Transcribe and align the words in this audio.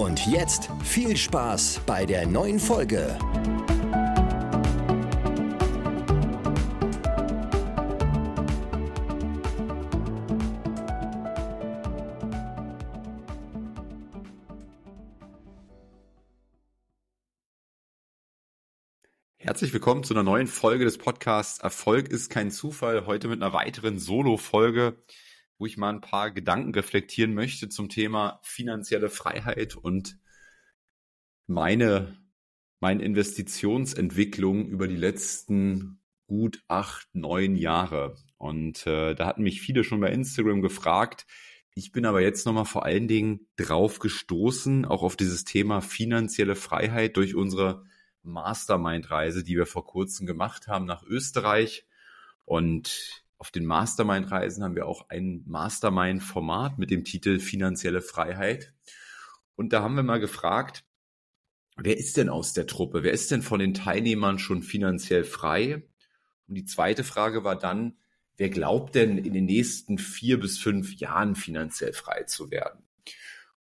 Und 0.00 0.26
jetzt 0.26 0.70
viel 0.82 1.14
Spaß 1.14 1.82
bei 1.84 2.06
der 2.06 2.26
neuen 2.26 2.58
Folge. 2.58 3.18
Herzlich 19.36 19.74
willkommen 19.74 20.02
zu 20.02 20.14
einer 20.14 20.22
neuen 20.22 20.46
Folge 20.46 20.86
des 20.86 20.96
Podcasts 20.96 21.58
Erfolg 21.58 22.08
ist 22.08 22.30
kein 22.30 22.50
Zufall. 22.50 23.04
Heute 23.04 23.28
mit 23.28 23.42
einer 23.42 23.52
weiteren 23.52 23.98
Solo-Folge, 23.98 24.96
wo 25.60 25.66
ich 25.66 25.76
mal 25.76 25.90
ein 25.90 26.00
paar 26.00 26.30
Gedanken 26.30 26.74
reflektieren 26.74 27.34
möchte 27.34 27.68
zum 27.68 27.90
Thema 27.90 28.40
finanzielle 28.42 29.10
Freiheit 29.10 29.76
und 29.76 30.18
meine, 31.46 32.16
meine 32.80 33.04
Investitionsentwicklung 33.04 34.66
über 34.66 34.88
die 34.88 34.96
letzten 34.96 36.00
gut 36.26 36.62
acht, 36.66 37.08
neun 37.12 37.56
Jahre. 37.56 38.16
Und 38.38 38.86
äh, 38.86 39.14
da 39.14 39.26
hatten 39.26 39.42
mich 39.42 39.60
viele 39.60 39.84
schon 39.84 40.00
bei 40.00 40.10
Instagram 40.10 40.62
gefragt. 40.62 41.26
Ich 41.74 41.92
bin 41.92 42.06
aber 42.06 42.22
jetzt 42.22 42.46
nochmal 42.46 42.64
vor 42.64 42.86
allen 42.86 43.06
Dingen 43.06 43.46
drauf 43.56 43.98
gestoßen, 43.98 44.86
auch 44.86 45.02
auf 45.02 45.14
dieses 45.14 45.44
Thema 45.44 45.82
finanzielle 45.82 46.56
Freiheit 46.56 47.18
durch 47.18 47.34
unsere 47.34 47.84
Mastermind-Reise, 48.22 49.44
die 49.44 49.56
wir 49.56 49.66
vor 49.66 49.84
kurzem 49.84 50.26
gemacht 50.26 50.68
haben 50.68 50.86
nach 50.86 51.02
Österreich. 51.02 51.86
Und 52.46 53.24
auf 53.40 53.50
den 53.50 53.64
Mastermind-Reisen 53.64 54.62
haben 54.62 54.76
wir 54.76 54.86
auch 54.86 55.08
ein 55.08 55.42
Mastermind-Format 55.46 56.78
mit 56.78 56.90
dem 56.90 57.04
Titel 57.04 57.38
Finanzielle 57.38 58.02
Freiheit. 58.02 58.74
Und 59.56 59.72
da 59.72 59.82
haben 59.82 59.96
wir 59.96 60.02
mal 60.02 60.20
gefragt, 60.20 60.84
wer 61.78 61.96
ist 61.96 62.18
denn 62.18 62.28
aus 62.28 62.52
der 62.52 62.66
Truppe? 62.66 63.02
Wer 63.02 63.12
ist 63.12 63.30
denn 63.30 63.40
von 63.40 63.58
den 63.58 63.72
Teilnehmern 63.72 64.38
schon 64.38 64.62
finanziell 64.62 65.24
frei? 65.24 65.88
Und 66.48 66.54
die 66.56 66.66
zweite 66.66 67.02
Frage 67.02 67.42
war 67.42 67.58
dann, 67.58 67.96
wer 68.36 68.50
glaubt 68.50 68.94
denn 68.94 69.16
in 69.16 69.32
den 69.32 69.46
nächsten 69.46 69.96
vier 69.96 70.38
bis 70.38 70.58
fünf 70.58 70.96
Jahren 70.96 71.34
finanziell 71.34 71.94
frei 71.94 72.24
zu 72.24 72.50
werden? 72.50 72.84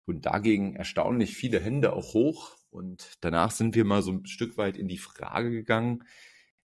Und 0.05 0.27
dagegen 0.27 0.77
erstaunlich 0.77 1.35
viele 1.35 1.61
Hände 1.61 1.95
auch 1.95 2.13
hoch. 2.13 2.59
Und 2.69 3.17
danach 3.23 3.51
sind 3.51 3.75
wir 3.75 3.87
mal 3.87 4.03
so 4.03 4.13
ein 4.13 4.27
Stück 4.27 4.59
weit 4.59 4.77
in 4.77 4.89
die 4.89 4.99
Frage 4.99 5.51
gegangen, 5.51 6.05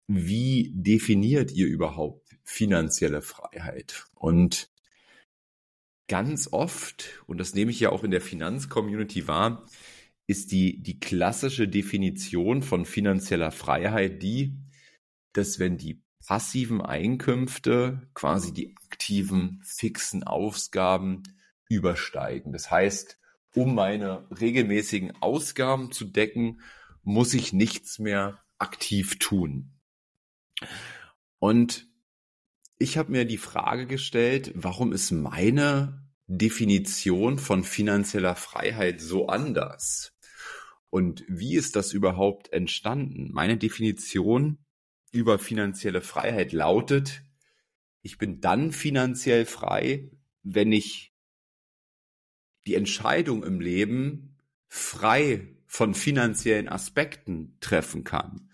wie 0.08 0.72
definiert 0.74 1.52
ihr 1.52 1.66
überhaupt 1.66 2.25
finanzielle 2.46 3.20
Freiheit? 3.20 4.06
Und 4.14 4.70
ganz 6.08 6.48
oft, 6.52 7.22
und 7.26 7.38
das 7.38 7.54
nehme 7.54 7.70
ich 7.70 7.80
ja 7.80 7.90
auch 7.90 8.04
in 8.04 8.10
der 8.10 8.22
Finanzcommunity 8.22 9.28
wahr, 9.28 9.66
ist 10.26 10.52
die, 10.52 10.82
die 10.82 10.98
klassische 10.98 11.68
Definition 11.68 12.62
von 12.62 12.86
finanzieller 12.86 13.52
Freiheit 13.52 14.22
die, 14.22 14.56
dass 15.32 15.58
wenn 15.58 15.76
die 15.76 16.02
passiven 16.26 16.80
Einkünfte 16.80 18.08
quasi 18.14 18.52
die 18.52 18.74
aktiven 18.86 19.60
fixen 19.64 20.24
Ausgaben 20.24 21.22
übersteigen. 21.68 22.52
Das 22.52 22.70
heißt, 22.70 23.20
um 23.54 23.74
meine 23.74 24.26
regelmäßigen 24.40 25.22
Ausgaben 25.22 25.92
zu 25.92 26.04
decken, 26.04 26.60
muss 27.02 27.32
ich 27.34 27.52
nichts 27.52 27.98
mehr 27.98 28.42
aktiv 28.58 29.18
tun. 29.18 29.72
Und 31.38 31.88
ich 32.78 32.98
habe 32.98 33.12
mir 33.12 33.24
die 33.24 33.38
Frage 33.38 33.86
gestellt, 33.86 34.52
warum 34.54 34.92
ist 34.92 35.10
meine 35.10 36.02
Definition 36.26 37.38
von 37.38 37.64
finanzieller 37.64 38.36
Freiheit 38.36 39.00
so 39.00 39.28
anders? 39.28 40.12
Und 40.90 41.24
wie 41.28 41.56
ist 41.56 41.76
das 41.76 41.92
überhaupt 41.92 42.52
entstanden? 42.52 43.30
Meine 43.32 43.56
Definition 43.56 44.58
über 45.12 45.38
finanzielle 45.38 46.02
Freiheit 46.02 46.52
lautet, 46.52 47.22
ich 48.02 48.18
bin 48.18 48.40
dann 48.40 48.70
finanziell 48.72 49.46
frei, 49.46 50.10
wenn 50.42 50.70
ich 50.70 51.12
die 52.66 52.74
Entscheidung 52.74 53.42
im 53.42 53.60
Leben 53.60 54.36
frei 54.68 55.56
von 55.66 55.94
finanziellen 55.94 56.68
Aspekten 56.68 57.56
treffen 57.60 58.04
kann. 58.04 58.50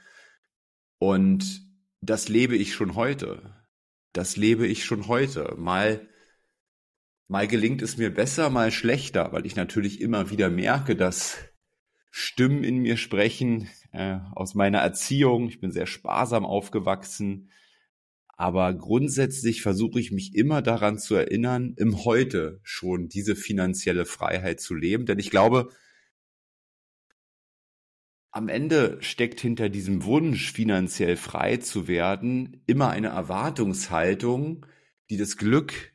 Und 0.98 1.66
das 2.00 2.28
lebe 2.28 2.56
ich 2.56 2.74
schon 2.74 2.94
heute. 2.94 3.51
Das 4.12 4.36
lebe 4.36 4.66
ich 4.66 4.84
schon 4.84 5.08
heute. 5.08 5.54
Mal, 5.56 6.08
mal 7.28 7.48
gelingt 7.48 7.82
es 7.82 7.96
mir 7.96 8.12
besser, 8.12 8.50
mal 8.50 8.70
schlechter, 8.70 9.32
weil 9.32 9.46
ich 9.46 9.56
natürlich 9.56 10.00
immer 10.00 10.30
wieder 10.30 10.50
merke, 10.50 10.96
dass 10.96 11.38
Stimmen 12.10 12.62
in 12.62 12.78
mir 12.78 12.98
sprechen 12.98 13.70
äh, 13.92 14.18
aus 14.34 14.54
meiner 14.54 14.80
Erziehung. 14.80 15.48
Ich 15.48 15.60
bin 15.60 15.72
sehr 15.72 15.86
sparsam 15.86 16.44
aufgewachsen. 16.44 17.50
Aber 18.28 18.74
grundsätzlich 18.74 19.62
versuche 19.62 20.00
ich 20.00 20.12
mich 20.12 20.34
immer 20.34 20.62
daran 20.62 20.98
zu 20.98 21.14
erinnern, 21.14 21.74
im 21.76 22.04
Heute 22.04 22.60
schon 22.62 23.08
diese 23.08 23.36
finanzielle 23.36 24.04
Freiheit 24.04 24.60
zu 24.60 24.74
leben. 24.74 25.06
Denn 25.06 25.18
ich 25.18 25.30
glaube, 25.30 25.70
am 28.32 28.48
Ende 28.48 28.96
steckt 29.00 29.40
hinter 29.40 29.68
diesem 29.68 30.04
Wunsch, 30.04 30.52
finanziell 30.52 31.16
frei 31.16 31.58
zu 31.58 31.86
werden, 31.86 32.62
immer 32.66 32.88
eine 32.88 33.08
Erwartungshaltung, 33.08 34.64
die 35.10 35.18
das 35.18 35.36
Glück 35.36 35.92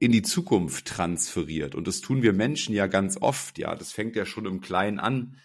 in 0.00 0.10
die 0.10 0.22
Zukunft 0.22 0.86
transferiert. 0.86 1.76
Und 1.76 1.86
das 1.86 2.00
tun 2.00 2.22
wir 2.22 2.32
Menschen 2.32 2.74
ja 2.74 2.88
ganz 2.88 3.16
oft. 3.16 3.58
Ja, 3.58 3.76
das 3.76 3.92
fängt 3.92 4.16
ja 4.16 4.26
schon 4.26 4.46
im 4.46 4.60
Kleinen 4.60 4.98
an. 4.98 5.38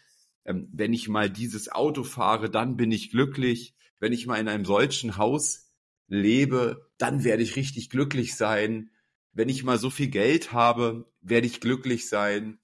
Ähm, 0.43 0.67
wenn 0.73 0.91
ich 0.91 1.07
mal 1.07 1.29
dieses 1.29 1.71
Auto 1.71 2.03
fahre, 2.03 2.49
dann 2.49 2.77
bin 2.77 2.91
ich 2.91 3.11
glücklich. 3.11 3.75
Wenn 3.99 4.11
ich 4.11 4.25
mal 4.25 4.39
in 4.39 4.47
einem 4.47 4.65
solchen 4.65 5.17
Haus 5.17 5.71
lebe, 6.07 6.89
dann 6.97 7.23
werde 7.23 7.43
ich 7.43 7.55
richtig 7.55 7.91
glücklich 7.91 8.35
sein. 8.35 8.89
Wenn 9.33 9.49
ich 9.49 9.63
mal 9.63 9.77
so 9.77 9.91
viel 9.91 10.07
Geld 10.07 10.51
habe, 10.51 11.11
werde 11.21 11.45
ich 11.45 11.61
glücklich 11.61 12.09
sein. 12.09 12.57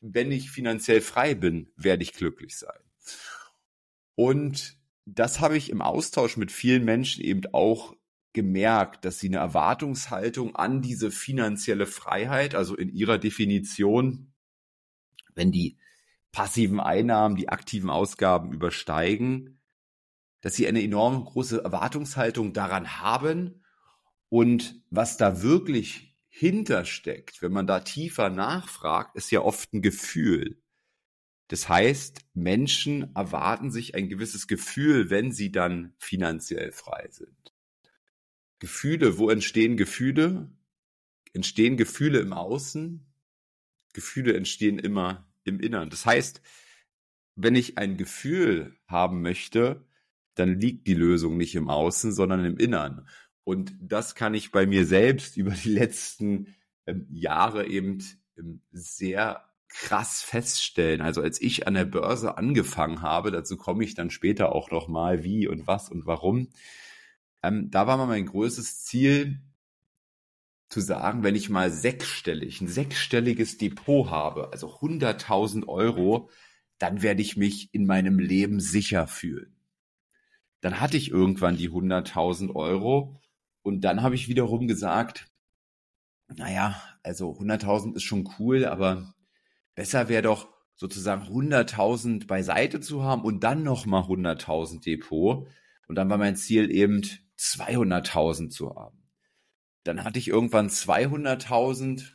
Wenn 0.00 0.30
ich 0.30 0.52
finanziell 0.52 1.00
frei 1.00 1.34
bin, 1.34 1.72
werde 1.74 2.04
ich 2.04 2.12
glücklich 2.12 2.56
sein. 2.56 2.78
Und 4.20 4.76
das 5.06 5.40
habe 5.40 5.56
ich 5.56 5.70
im 5.70 5.80
Austausch 5.80 6.36
mit 6.36 6.52
vielen 6.52 6.84
Menschen 6.84 7.24
eben 7.24 7.40
auch 7.54 7.96
gemerkt, 8.34 9.06
dass 9.06 9.18
sie 9.18 9.28
eine 9.28 9.38
Erwartungshaltung 9.38 10.54
an 10.56 10.82
diese 10.82 11.10
finanzielle 11.10 11.86
Freiheit, 11.86 12.54
also 12.54 12.76
in 12.76 12.90
ihrer 12.90 13.16
Definition, 13.16 14.34
wenn 15.34 15.52
die 15.52 15.78
passiven 16.32 16.80
Einnahmen 16.80 17.34
die 17.34 17.48
aktiven 17.48 17.88
Ausgaben 17.88 18.52
übersteigen, 18.52 19.58
dass 20.42 20.54
sie 20.54 20.68
eine 20.68 20.82
enorm 20.82 21.24
große 21.24 21.64
Erwartungshaltung 21.64 22.52
daran 22.52 23.00
haben 23.00 23.64
und 24.28 24.82
was 24.90 25.16
da 25.16 25.40
wirklich 25.40 26.14
hintersteckt, 26.28 27.40
wenn 27.40 27.52
man 27.52 27.66
da 27.66 27.80
tiefer 27.80 28.28
nachfragt, 28.28 29.16
ist 29.16 29.30
ja 29.30 29.40
oft 29.40 29.72
ein 29.72 29.80
Gefühl. 29.80 30.59
Das 31.50 31.68
heißt, 31.68 32.20
Menschen 32.32 33.12
erwarten 33.16 33.72
sich 33.72 33.96
ein 33.96 34.08
gewisses 34.08 34.46
Gefühl, 34.46 35.10
wenn 35.10 35.32
sie 35.32 35.50
dann 35.50 35.94
finanziell 35.98 36.70
frei 36.70 37.08
sind. 37.10 37.52
Gefühle, 38.60 39.18
wo 39.18 39.30
entstehen 39.30 39.76
Gefühle? 39.76 40.52
Entstehen 41.32 41.76
Gefühle 41.76 42.20
im 42.20 42.32
Außen? 42.32 43.04
Gefühle 43.94 44.34
entstehen 44.34 44.78
immer 44.78 45.28
im 45.42 45.58
Innern. 45.58 45.90
Das 45.90 46.06
heißt, 46.06 46.40
wenn 47.34 47.56
ich 47.56 47.78
ein 47.78 47.96
Gefühl 47.96 48.76
haben 48.86 49.20
möchte, 49.20 49.84
dann 50.36 50.60
liegt 50.60 50.86
die 50.86 50.94
Lösung 50.94 51.36
nicht 51.36 51.56
im 51.56 51.68
Außen, 51.68 52.12
sondern 52.12 52.44
im 52.44 52.58
Innern. 52.58 53.08
Und 53.42 53.74
das 53.80 54.14
kann 54.14 54.34
ich 54.34 54.52
bei 54.52 54.66
mir 54.66 54.86
selbst 54.86 55.36
über 55.36 55.50
die 55.50 55.72
letzten 55.72 56.54
ähm, 56.86 57.08
Jahre 57.10 57.66
eben 57.66 58.04
ähm, 58.36 58.62
sehr 58.70 59.49
krass 59.70 60.22
feststellen. 60.22 61.00
Also 61.00 61.22
als 61.22 61.40
ich 61.40 61.66
an 61.66 61.74
der 61.74 61.84
Börse 61.84 62.36
angefangen 62.36 63.02
habe, 63.02 63.30
dazu 63.30 63.56
komme 63.56 63.84
ich 63.84 63.94
dann 63.94 64.10
später 64.10 64.52
auch 64.54 64.70
noch 64.70 64.88
mal, 64.88 65.24
wie 65.24 65.48
und 65.48 65.66
was 65.66 65.88
und 65.88 66.06
warum. 66.06 66.48
Ähm, 67.42 67.70
da 67.70 67.86
war 67.86 67.96
mal 67.96 68.06
mein 68.06 68.26
größtes 68.26 68.84
Ziel, 68.84 69.40
zu 70.70 70.80
sagen, 70.80 71.24
wenn 71.24 71.34
ich 71.34 71.50
mal 71.50 71.70
sechsstellig, 71.70 72.60
ein 72.60 72.68
sechsstelliges 72.68 73.58
Depot 73.58 74.08
habe, 74.08 74.52
also 74.52 74.68
100.000 74.68 75.66
Euro, 75.66 76.30
dann 76.78 77.02
werde 77.02 77.22
ich 77.22 77.36
mich 77.36 77.74
in 77.74 77.86
meinem 77.86 78.20
Leben 78.20 78.60
sicher 78.60 79.08
fühlen. 79.08 79.56
Dann 80.60 80.80
hatte 80.80 80.96
ich 80.96 81.10
irgendwann 81.10 81.56
die 81.56 81.70
100.000 81.70 82.54
Euro 82.54 83.20
und 83.62 83.80
dann 83.80 84.02
habe 84.02 84.14
ich 84.14 84.28
wiederum 84.28 84.68
gesagt, 84.68 85.26
naja, 86.28 86.80
also 87.02 87.32
100.000 87.32 87.96
ist 87.96 88.04
schon 88.04 88.28
cool, 88.38 88.64
aber 88.64 89.12
besser 89.80 90.10
wäre 90.10 90.20
doch 90.20 90.46
sozusagen 90.74 91.22
100.000 91.22 92.26
beiseite 92.26 92.80
zu 92.80 93.02
haben 93.02 93.22
und 93.22 93.44
dann 93.44 93.62
nochmal 93.62 94.02
100.000 94.02 94.84
Depot. 94.84 95.48
Und 95.88 95.94
dann 95.94 96.10
war 96.10 96.18
mein 96.18 96.36
Ziel 96.36 96.70
eben 96.70 97.00
200.000 97.38 98.50
zu 98.50 98.74
haben. 98.74 99.02
Dann 99.84 100.04
hatte 100.04 100.18
ich 100.18 100.28
irgendwann 100.28 100.68
200.000 100.68 102.12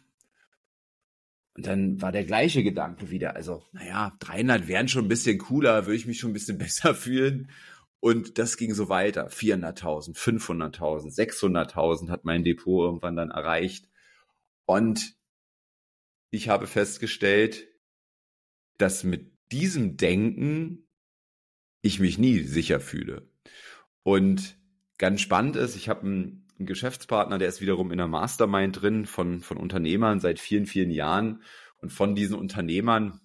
und 1.55 1.65
dann 1.65 1.99
war 1.99 2.11
der 2.11 2.23
gleiche 2.23 2.61
Gedanke 2.61 3.09
wieder. 3.09 3.35
Also, 3.35 3.63
naja, 3.71 4.15
300 4.19 4.67
wären 4.67 4.87
schon 4.87 5.05
ein 5.05 5.09
bisschen 5.09 5.39
cooler, 5.39 5.87
würde 5.87 5.95
ich 5.95 6.05
mich 6.05 6.19
schon 6.19 6.29
ein 6.29 6.33
bisschen 6.33 6.57
besser 6.59 6.93
fühlen. 6.93 7.49
Und 7.99 8.37
das 8.37 8.57
ging 8.57 8.75
so 8.75 8.89
weiter. 8.89 9.29
400.000, 9.29 10.15
500.000, 10.15 11.15
600.000 11.15 12.09
hat 12.09 12.25
mein 12.25 12.43
Depot 12.43 12.85
irgendwann 12.85 13.15
dann 13.15 13.31
erreicht. 13.31 13.89
Und 14.65 15.15
ich 16.35 16.49
habe 16.49 16.67
festgestellt, 16.67 17.67
dass 18.77 19.03
mit 19.03 19.31
diesem 19.51 19.97
Denken 19.97 20.87
ich 21.81 21.99
mich 21.99 22.17
nie 22.17 22.41
sicher 22.41 22.79
fühle. 22.79 23.29
Und 24.03 24.57
ganz 24.97 25.21
spannend 25.21 25.55
ist, 25.55 25.75
ich 25.75 25.89
habe 25.89 26.01
einen 26.01 26.45
ein 26.59 26.65
Geschäftspartner, 26.65 27.37
der 27.37 27.49
ist 27.49 27.61
wiederum 27.61 27.91
in 27.91 27.97
der 27.97 28.07
Mastermind 28.07 28.81
drin 28.81 29.05
von, 29.05 29.41
von 29.41 29.57
Unternehmern 29.57 30.19
seit 30.19 30.39
vielen, 30.39 30.65
vielen 30.65 30.91
Jahren. 30.91 31.43
Und 31.77 31.91
von 31.91 32.15
diesen 32.15 32.35
Unternehmern 32.35 33.19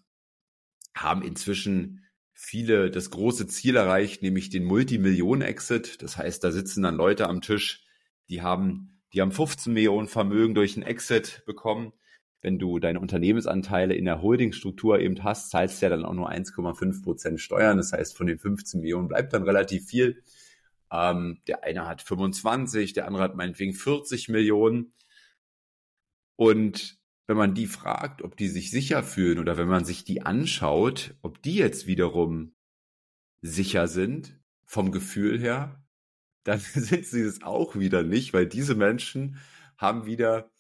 haben 0.95 1.23
inzwischen 1.23 2.05
viele 2.33 2.91
das 2.91 3.11
große 3.11 3.47
Ziel 3.47 3.77
erreicht, 3.77 4.23
nämlich 4.23 4.51
den 4.51 4.65
Multimillionen-Exit. 4.65 6.03
Das 6.03 6.17
heißt, 6.17 6.43
da 6.43 6.51
sitzen 6.51 6.83
dann 6.83 6.97
Leute 6.97 7.29
am 7.29 7.41
Tisch, 7.41 7.85
die 8.29 8.43
haben, 8.43 9.01
die 9.13 9.21
haben 9.21 9.33
15 9.33 9.73
Millionen 9.73 10.09
Vermögen 10.09 10.55
durch 10.55 10.77
einen 10.77 10.87
Exit 10.87 11.43
bekommen. 11.47 11.93
Wenn 12.43 12.59
du 12.59 12.79
deine 12.79 13.01
Unternehmensanteile 13.01 13.95
in 13.95 14.07
der 14.07 14.23
Holdingstruktur 14.23 14.99
eben 14.99 15.23
hast, 15.23 15.51
zahlst 15.51 15.81
du 15.81 15.87
ja 15.87 15.91
dann 15.91 16.05
auch 16.05 16.15
nur 16.15 16.31
1,5 16.31 17.03
Prozent 17.03 17.41
Steuern. 17.41 17.77
Das 17.77 17.93
heißt, 17.93 18.17
von 18.17 18.27
den 18.27 18.39
15 18.39 18.81
Millionen 18.81 19.09
bleibt 19.09 19.33
dann 19.33 19.43
relativ 19.43 19.87
viel. 19.87 20.23
Ähm, 20.91 21.41
der 21.47 21.65
eine 21.65 21.87
hat 21.87 22.03
25, 22.03 22.95
der 22.95 23.07
andere 23.07 23.23
hat 23.23 23.37
meinetwegen 23.37 23.75
40 23.75 24.29
Millionen. 24.29 24.95
Und 26.37 26.99
wenn 27.27 27.37
man 27.37 27.55
die 27.55 27.67
fragt, 27.67 28.23
ob 28.23 28.37
die 28.37 28.49
sich 28.49 28.71
sicher 28.71 29.03
fühlen 29.03 29.39
oder 29.39 29.57
wenn 29.57 29.69
man 29.69 29.85
sich 29.85 30.05
die 30.05 30.23
anschaut, 30.23 31.15
ob 31.23 31.43
die 31.43 31.57
jetzt 31.57 31.87
wiederum 31.87 32.55
sicher 33.43 33.87
sind 33.87 34.41
vom 34.65 34.91
Gefühl 34.91 35.39
her, 35.39 35.85
dann 36.45 36.59
sind 36.75 37.07
sie 37.07 37.21
es 37.21 37.43
auch 37.43 37.77
wieder 37.77 38.03
nicht, 38.03 38.33
weil 38.33 38.47
diese 38.47 38.75
Menschen 38.75 39.39
haben 39.77 40.07
wieder 40.07 40.51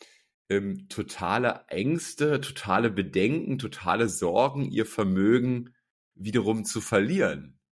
ähm, 0.50 0.88
totale 0.88 1.64
Ängste, 1.68 2.40
totale 2.40 2.90
Bedenken, 2.90 3.58
totale 3.58 4.08
Sorgen, 4.08 4.70
ihr 4.70 4.84
Vermögen 4.84 5.74
wiederum 6.14 6.64
zu 6.64 6.80
verlieren. 6.80 7.56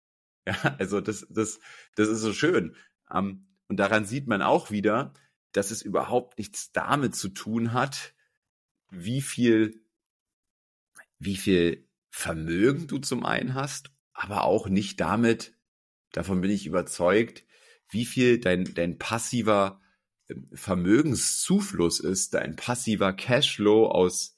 Ja, 0.47 0.77
also 0.79 1.01
das, 1.01 1.27
das, 1.29 1.59
das 1.97 2.07
ist 2.07 2.21
so 2.21 2.31
schön. 2.31 2.73
Ähm, 3.11 3.47
und 3.67 3.75
daran 3.81 4.05
sieht 4.05 4.27
man 4.27 4.41
auch 4.41 4.71
wieder, 4.71 5.11
dass 5.51 5.71
es 5.71 5.81
überhaupt 5.81 6.37
nichts 6.37 6.71
damit 6.71 7.15
zu 7.15 7.27
tun 7.27 7.73
hat, 7.73 8.13
wie 8.89 9.21
viel, 9.21 9.83
wie 11.19 11.35
viel 11.35 11.85
Vermögen 12.09 12.87
du 12.87 12.97
zum 12.99 13.25
einen 13.25 13.55
hast, 13.55 13.91
aber 14.13 14.45
auch 14.45 14.69
nicht 14.69 15.01
damit, 15.01 15.53
davon 16.13 16.39
bin 16.39 16.49
ich 16.49 16.65
überzeugt, 16.65 17.43
wie 17.89 18.05
viel 18.05 18.39
dein, 18.39 18.73
dein 18.73 18.97
passiver 18.97 19.81
Vermögenszufluss 20.53 21.99
ist, 21.99 22.33
dein 22.33 22.55
passiver 22.55 23.13
Cashflow 23.13 23.87
aus, 23.87 24.37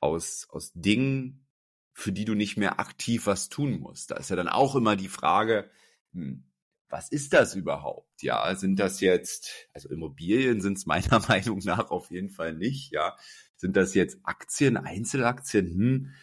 aus, 0.00 0.48
aus 0.50 0.72
Dingen, 0.74 1.46
für 1.92 2.12
die 2.12 2.24
du 2.24 2.34
nicht 2.34 2.56
mehr 2.56 2.78
aktiv 2.80 3.26
was 3.26 3.48
tun 3.48 3.80
musst. 3.80 4.10
Da 4.10 4.16
ist 4.16 4.30
ja 4.30 4.36
dann 4.36 4.48
auch 4.48 4.76
immer 4.76 4.96
die 4.96 5.08
Frage, 5.08 5.70
hm, 6.12 6.44
was 6.88 7.10
ist 7.10 7.32
das 7.34 7.54
überhaupt? 7.54 8.22
Ja, 8.22 8.54
sind 8.54 8.78
das 8.78 9.00
jetzt, 9.00 9.68
also 9.74 9.90
Immobilien 9.90 10.60
sind 10.60 10.78
es 10.78 10.86
meiner 10.86 11.20
Meinung 11.28 11.58
nach 11.64 11.90
auf 11.90 12.10
jeden 12.10 12.30
Fall 12.30 12.54
nicht, 12.54 12.92
ja. 12.92 13.16
Sind 13.56 13.76
das 13.76 13.94
jetzt 13.94 14.18
Aktien, 14.22 14.76
Einzelaktien? 14.76 15.66
Hm, 15.66 16.14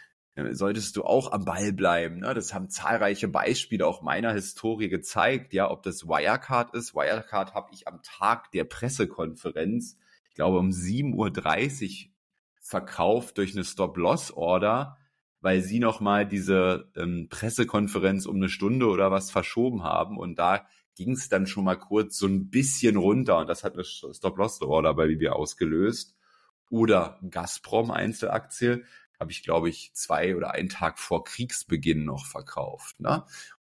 solltest 0.52 0.96
du 0.98 1.04
auch 1.04 1.32
am 1.32 1.46
Ball 1.46 1.72
bleiben. 1.72 2.20
Ne? 2.20 2.34
Das 2.34 2.54
haben 2.54 2.70
zahlreiche 2.70 3.28
Beispiele 3.28 3.88
auch 3.88 4.02
meiner 4.02 4.34
Historie 4.34 4.90
gezeigt, 4.90 5.54
ja, 5.54 5.70
ob 5.72 5.84
das 5.84 6.08
Wirecard 6.08 6.74
ist. 6.76 6.94
Wirecard 6.94 7.54
habe 7.54 7.70
ich 7.74 7.88
am 7.88 8.02
Tag 8.04 8.52
der 8.52 8.66
Pressekonferenz, 8.66 9.98
ich 10.30 10.36
glaube 10.36 10.60
um 10.60 10.70
7.30 10.70 12.08
Uhr 12.08 12.12
verkauft 12.60 13.38
durch 13.38 13.54
eine 13.54 13.64
Stop-Loss-Order 13.64 14.98
weil 15.46 15.62
sie 15.62 15.78
nochmal 15.78 16.26
diese 16.26 16.92
ähm, 16.96 17.28
Pressekonferenz 17.30 18.26
um 18.26 18.38
eine 18.38 18.50
Stunde 18.50 18.88
oder 18.88 19.12
was 19.12 19.30
verschoben 19.30 19.84
haben 19.84 20.18
und 20.18 20.40
da 20.40 20.66
ging 20.96 21.12
es 21.12 21.30
dann 21.30 21.46
schon 21.46 21.66
mal 21.66 21.76
kurz 21.76 22.18
so 22.18 22.26
ein 22.26 22.50
bisschen 22.50 22.96
runter 22.96 23.38
und 23.38 23.48
das 23.48 23.64
hat 23.64 23.76
eine 23.76 23.84
Stop-Loss-Order 23.84 24.96
bei 24.96 25.06
BB 25.06 25.30
ausgelöst. 25.30 26.16
Oder 26.72 27.20
Gazprom 27.30 27.92
Einzelaktie 27.92 28.86
habe 29.20 29.32
ich, 29.32 29.44
glaube 29.44 29.70
ich, 29.70 29.92
zwei 29.94 30.36
oder 30.36 30.52
einen 30.52 30.70
Tag 30.70 31.00
vor 31.00 31.24
Kriegsbeginn 31.24 32.06
noch 32.06 32.26
verkauft. 32.26 33.00
Ne? 33.00 33.26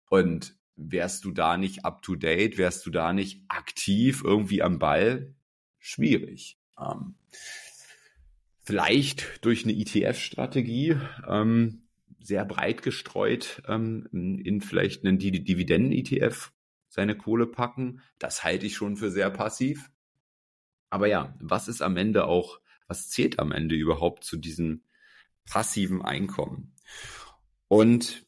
Und 0.08 0.56
wärst 0.76 1.24
du 1.24 1.30
da 1.30 1.56
nicht 1.56 1.84
up 1.84 2.02
to 2.02 2.16
date, 2.16 2.58
wärst 2.58 2.84
du 2.86 2.90
da 2.90 3.12
nicht 3.12 3.42
aktiv 3.48 4.22
irgendwie 4.24 4.62
am 4.62 4.78
Ball, 4.78 5.34
schwierig. 5.78 6.58
Ähm, 6.78 7.14
vielleicht 8.60 9.44
durch 9.44 9.64
eine 9.64 9.74
ETF-Strategie 9.74 10.96
ähm, 11.28 11.82
sehr 12.20 12.44
breit 12.44 12.82
gestreut 12.82 13.62
ähm, 13.68 14.08
in 14.12 14.60
vielleicht 14.60 15.04
einen 15.04 15.18
Dividenden-ETF 15.18 16.52
seine 16.88 17.16
Kohle 17.16 17.46
packen. 17.46 18.00
Das 18.18 18.44
halte 18.44 18.66
ich 18.66 18.76
schon 18.76 18.96
für 18.96 19.10
sehr 19.10 19.30
passiv. 19.30 19.90
Aber 20.90 21.06
ja, 21.06 21.34
was 21.40 21.68
ist 21.68 21.82
am 21.82 21.96
Ende 21.96 22.26
auch, 22.26 22.60
was 22.86 23.10
zählt 23.10 23.38
am 23.38 23.52
Ende 23.52 23.74
überhaupt 23.74 24.24
zu 24.24 24.36
diesem 24.36 24.82
passiven 25.48 26.02
Einkommen? 26.02 26.74
Und 27.68 28.26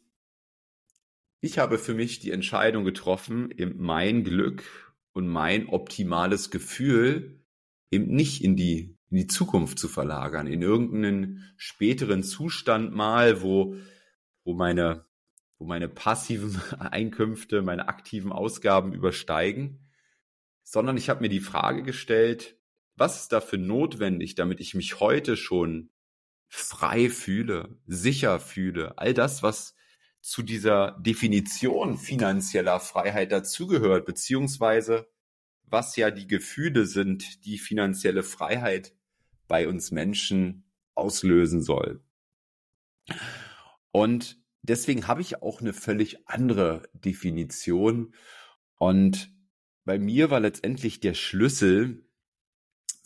ich 1.41 1.59
habe 1.59 1.79
für 1.79 1.95
mich 1.95 2.19
die 2.19 2.33
Entscheidung 2.33 2.85
getroffen, 2.85 3.55
mein 3.77 4.25
Glück 4.25 4.65
und 5.13 5.29
mein 5.29 5.69
optimales 5.69 6.51
Gefühl 6.51 7.45
eben 7.91 8.09
nicht 8.09 8.43
in 8.43 8.57
die 8.57 8.97
in 9.11 9.17
die 9.17 9.27
Zukunft 9.27 9.79
zu 9.79 9.89
verlagern, 9.89 10.47
in 10.47 10.63
irgendeinen 10.63 11.45
späteren 11.57 12.23
Zustand 12.23 12.95
mal, 12.95 13.43
wo, 13.43 13.77
wo 14.45 14.55
meine, 14.55 15.07
wo 15.59 15.65
meine 15.65 15.89
passiven 15.89 16.61
Einkünfte, 16.79 17.63
meine 17.63 17.89
aktiven 17.89 18.33
Ausgaben 18.33 18.93
übersteigen, 18.93 19.89
sondern 20.63 20.97
ich 20.97 21.09
habe 21.09 21.21
mir 21.21 21.29
die 21.29 21.41
Frage 21.41 21.83
gestellt, 21.83 22.59
was 22.97 23.21
ist 23.21 23.33
dafür 23.33 23.59
notwendig, 23.59 24.35
damit 24.35 24.61
ich 24.61 24.75
mich 24.75 25.01
heute 25.01 25.37
schon 25.37 25.91
frei 26.49 27.11
fühle, 27.11 27.79
sicher 27.87 28.41
fühle, 28.41 28.99
all 28.99 29.15
das, 29.15 29.43
was 29.43 29.75
zu 30.21 30.43
dieser 30.43 30.99
Definition 31.01 31.99
finanzieller 31.99 32.81
Freiheit 32.81 33.31
dazugehört, 33.33 34.07
beziehungsweise 34.07 35.09
was 35.65 35.97
ja 35.97 36.11
die 36.11 36.27
Gefühle 36.27 36.87
sind, 36.87 37.45
die 37.45 37.59
finanzielle 37.59 38.23
Freiheit 38.23 38.95
bei 39.49 39.69
uns 39.69 39.91
Menschen 39.91 40.65
auslösen 40.95 41.63
soll. 41.63 42.03
Und 43.93 44.41
deswegen 44.63 45.07
habe 45.07 45.21
ich 45.21 45.43
auch 45.43 45.61
eine 45.61 45.73
völlig 45.73 46.29
andere 46.29 46.89
Definition. 46.93 48.15
Und 48.79 49.33
bei 49.85 49.99
mir 49.99 50.31
war 50.31 50.41
letztendlich 50.41 51.01
der 51.01 51.15
Schlüssel 51.15 52.06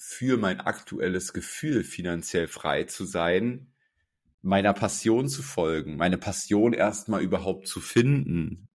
für 0.03 0.39
mein 0.39 0.61
aktuelles 0.61 1.33
Gefühl, 1.33 1.85
finanziell 1.85 2.49
frei 2.49 2.85
zu 2.85 3.05
sein, 3.05 3.73
meiner 4.41 4.73
Passion 4.73 5.29
zu 5.29 5.43
folgen, 5.43 5.97
meine 5.97 6.17
Passion 6.17 6.73
erstmal 6.73 7.23
überhaupt 7.23 7.67
zu 7.69 7.81
finden, 7.81 8.69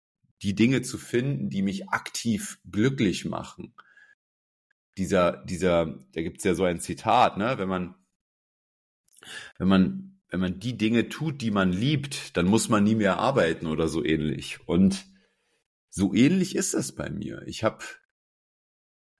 die 0.41 0.55
Dinge 0.55 0.81
zu 0.81 0.97
finden, 0.97 1.49
die 1.49 1.61
mich 1.61 1.89
aktiv 1.89 2.59
glücklich 2.69 3.23
machen 3.23 3.73
dieser, 4.97 5.43
dieser, 5.45 5.85
da 6.13 6.21
gibt's 6.21 6.43
ja 6.43 6.53
so 6.53 6.63
ein 6.63 6.79
Zitat, 6.79 7.37
ne, 7.37 7.57
wenn 7.57 7.69
man, 7.69 7.95
wenn 9.57 9.67
man, 9.67 10.21
wenn 10.29 10.39
man 10.39 10.59
die 10.59 10.77
Dinge 10.77 11.09
tut, 11.09 11.41
die 11.41 11.51
man 11.51 11.71
liebt, 11.71 12.37
dann 12.37 12.45
muss 12.45 12.69
man 12.69 12.83
nie 12.83 12.95
mehr 12.95 13.19
arbeiten 13.19 13.67
oder 13.67 13.87
so 13.87 14.03
ähnlich. 14.03 14.59
Und 14.67 15.05
so 15.89 16.13
ähnlich 16.13 16.55
ist 16.55 16.73
das 16.73 16.93
bei 16.93 17.09
mir. 17.09 17.43
Ich 17.45 17.63
habe 17.63 17.83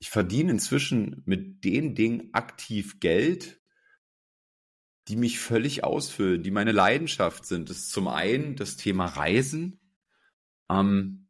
ich 0.04 0.10
verdiene 0.10 0.52
inzwischen 0.52 1.24
mit 1.24 1.64
den 1.64 1.96
Dingen 1.96 2.34
aktiv 2.34 3.00
Geld, 3.00 3.62
die 5.08 5.16
mich 5.16 5.40
völlig 5.40 5.86
ausfüllen, 5.86 6.44
die 6.44 6.52
meine 6.52 6.74
Leidenschaft 6.74 7.46
sind. 7.46 7.70
Das 7.70 7.78
ist 7.78 7.92
zum 7.92 8.10
einen 8.10 8.58
das 8.58 8.76
Thema 8.76 9.06
Reisen. 9.06 9.80
Ähm, 10.70 11.30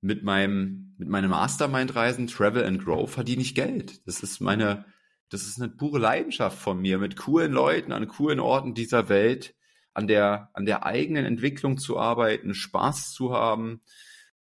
mit 0.00 0.22
meinem, 0.22 0.94
mit 0.96 1.08
meinem 1.08 1.30
Mastermind-Reisen, 1.30 2.28
Travel 2.28 2.64
and 2.64 2.84
Grow, 2.84 3.10
verdiene 3.10 3.42
ich 3.42 3.56
Geld. 3.56 4.06
Das 4.06 4.20
ist 4.22 4.38
meine, 4.40 4.84
das 5.28 5.42
ist 5.42 5.60
eine 5.60 5.70
pure 5.72 5.98
Leidenschaft 5.98 6.56
von 6.56 6.80
mir, 6.80 6.98
mit 6.98 7.16
coolen 7.16 7.50
Leuten 7.50 7.90
an 7.90 8.06
coolen 8.06 8.38
Orten 8.38 8.74
dieser 8.74 9.08
Welt, 9.08 9.56
an 9.92 10.06
der, 10.06 10.50
an 10.54 10.66
der 10.66 10.86
eigenen 10.86 11.24
Entwicklung 11.24 11.78
zu 11.78 11.98
arbeiten, 11.98 12.54
Spaß 12.54 13.12
zu 13.12 13.32
haben, 13.32 13.82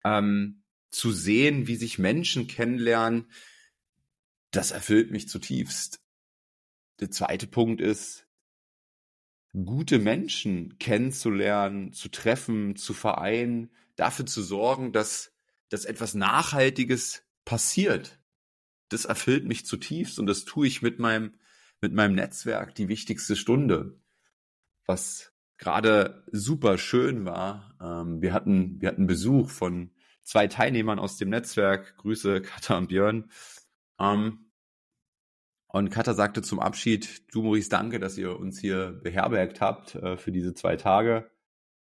ähm, 0.04 0.64
zu 0.90 1.12
sehen, 1.12 1.68
wie 1.68 1.76
sich 1.76 2.00
Menschen 2.00 2.48
kennenlernen. 2.48 3.28
Das 4.52 4.72
erfüllt 4.72 5.12
mich 5.12 5.28
zutiefst. 5.30 6.02
Der 7.00 7.10
zweite 7.10 7.48
Punkt 7.48 7.82
ist, 7.82 8.28
gute 9.54 10.00
Menschen 10.00 10.78
kennenzulernen, 10.78 11.94
zu 11.94 12.10
treffen, 12.10 12.76
zu 12.76 12.94
vereinen, 12.94 13.72
dafür 13.96 14.26
zu 14.26 14.42
sorgen, 14.42 14.92
dass, 14.94 15.34
dass 15.70 15.86
etwas 15.86 16.14
Nachhaltiges 16.14 17.24
passiert. 17.46 18.20
Das 18.90 19.06
erfüllt 19.06 19.46
mich 19.46 19.66
zutiefst 19.66 20.20
und 20.20 20.28
das 20.28 20.46
tue 20.46 20.68
ich 20.68 20.82
mit 20.82 21.00
meinem, 21.00 21.34
mit 21.80 21.94
meinem 21.94 22.16
Netzwerk 22.16 22.76
die 22.76 22.88
wichtigste 22.88 23.36
Stunde. 23.36 24.00
Was 24.86 25.32
gerade 25.58 26.26
super 26.32 26.78
schön 26.78 27.24
war. 27.24 27.76
Ähm, 27.82 28.22
wir 28.22 28.34
hatten, 28.34 28.82
wir 28.82 28.90
hatten 28.90 29.08
Besuch 29.08 29.50
von 29.50 29.92
zwei 30.24 30.48
Teilnehmern 30.48 31.00
aus 31.00 31.18
dem 31.18 31.30
Netzwerk. 31.30 31.98
Grüße 31.98 32.42
Katha 32.42 32.78
und 32.78 32.88
Björn. 32.88 33.30
Ähm, 34.02 34.52
und 35.68 35.90
Katha 35.90 36.14
sagte 36.14 36.42
zum 36.42 36.60
Abschied, 36.60 37.24
du 37.34 37.44
Maurice, 37.44 37.70
danke, 37.70 38.00
dass 38.00 38.18
ihr 38.18 38.38
uns 38.38 38.60
hier 38.60 39.00
beherbergt 39.04 39.62
habt 39.62 39.96
äh, 39.96 40.18
für 40.18 40.32
diese 40.32 40.54
zwei 40.54 40.76
Tage. 40.76 41.32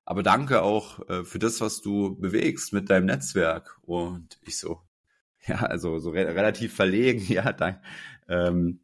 Aber 0.04 0.24
danke 0.24 0.62
auch 0.62 1.08
äh, 1.10 1.24
für 1.24 1.40
das, 1.40 1.62
was 1.62 1.82
du 1.82 2.18
bewegst 2.18 2.74
mit 2.74 2.90
deinem 2.90 3.06
Netzwerk. 3.06 3.78
Und 3.84 4.40
ich 4.42 4.58
so, 4.58 4.82
ja, 5.48 5.58
also 5.58 6.00
so 6.00 6.10
re 6.10 6.26
relativ 6.36 6.74
verlegen, 6.74 7.22
ja, 7.28 7.54
danke. 7.54 7.82
Ähm, 8.28 8.82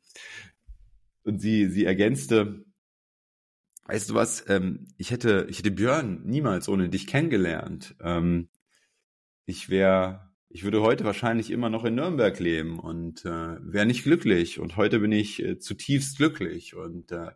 und 1.23 1.39
sie, 1.39 1.67
sie 1.67 1.85
ergänzte, 1.85 2.65
weißt 3.85 4.09
du 4.09 4.13
was, 4.13 4.49
ähm, 4.49 4.87
ich 4.97 5.11
hätte, 5.11 5.47
ich 5.49 5.59
hätte 5.59 5.71
Björn 5.71 6.21
niemals 6.23 6.69
ohne 6.69 6.89
dich 6.89 7.07
kennengelernt. 7.07 7.95
Ähm, 8.01 8.49
ich 9.45 9.69
wäre 9.69 10.32
ich 10.53 10.63
würde 10.63 10.83
heute 10.83 11.03
wahrscheinlich 11.03 11.49
immer 11.49 11.71
noch 11.71 11.83
in 11.83 11.95
Nürnberg 11.95 12.39
leben 12.39 12.77
und 12.79 13.25
äh, 13.25 13.57
wäre 13.59 13.87
nicht 13.87 14.03
glücklich. 14.03 14.59
Und 14.59 14.77
heute 14.77 14.99
bin 14.99 15.11
ich 15.11 15.41
äh, 15.41 15.57
zutiefst 15.57 16.17
glücklich. 16.17 16.75
Und 16.75 17.11
äh, 17.11 17.31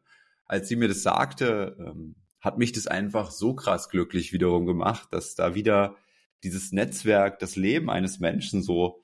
als 0.45 0.67
sie 0.67 0.75
mir 0.75 0.87
das 0.87 1.01
sagte, 1.01 1.75
ähm, 1.79 2.15
hat 2.39 2.59
mich 2.59 2.73
das 2.73 2.85
einfach 2.85 3.31
so 3.31 3.55
krass 3.55 3.89
glücklich 3.89 4.33
wiederum 4.33 4.67
gemacht, 4.67 5.07
dass 5.11 5.33
da 5.33 5.55
wieder 5.55 5.95
dieses 6.43 6.71
Netzwerk 6.71 7.39
das 7.39 7.55
Leben 7.55 7.89
eines 7.89 8.19
Menschen 8.19 8.61
so 8.61 9.03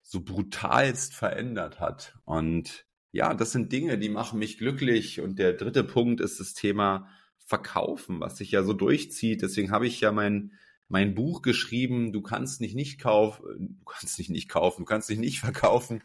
so 0.00 0.22
brutalst 0.22 1.14
verändert 1.14 1.78
hat. 1.78 2.16
Und 2.24 2.84
ja, 3.12 3.32
das 3.32 3.52
sind 3.52 3.70
Dinge, 3.70 3.96
die 3.96 4.08
machen 4.08 4.40
mich 4.40 4.58
glücklich. 4.58 5.20
Und 5.20 5.38
der 5.38 5.52
dritte 5.52 5.84
Punkt 5.84 6.20
ist 6.20 6.40
das 6.40 6.54
Thema 6.54 7.08
Verkaufen, 7.38 8.18
was 8.18 8.38
sich 8.38 8.50
ja 8.50 8.64
so 8.64 8.72
durchzieht. 8.72 9.40
Deswegen 9.40 9.70
habe 9.70 9.86
ich 9.86 10.00
ja 10.00 10.10
mein 10.10 10.50
mein 10.92 11.14
Buch 11.14 11.40
geschrieben, 11.40 12.12
du 12.12 12.20
kannst 12.20 12.60
nicht 12.60 12.74
nicht 12.74 13.00
kaufen, 13.00 13.78
du 13.78 13.84
kannst 13.84 14.18
nicht 14.18 14.28
nicht 14.28 14.50
kaufen, 14.50 14.82
du 14.82 14.84
kannst 14.84 15.08
dich 15.08 15.18
nicht 15.18 15.40
verkaufen, 15.40 16.02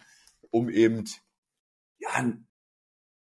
um 0.50 0.70
eben 0.70 1.03
ja 2.00 2.34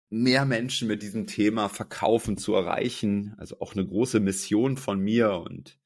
mehr 0.09 0.47
Menschen 0.47 0.88
mit 0.88 1.02
diesem 1.02 1.26
Thema 1.26 1.69
Verkaufen 1.69 2.38
zu 2.38 2.55
erreichen. 2.55 3.35
Also 3.37 3.61
auch 3.61 3.75
eine 3.75 3.87
große 3.87 4.21
Mission 4.21 4.79
von 4.79 5.00
mir 5.00 5.33
und 5.35 5.79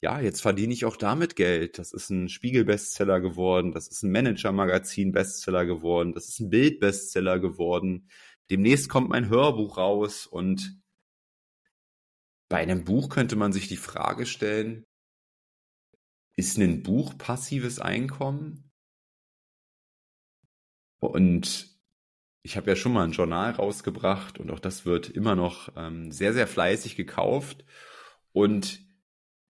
ja, 0.00 0.20
jetzt 0.20 0.42
verdiene 0.42 0.74
ich 0.74 0.84
auch 0.84 0.96
damit 0.96 1.36
Geld. 1.36 1.78
Das 1.78 1.92
ist 1.92 2.10
ein 2.10 2.28
Spiegel-Bestseller 2.28 3.20
geworden, 3.20 3.70
das 3.70 3.86
ist 3.86 4.02
ein 4.02 4.10
Manager-Magazin-Bestseller 4.10 5.64
geworden, 5.64 6.12
das 6.12 6.28
ist 6.28 6.40
ein 6.40 6.50
Bild-Bestseller 6.50 7.38
geworden. 7.38 8.08
Demnächst 8.50 8.88
kommt 8.88 9.10
mein 9.10 9.28
Hörbuch 9.28 9.78
raus 9.78 10.26
und 10.26 10.76
bei 12.48 12.58
einem 12.58 12.84
Buch 12.84 13.10
könnte 13.10 13.36
man 13.36 13.52
sich 13.52 13.68
die 13.68 13.76
Frage 13.76 14.26
stellen, 14.26 14.84
ist 16.36 16.58
ein 16.58 16.82
Buch 16.82 17.16
passives 17.16 17.78
Einkommen? 17.78 18.70
Und 20.98 21.74
ich 22.42 22.56
habe 22.56 22.70
ja 22.70 22.76
schon 22.76 22.92
mal 22.92 23.04
ein 23.04 23.12
Journal 23.12 23.52
rausgebracht 23.52 24.38
und 24.38 24.50
auch 24.50 24.58
das 24.58 24.84
wird 24.84 25.08
immer 25.08 25.34
noch 25.34 25.70
ähm, 25.76 26.12
sehr, 26.12 26.32
sehr 26.32 26.46
fleißig 26.46 26.96
gekauft. 26.96 27.64
Und 28.32 28.80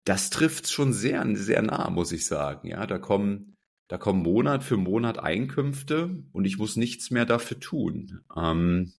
das 0.05 0.31
trifft 0.31 0.69
schon 0.69 0.93
sehr, 0.93 1.25
sehr 1.37 1.63
nah, 1.63 1.89
muss 1.91 2.13
ich 2.13 2.27
sagen. 2.27 2.69
Ja, 2.69 2.87
da 2.87 2.99
kommen, 2.99 3.57
da 3.89 3.97
kommen 3.97 4.23
Monat 4.23 4.65
für 4.65 4.77
Monat 4.77 5.19
Einkünfte 5.19 6.25
und 6.33 6.45
ich 6.45 6.59
muss 6.59 6.77
nichts 6.77 7.11
mehr 7.11 7.25
dafür 7.25 7.61
tun. 7.61 8.25
Ähm, 8.37 8.93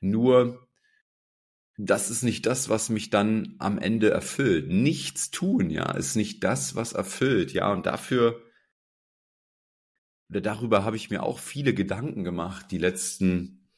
nur 0.00 0.67
das 1.78 2.10
ist 2.10 2.22
nicht 2.22 2.44
das, 2.46 2.68
was 2.68 2.90
mich 2.90 3.08
dann 3.08 3.54
am 3.58 3.78
Ende 3.78 4.10
erfüllt. 4.10 4.68
Nichts 4.68 5.30
tun, 5.30 5.70
ja, 5.70 5.92
ist 5.92 6.16
nicht 6.16 6.44
das, 6.44 6.74
was 6.74 6.92
erfüllt, 6.92 7.52
ja, 7.52 7.72
und 7.72 7.86
dafür 7.86 8.42
oder 10.30 10.40
darüber 10.40 10.84
habe 10.84 10.96
ich 10.96 11.10
mir 11.10 11.22
auch 11.22 11.38
viele 11.38 11.72
Gedanken 11.72 12.22
gemacht, 12.22 12.66
die 12.70 12.78
letzten, 12.78 13.70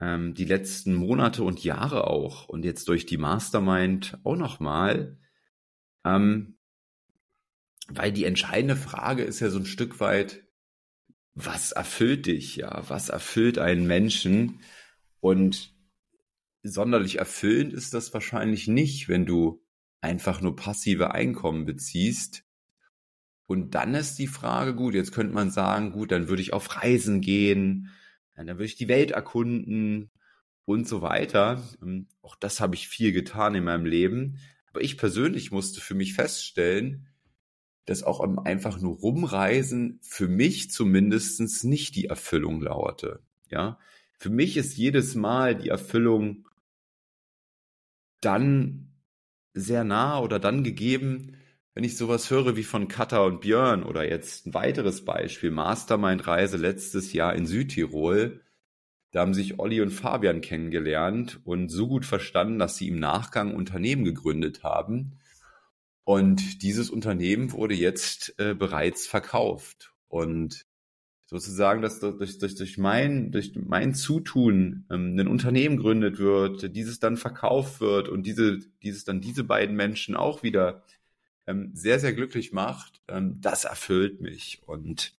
ähm, 0.00 0.34
die 0.34 0.44
letzten 0.44 0.94
Monate 0.94 1.42
und 1.42 1.64
Jahre 1.64 2.06
auch. 2.06 2.48
Und 2.48 2.64
jetzt 2.64 2.88
durch 2.88 3.06
die 3.06 3.16
Mastermind 3.16 4.18
auch 4.22 4.36
nochmal, 4.36 5.18
ähm, 6.04 6.58
weil 7.88 8.12
die 8.12 8.24
entscheidende 8.24 8.76
Frage 8.76 9.24
ist 9.24 9.40
ja 9.40 9.50
so 9.50 9.58
ein 9.58 9.66
Stück 9.66 10.00
weit, 10.00 10.44
was 11.34 11.72
erfüllt 11.72 12.26
dich, 12.26 12.56
ja, 12.56 12.88
was 12.88 13.08
erfüllt 13.08 13.58
einen 13.58 13.86
Menschen? 13.86 14.60
Und 15.20 15.75
sonderlich 16.68 17.18
erfüllend 17.18 17.72
ist 17.72 17.94
das 17.94 18.12
wahrscheinlich 18.14 18.68
nicht, 18.68 19.08
wenn 19.08 19.26
du 19.26 19.62
einfach 20.00 20.40
nur 20.40 20.56
passive 20.56 21.12
Einkommen 21.12 21.64
beziehst. 21.64 22.44
Und 23.46 23.74
dann 23.74 23.94
ist 23.94 24.18
die 24.18 24.26
Frage, 24.26 24.74
gut, 24.74 24.94
jetzt 24.94 25.12
könnte 25.12 25.34
man 25.34 25.50
sagen, 25.50 25.92
gut, 25.92 26.10
dann 26.10 26.28
würde 26.28 26.42
ich 26.42 26.52
auf 26.52 26.76
Reisen 26.82 27.20
gehen, 27.20 27.90
dann 28.34 28.46
würde 28.48 28.64
ich 28.64 28.76
die 28.76 28.88
Welt 28.88 29.12
erkunden 29.12 30.10
und 30.64 30.86
so 30.86 31.00
weiter. 31.00 31.62
Ähm, 31.82 32.08
auch 32.22 32.36
das 32.36 32.60
habe 32.60 32.74
ich 32.74 32.88
viel 32.88 33.12
getan 33.12 33.54
in 33.54 33.64
meinem 33.64 33.86
Leben. 33.86 34.38
Aber 34.68 34.82
ich 34.82 34.98
persönlich 34.98 35.52
musste 35.52 35.80
für 35.80 35.94
mich 35.94 36.14
feststellen, 36.14 37.06
dass 37.86 38.02
auch 38.02 38.20
einfach 38.44 38.80
nur 38.80 38.96
rumreisen 38.96 40.00
für 40.02 40.28
mich 40.28 40.70
zumindest 40.70 41.64
nicht 41.64 41.94
die 41.94 42.06
Erfüllung 42.06 42.60
lauerte. 42.60 43.20
Ja, 43.48 43.78
für 44.18 44.28
mich 44.28 44.56
ist 44.56 44.76
jedes 44.76 45.14
Mal 45.14 45.54
die 45.54 45.68
Erfüllung 45.68 46.48
dann 48.20 48.92
sehr 49.54 49.84
nah 49.84 50.20
oder 50.20 50.38
dann 50.38 50.64
gegeben, 50.64 51.36
wenn 51.74 51.84
ich 51.84 51.96
sowas 51.96 52.30
höre 52.30 52.56
wie 52.56 52.62
von 52.62 52.88
Katha 52.88 53.18
und 53.20 53.40
Björn 53.40 53.82
oder 53.82 54.08
jetzt 54.08 54.46
ein 54.46 54.54
weiteres 54.54 55.04
Beispiel, 55.04 55.50
Mastermind-Reise 55.50 56.56
letztes 56.56 57.12
Jahr 57.12 57.34
in 57.34 57.46
Südtirol. 57.46 58.40
Da 59.12 59.20
haben 59.20 59.34
sich 59.34 59.58
Olli 59.58 59.80
und 59.80 59.90
Fabian 59.90 60.40
kennengelernt 60.40 61.40
und 61.44 61.68
so 61.68 61.86
gut 61.86 62.04
verstanden, 62.04 62.58
dass 62.58 62.76
sie 62.76 62.88
im 62.88 62.98
Nachgang 62.98 63.54
Unternehmen 63.54 64.04
gegründet 64.04 64.62
haben. 64.62 65.18
Und 66.04 66.62
dieses 66.62 66.90
Unternehmen 66.90 67.52
wurde 67.52 67.74
jetzt 67.74 68.38
äh, 68.38 68.54
bereits 68.54 69.06
verkauft. 69.06 69.92
Und 70.08 70.65
sozusagen, 71.26 71.82
dass 71.82 71.98
durch, 71.98 72.38
durch, 72.38 72.54
durch, 72.54 72.78
mein, 72.78 73.32
durch 73.32 73.52
mein 73.56 73.94
Zutun 73.94 74.86
ähm, 74.90 75.18
ein 75.18 75.28
Unternehmen 75.28 75.76
gründet 75.76 76.18
wird, 76.18 76.74
dieses 76.74 77.00
dann 77.00 77.16
verkauft 77.16 77.80
wird 77.80 78.08
und 78.08 78.24
diese, 78.24 78.58
dieses 78.82 79.04
dann 79.04 79.20
diese 79.20 79.42
beiden 79.44 79.74
Menschen 79.74 80.14
auch 80.16 80.44
wieder 80.44 80.84
ähm, 81.46 81.72
sehr, 81.74 81.98
sehr 81.98 82.12
glücklich 82.12 82.52
macht, 82.52 83.02
ähm, 83.08 83.40
das 83.40 83.64
erfüllt 83.64 84.20
mich. 84.20 84.62
Und 84.66 85.14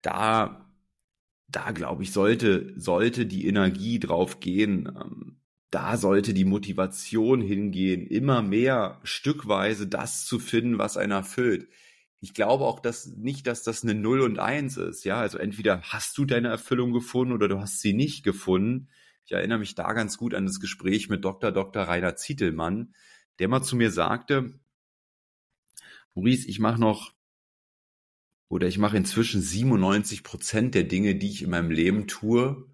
da, 0.00 0.70
da 1.48 1.72
glaube 1.72 2.04
ich, 2.04 2.12
sollte, 2.12 2.72
sollte 2.76 3.26
die 3.26 3.48
Energie 3.48 3.98
drauf 3.98 4.38
gehen, 4.38 4.86
ähm, 4.86 5.40
da 5.70 5.96
sollte 5.96 6.34
die 6.34 6.46
Motivation 6.46 7.42
hingehen, 7.42 8.06
immer 8.06 8.42
mehr 8.42 9.00
stückweise 9.02 9.86
das 9.88 10.24
zu 10.24 10.38
finden, 10.38 10.78
was 10.78 10.96
einen 10.96 11.12
erfüllt 11.12 11.68
ich 12.20 12.34
glaube 12.34 12.64
auch 12.64 12.80
dass 12.80 13.06
nicht, 13.06 13.46
dass 13.46 13.62
das 13.62 13.82
eine 13.82 13.94
Null 13.94 14.20
und 14.20 14.38
Eins 14.38 14.76
ist. 14.76 15.04
Ja, 15.04 15.20
also 15.20 15.38
entweder 15.38 15.82
hast 15.82 16.18
du 16.18 16.24
deine 16.24 16.48
Erfüllung 16.48 16.92
gefunden 16.92 17.32
oder 17.32 17.48
du 17.48 17.60
hast 17.60 17.80
sie 17.80 17.92
nicht 17.92 18.24
gefunden. 18.24 18.88
Ich 19.24 19.32
erinnere 19.32 19.58
mich 19.58 19.74
da 19.74 19.92
ganz 19.92 20.16
gut 20.16 20.34
an 20.34 20.46
das 20.46 20.60
Gespräch 20.60 21.08
mit 21.08 21.24
Dr. 21.24 21.52
Dr. 21.52 21.82
Rainer 21.82 22.16
Zietelmann, 22.16 22.94
der 23.38 23.48
mal 23.48 23.62
zu 23.62 23.76
mir 23.76 23.90
sagte, 23.90 24.58
Maurice, 26.14 26.48
ich 26.48 26.58
mache 26.58 26.80
noch 26.80 27.12
oder 28.48 28.66
ich 28.66 28.78
mache 28.78 28.96
inzwischen 28.96 29.42
97 29.42 30.24
Prozent 30.24 30.74
der 30.74 30.84
Dinge, 30.84 31.14
die 31.14 31.30
ich 31.30 31.42
in 31.42 31.50
meinem 31.50 31.70
Leben 31.70 32.06
tue, 32.06 32.66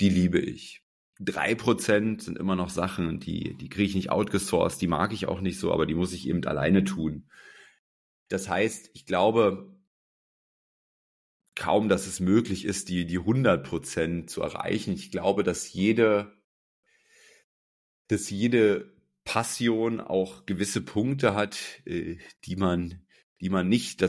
die 0.00 0.08
liebe 0.08 0.40
ich. 0.40 0.82
Drei 1.20 1.54
Prozent 1.54 2.22
sind 2.22 2.38
immer 2.38 2.56
noch 2.56 2.70
Sachen, 2.70 3.20
die, 3.20 3.54
die 3.54 3.68
kriege 3.68 3.88
ich 3.88 3.94
nicht 3.94 4.10
outgesourced, 4.10 4.80
die 4.80 4.88
mag 4.88 5.12
ich 5.12 5.26
auch 5.26 5.40
nicht 5.40 5.58
so, 5.58 5.72
aber 5.72 5.86
die 5.86 5.94
muss 5.94 6.12
ich 6.12 6.28
eben 6.28 6.44
alleine 6.44 6.84
tun. 6.84 7.28
Das 8.30 8.48
heißt, 8.48 8.90
ich 8.94 9.04
glaube 9.06 9.76
kaum, 11.56 11.90
dass 11.90 12.06
es 12.06 12.20
möglich 12.20 12.64
ist, 12.64 12.88
die, 12.88 13.04
die 13.04 13.18
100 13.18 13.66
Prozent 13.66 14.30
zu 14.30 14.40
erreichen. 14.40 14.94
Ich 14.94 15.10
glaube, 15.10 15.42
dass 15.42 15.72
jede, 15.72 16.32
dass 18.08 18.30
jede 18.30 18.94
Passion 19.24 20.00
auch 20.00 20.46
gewisse 20.46 20.80
Punkte 20.80 21.34
hat, 21.34 21.58
äh, 21.84 22.16
die 22.44 22.56
man, 22.56 23.02
die 23.40 23.50
man 23.50 23.68
nicht, 23.68 24.02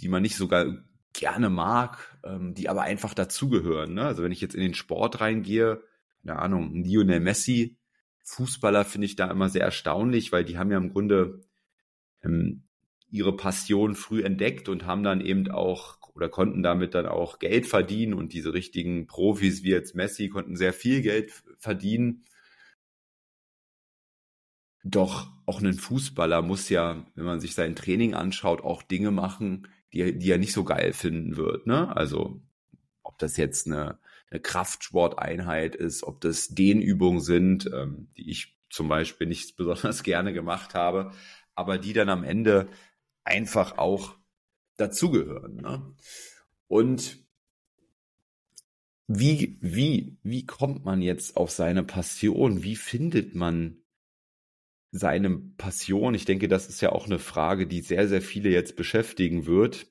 die 0.00 0.08
man 0.08 0.22
nicht 0.22 0.36
sogar 0.36 0.66
gerne 1.14 1.48
mag, 1.48 2.18
ähm, 2.24 2.54
die 2.54 2.68
aber 2.68 2.82
einfach 2.82 3.14
dazugehören. 3.14 3.94
Ne? 3.94 4.04
Also 4.04 4.22
wenn 4.22 4.32
ich 4.32 4.40
jetzt 4.40 4.54
in 4.54 4.60
den 4.60 4.74
Sport 4.74 5.20
reingehe, 5.20 5.82
keine 6.22 6.40
Ahnung, 6.40 6.84
Lionel 6.84 7.20
Messi, 7.20 7.78
Fußballer 8.24 8.84
finde 8.84 9.06
ich 9.06 9.16
da 9.16 9.30
immer 9.30 9.48
sehr 9.48 9.62
erstaunlich, 9.62 10.32
weil 10.32 10.44
die 10.44 10.58
haben 10.58 10.70
ja 10.70 10.76
im 10.76 10.92
Grunde 10.92 11.40
ähm, 12.22 12.67
ihre 13.10 13.36
Passion 13.36 13.94
früh 13.94 14.22
entdeckt 14.22 14.68
und 14.68 14.86
haben 14.86 15.02
dann 15.02 15.20
eben 15.20 15.50
auch 15.50 15.98
oder 16.14 16.28
konnten 16.28 16.64
damit 16.64 16.94
dann 16.94 17.06
auch 17.06 17.38
Geld 17.38 17.66
verdienen 17.66 18.12
und 18.12 18.32
diese 18.32 18.52
richtigen 18.52 19.06
Profis 19.06 19.62
wie 19.62 19.70
jetzt 19.70 19.94
Messi 19.94 20.28
konnten 20.28 20.56
sehr 20.56 20.72
viel 20.72 21.00
Geld 21.00 21.32
verdienen. 21.58 22.24
Doch 24.82 25.30
auch 25.46 25.60
ein 25.60 25.74
Fußballer 25.74 26.42
muss 26.42 26.68
ja, 26.70 27.06
wenn 27.14 27.24
man 27.24 27.40
sich 27.40 27.54
sein 27.54 27.76
Training 27.76 28.14
anschaut, 28.14 28.62
auch 28.62 28.82
Dinge 28.82 29.12
machen, 29.12 29.68
die, 29.92 30.18
die 30.18 30.30
er 30.30 30.38
nicht 30.38 30.52
so 30.52 30.64
geil 30.64 30.92
finden 30.92 31.36
wird. 31.36 31.68
Ne? 31.68 31.94
Also 31.96 32.42
ob 33.04 33.18
das 33.18 33.36
jetzt 33.36 33.66
eine, 33.66 33.98
eine 34.30 34.40
Kraftsporteinheit 34.40 35.76
ist, 35.76 36.02
ob 36.02 36.20
das 36.20 36.48
Dehnübungen 36.48 37.20
sind, 37.20 37.70
ähm, 37.72 38.08
die 38.16 38.28
ich 38.30 38.58
zum 38.70 38.88
Beispiel 38.88 39.26
nicht 39.26 39.56
besonders 39.56 40.02
gerne 40.02 40.32
gemacht 40.32 40.74
habe, 40.74 41.12
aber 41.54 41.78
die 41.78 41.92
dann 41.92 42.08
am 42.08 42.24
Ende 42.24 42.68
einfach 43.28 43.78
auch 43.78 44.16
dazugehören. 44.76 45.56
Ne? 45.56 45.94
Und 46.66 47.18
wie, 49.06 49.58
wie, 49.60 50.18
wie 50.22 50.44
kommt 50.44 50.84
man 50.84 51.00
jetzt 51.00 51.36
auf 51.36 51.50
seine 51.50 51.82
Passion? 51.82 52.62
Wie 52.62 52.76
findet 52.76 53.34
man 53.34 53.78
seine 54.90 55.30
Passion? 55.30 56.14
Ich 56.14 56.24
denke, 56.26 56.48
das 56.48 56.68
ist 56.68 56.80
ja 56.80 56.92
auch 56.92 57.06
eine 57.06 57.18
Frage, 57.18 57.66
die 57.66 57.80
sehr, 57.80 58.08
sehr 58.08 58.22
viele 58.22 58.50
jetzt 58.50 58.76
beschäftigen 58.76 59.46
wird. 59.46 59.86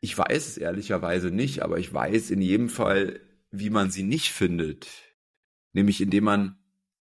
Ich 0.00 0.16
weiß 0.16 0.46
es 0.48 0.58
ehrlicherweise 0.58 1.30
nicht, 1.30 1.62
aber 1.62 1.78
ich 1.78 1.92
weiß 1.92 2.30
in 2.30 2.40
jedem 2.40 2.68
Fall, 2.68 3.20
wie 3.50 3.70
man 3.70 3.90
sie 3.90 4.02
nicht 4.02 4.30
findet. 4.30 4.86
Nämlich 5.72 6.00
indem 6.00 6.24
man 6.24 6.58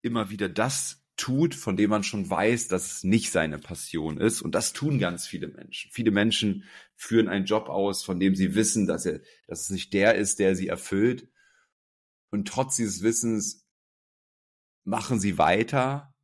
immer 0.02 0.30
wieder 0.30 0.50
das 0.50 1.07
tut, 1.18 1.56
von 1.56 1.76
dem 1.76 1.90
man 1.90 2.04
schon 2.04 2.30
weiß, 2.30 2.68
dass 2.68 2.92
es 2.92 3.04
nicht 3.04 3.32
seine 3.32 3.58
Passion 3.58 4.18
ist. 4.18 4.42
Und 4.42 4.54
das 4.54 4.72
tun 4.72 5.00
ganz 5.00 5.28
viele 5.28 5.48
Menschen. 5.48 5.92
Viele 5.92 6.12
Menschen 6.12 6.64
führen 6.96 7.28
einen 7.28 7.46
Job 7.46 7.70
aus, 7.70 8.04
von 8.04 8.20
dem 8.20 8.36
sie 8.36 8.56
wissen, 8.56 8.88
dass 8.88 9.06
er, 9.06 9.22
dass 9.48 9.62
es 9.62 9.70
nicht 9.72 9.94
der 9.94 10.16
ist, 10.16 10.40
der 10.40 10.56
sie 10.56 10.68
erfüllt. 10.68 11.30
Und 12.30 12.48
trotz 12.48 12.76
dieses 12.78 13.02
Wissens 13.02 13.68
machen 14.84 15.20
sie 15.20 15.38
weiter 15.38 16.16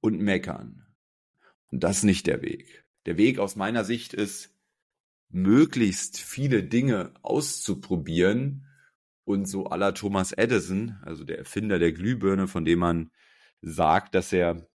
und 0.00 0.20
meckern. 0.20 0.86
Und 1.70 1.82
das 1.82 1.98
ist 1.98 2.04
nicht 2.04 2.26
der 2.26 2.42
Weg. 2.42 2.84
Der 3.06 3.16
Weg 3.16 3.38
aus 3.38 3.56
meiner 3.56 3.84
Sicht 3.84 4.12
ist, 4.12 4.54
möglichst 5.30 6.18
viele 6.18 6.62
Dinge 6.62 7.14
auszuprobieren 7.22 8.66
und 9.24 9.46
so 9.46 9.66
aller 9.66 9.94
Thomas 9.94 10.32
Edison, 10.32 10.98
also 11.02 11.24
der 11.24 11.38
Erfinder 11.38 11.78
der 11.78 11.92
Glühbirne, 11.92 12.48
von 12.48 12.64
dem 12.64 12.80
man 12.80 13.10
sagt, 13.62 14.14
dass 14.14 14.32
er, 14.32 14.68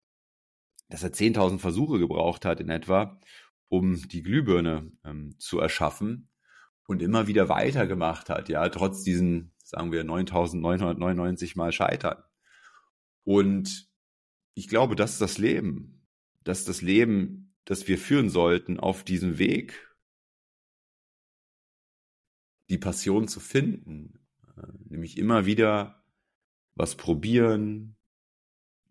dass 0.90 1.04
er 1.04 1.12
10.000 1.12 1.60
Versuche 1.60 2.00
gebraucht 2.00 2.46
hat 2.46 2.60
in 2.60 2.70
etwa, 2.70 3.20
um 3.68 4.08
die 4.08 4.22
Glühbirne 4.22 4.92
ähm, 5.04 5.36
zu 5.40 5.60
erschaffen 5.60 6.30
und 6.88 7.02
immer 7.02 7.28
wieder 7.28 7.50
weitergemacht 7.50 8.30
hat, 8.30 8.50
ja, 8.50 8.68
trotz 8.70 9.04
diesen, 9.04 9.54
sagen 9.64 9.92
wir, 9.92 10.04
9.999 10.04 11.58
Mal 11.58 11.72
Scheitern. 11.72 12.24
Und 13.24 13.90
ich 14.54 14.68
glaube, 14.68 14.96
das 14.96 15.14
ist 15.14 15.22
das 15.22 15.38
Leben. 15.38 16.08
Das 16.44 16.60
ist 16.60 16.70
das 16.70 16.82
Leben, 16.82 17.56
das 17.66 17.88
wir 17.88 17.98
führen 17.98 18.30
sollten 18.30 18.80
auf 18.80 19.04
diesem 19.04 19.40
Weg, 19.40 19.96
die 22.70 22.78
Passion 22.78 23.28
zu 23.28 23.40
finden, 23.40 24.20
äh, 24.58 24.68
nämlich 24.86 25.18
immer 25.18 25.46
wieder 25.46 26.04
was 26.76 26.96
probieren, 26.96 27.98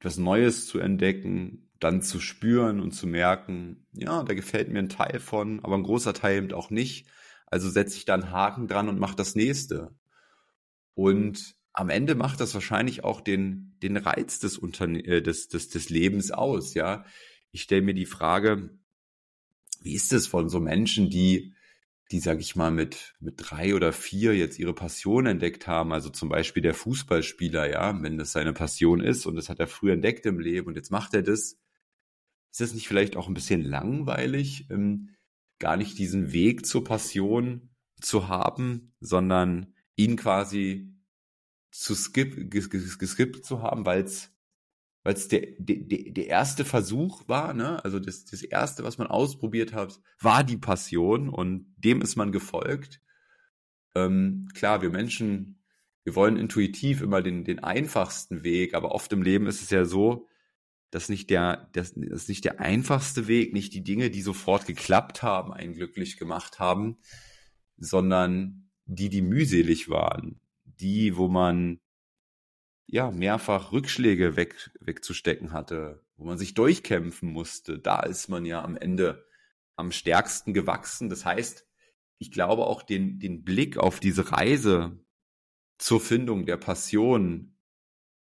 etwas 0.04 0.18
Neues 0.18 0.66
zu 0.66 0.80
entdecken, 0.80 1.70
dann 1.80 2.02
zu 2.02 2.20
spüren 2.20 2.80
und 2.80 2.92
zu 2.92 3.06
merken, 3.06 3.86
ja, 3.94 4.22
da 4.22 4.34
gefällt 4.34 4.68
mir 4.68 4.80
ein 4.80 4.90
Teil 4.90 5.18
von, 5.18 5.64
aber 5.64 5.76
ein 5.76 5.82
großer 5.82 6.12
Teil 6.12 6.36
eben 6.36 6.52
auch 6.52 6.68
nicht. 6.68 7.06
Also 7.46 7.70
setze 7.70 7.96
ich 7.96 8.04
da 8.04 8.12
einen 8.12 8.30
Haken 8.30 8.68
dran 8.68 8.90
und 8.90 8.98
mache 8.98 9.16
das 9.16 9.34
nächste. 9.34 9.94
Und 10.92 11.56
am 11.72 11.88
Ende 11.88 12.16
macht 12.16 12.40
das 12.40 12.52
wahrscheinlich 12.52 13.02
auch 13.02 13.22
den, 13.22 13.78
den 13.82 13.96
Reiz 13.96 14.40
des, 14.40 14.58
Unterne 14.58 15.02
äh, 15.06 15.22
des, 15.22 15.48
des, 15.48 15.70
des 15.70 15.88
Lebens 15.88 16.30
aus, 16.30 16.74
ja. 16.74 17.06
Ich 17.50 17.62
stelle 17.62 17.80
mir 17.80 17.94
die 17.94 18.04
Frage, 18.04 18.78
wie 19.80 19.94
ist 19.94 20.12
es 20.12 20.26
von 20.26 20.50
so 20.50 20.60
Menschen, 20.60 21.08
die 21.08 21.53
die, 22.10 22.20
sag 22.20 22.40
ich 22.40 22.54
mal, 22.54 22.70
mit, 22.70 23.14
mit 23.20 23.34
drei 23.38 23.74
oder 23.74 23.92
vier 23.92 24.36
jetzt 24.36 24.58
ihre 24.58 24.74
Passion 24.74 25.26
entdeckt 25.26 25.66
haben. 25.66 25.92
Also 25.92 26.10
zum 26.10 26.28
Beispiel 26.28 26.62
der 26.62 26.74
Fußballspieler, 26.74 27.70
ja, 27.70 28.02
wenn 28.02 28.18
das 28.18 28.32
seine 28.32 28.52
Passion 28.52 29.00
ist 29.00 29.26
und 29.26 29.36
das 29.36 29.48
hat 29.48 29.60
er 29.60 29.66
früher 29.66 29.94
entdeckt 29.94 30.26
im 30.26 30.38
Leben 30.38 30.68
und 30.68 30.76
jetzt 30.76 30.90
macht 30.90 31.14
er 31.14 31.22
das. 31.22 31.58
Ist 32.50 32.60
das 32.60 32.74
nicht 32.74 32.86
vielleicht 32.86 33.16
auch 33.16 33.26
ein 33.26 33.34
bisschen 33.34 33.62
langweilig, 33.62 34.66
ähm, 34.70 35.10
gar 35.58 35.76
nicht 35.76 35.98
diesen 35.98 36.32
Weg 36.32 36.66
zur 36.66 36.84
Passion 36.84 37.70
zu 38.00 38.28
haben, 38.28 38.94
sondern 39.00 39.74
ihn 39.96 40.16
quasi 40.16 40.92
zu 41.70 41.94
skip, 41.94 42.50
geskippt 42.50 43.44
zu 43.44 43.62
haben, 43.62 43.86
weil 43.86 44.04
es 44.04 44.33
weil 45.04 45.14
es 45.14 45.28
der, 45.28 45.46
der, 45.58 46.12
der 46.12 46.26
erste 46.26 46.64
Versuch 46.64 47.28
war, 47.28 47.52
ne? 47.52 47.84
Also 47.84 48.00
das, 48.00 48.24
das 48.24 48.42
erste, 48.42 48.84
was 48.84 48.96
man 48.96 49.06
ausprobiert 49.06 49.74
hat, 49.74 50.00
war 50.18 50.42
die 50.42 50.56
Passion 50.56 51.28
und 51.28 51.66
dem 51.76 52.00
ist 52.00 52.16
man 52.16 52.32
gefolgt. 52.32 53.02
Ähm, 53.94 54.48
klar, 54.54 54.80
wir 54.80 54.88
Menschen, 54.90 55.62
wir 56.04 56.16
wollen 56.16 56.38
intuitiv 56.38 57.02
immer 57.02 57.20
den, 57.20 57.44
den 57.44 57.62
einfachsten 57.62 58.44
Weg, 58.44 58.72
aber 58.72 58.92
oft 58.92 59.12
im 59.12 59.22
Leben 59.22 59.46
ist 59.46 59.62
es 59.62 59.70
ja 59.70 59.84
so, 59.84 60.26
dass 60.90 61.10
nicht 61.10 61.28
der, 61.28 61.68
das, 61.72 61.92
das 61.94 62.22
ist 62.22 62.28
nicht 62.30 62.44
der 62.46 62.60
einfachste 62.60 63.26
Weg, 63.26 63.52
nicht 63.52 63.74
die 63.74 63.84
Dinge, 63.84 64.08
die 64.10 64.22
sofort 64.22 64.66
geklappt 64.66 65.22
haben, 65.22 65.52
einen 65.52 65.74
glücklich 65.74 66.16
gemacht 66.16 66.60
haben, 66.60 66.96
sondern 67.76 68.70
die, 68.86 69.10
die 69.10 69.22
mühselig 69.22 69.90
waren, 69.90 70.40
die, 70.64 71.16
wo 71.16 71.28
man 71.28 71.80
ja, 72.86 73.10
mehrfach 73.10 73.72
Rückschläge 73.72 74.36
weg, 74.36 74.70
wegzustecken 74.80 75.52
hatte, 75.52 76.04
wo 76.16 76.24
man 76.24 76.38
sich 76.38 76.54
durchkämpfen 76.54 77.30
musste, 77.30 77.78
da 77.78 78.00
ist 78.00 78.28
man 78.28 78.44
ja 78.44 78.62
am 78.62 78.76
Ende 78.76 79.26
am 79.76 79.90
stärksten 79.90 80.54
gewachsen. 80.54 81.08
Das 81.08 81.24
heißt, 81.24 81.66
ich 82.18 82.30
glaube 82.30 82.66
auch 82.66 82.82
den, 82.82 83.18
den 83.18 83.44
Blick 83.44 83.76
auf 83.76 84.00
diese 84.00 84.32
Reise 84.32 84.98
zur 85.78 86.00
Findung 86.00 86.46
der 86.46 86.56
Passion 86.56 87.56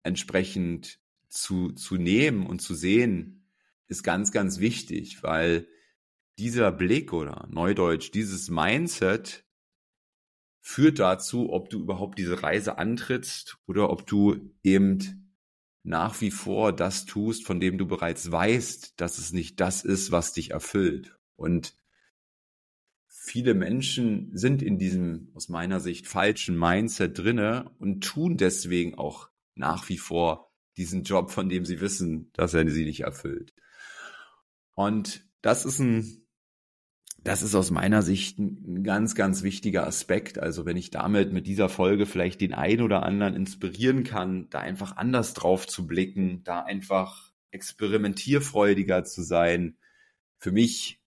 entsprechend 0.02 1.00
zu, 1.28 1.72
zu 1.72 1.96
nehmen 1.96 2.46
und 2.46 2.60
zu 2.60 2.74
sehen, 2.74 3.48
ist 3.86 4.02
ganz, 4.02 4.32
ganz 4.32 4.60
wichtig, 4.60 5.22
weil 5.22 5.66
dieser 6.38 6.72
Blick 6.72 7.12
oder 7.12 7.46
Neudeutsch, 7.50 8.12
dieses 8.12 8.50
Mindset 8.50 9.44
führt 10.60 10.98
dazu, 10.98 11.52
ob 11.52 11.70
du 11.70 11.80
überhaupt 11.80 12.18
diese 12.18 12.42
Reise 12.42 12.78
antrittst 12.78 13.58
oder 13.66 13.90
ob 13.90 14.06
du 14.06 14.52
eben 14.62 15.32
nach 15.82 16.20
wie 16.20 16.30
vor 16.30 16.72
das 16.72 17.06
tust, 17.06 17.46
von 17.46 17.60
dem 17.60 17.78
du 17.78 17.86
bereits 17.86 18.30
weißt, 18.30 19.00
dass 19.00 19.18
es 19.18 19.32
nicht 19.32 19.60
das 19.60 19.82
ist, 19.82 20.12
was 20.12 20.32
dich 20.34 20.50
erfüllt. 20.50 21.16
Und 21.36 21.74
viele 23.06 23.54
Menschen 23.54 24.36
sind 24.36 24.62
in 24.62 24.78
diesem 24.78 25.30
aus 25.34 25.48
meiner 25.48 25.80
Sicht 25.80 26.06
falschen 26.06 26.58
Mindset 26.58 27.18
drinne 27.18 27.70
und 27.78 28.04
tun 28.04 28.36
deswegen 28.36 28.94
auch 28.96 29.30
nach 29.54 29.88
wie 29.88 29.98
vor 29.98 30.52
diesen 30.76 31.04
Job, 31.04 31.30
von 31.30 31.48
dem 31.48 31.64
sie 31.64 31.80
wissen, 31.80 32.30
dass 32.34 32.54
er 32.54 32.68
sie 32.68 32.84
nicht 32.84 33.00
erfüllt. 33.00 33.54
Und 34.74 35.26
das 35.42 35.64
ist 35.64 35.78
ein 35.78 36.26
das 37.22 37.42
ist 37.42 37.54
aus 37.54 37.70
meiner 37.70 38.02
Sicht 38.02 38.38
ein 38.38 38.82
ganz, 38.82 39.14
ganz 39.14 39.42
wichtiger 39.42 39.86
Aspekt. 39.86 40.38
Also 40.38 40.64
wenn 40.64 40.76
ich 40.76 40.90
damit 40.90 41.32
mit 41.32 41.46
dieser 41.46 41.68
Folge 41.68 42.06
vielleicht 42.06 42.40
den 42.40 42.54
einen 42.54 42.82
oder 42.82 43.02
anderen 43.02 43.34
inspirieren 43.34 44.04
kann, 44.04 44.48
da 44.50 44.60
einfach 44.60 44.96
anders 44.96 45.34
drauf 45.34 45.66
zu 45.66 45.86
blicken, 45.86 46.42
da 46.44 46.60
einfach 46.62 47.32
experimentierfreudiger 47.50 49.04
zu 49.04 49.22
sein. 49.22 49.76
Für 50.38 50.52
mich 50.52 51.02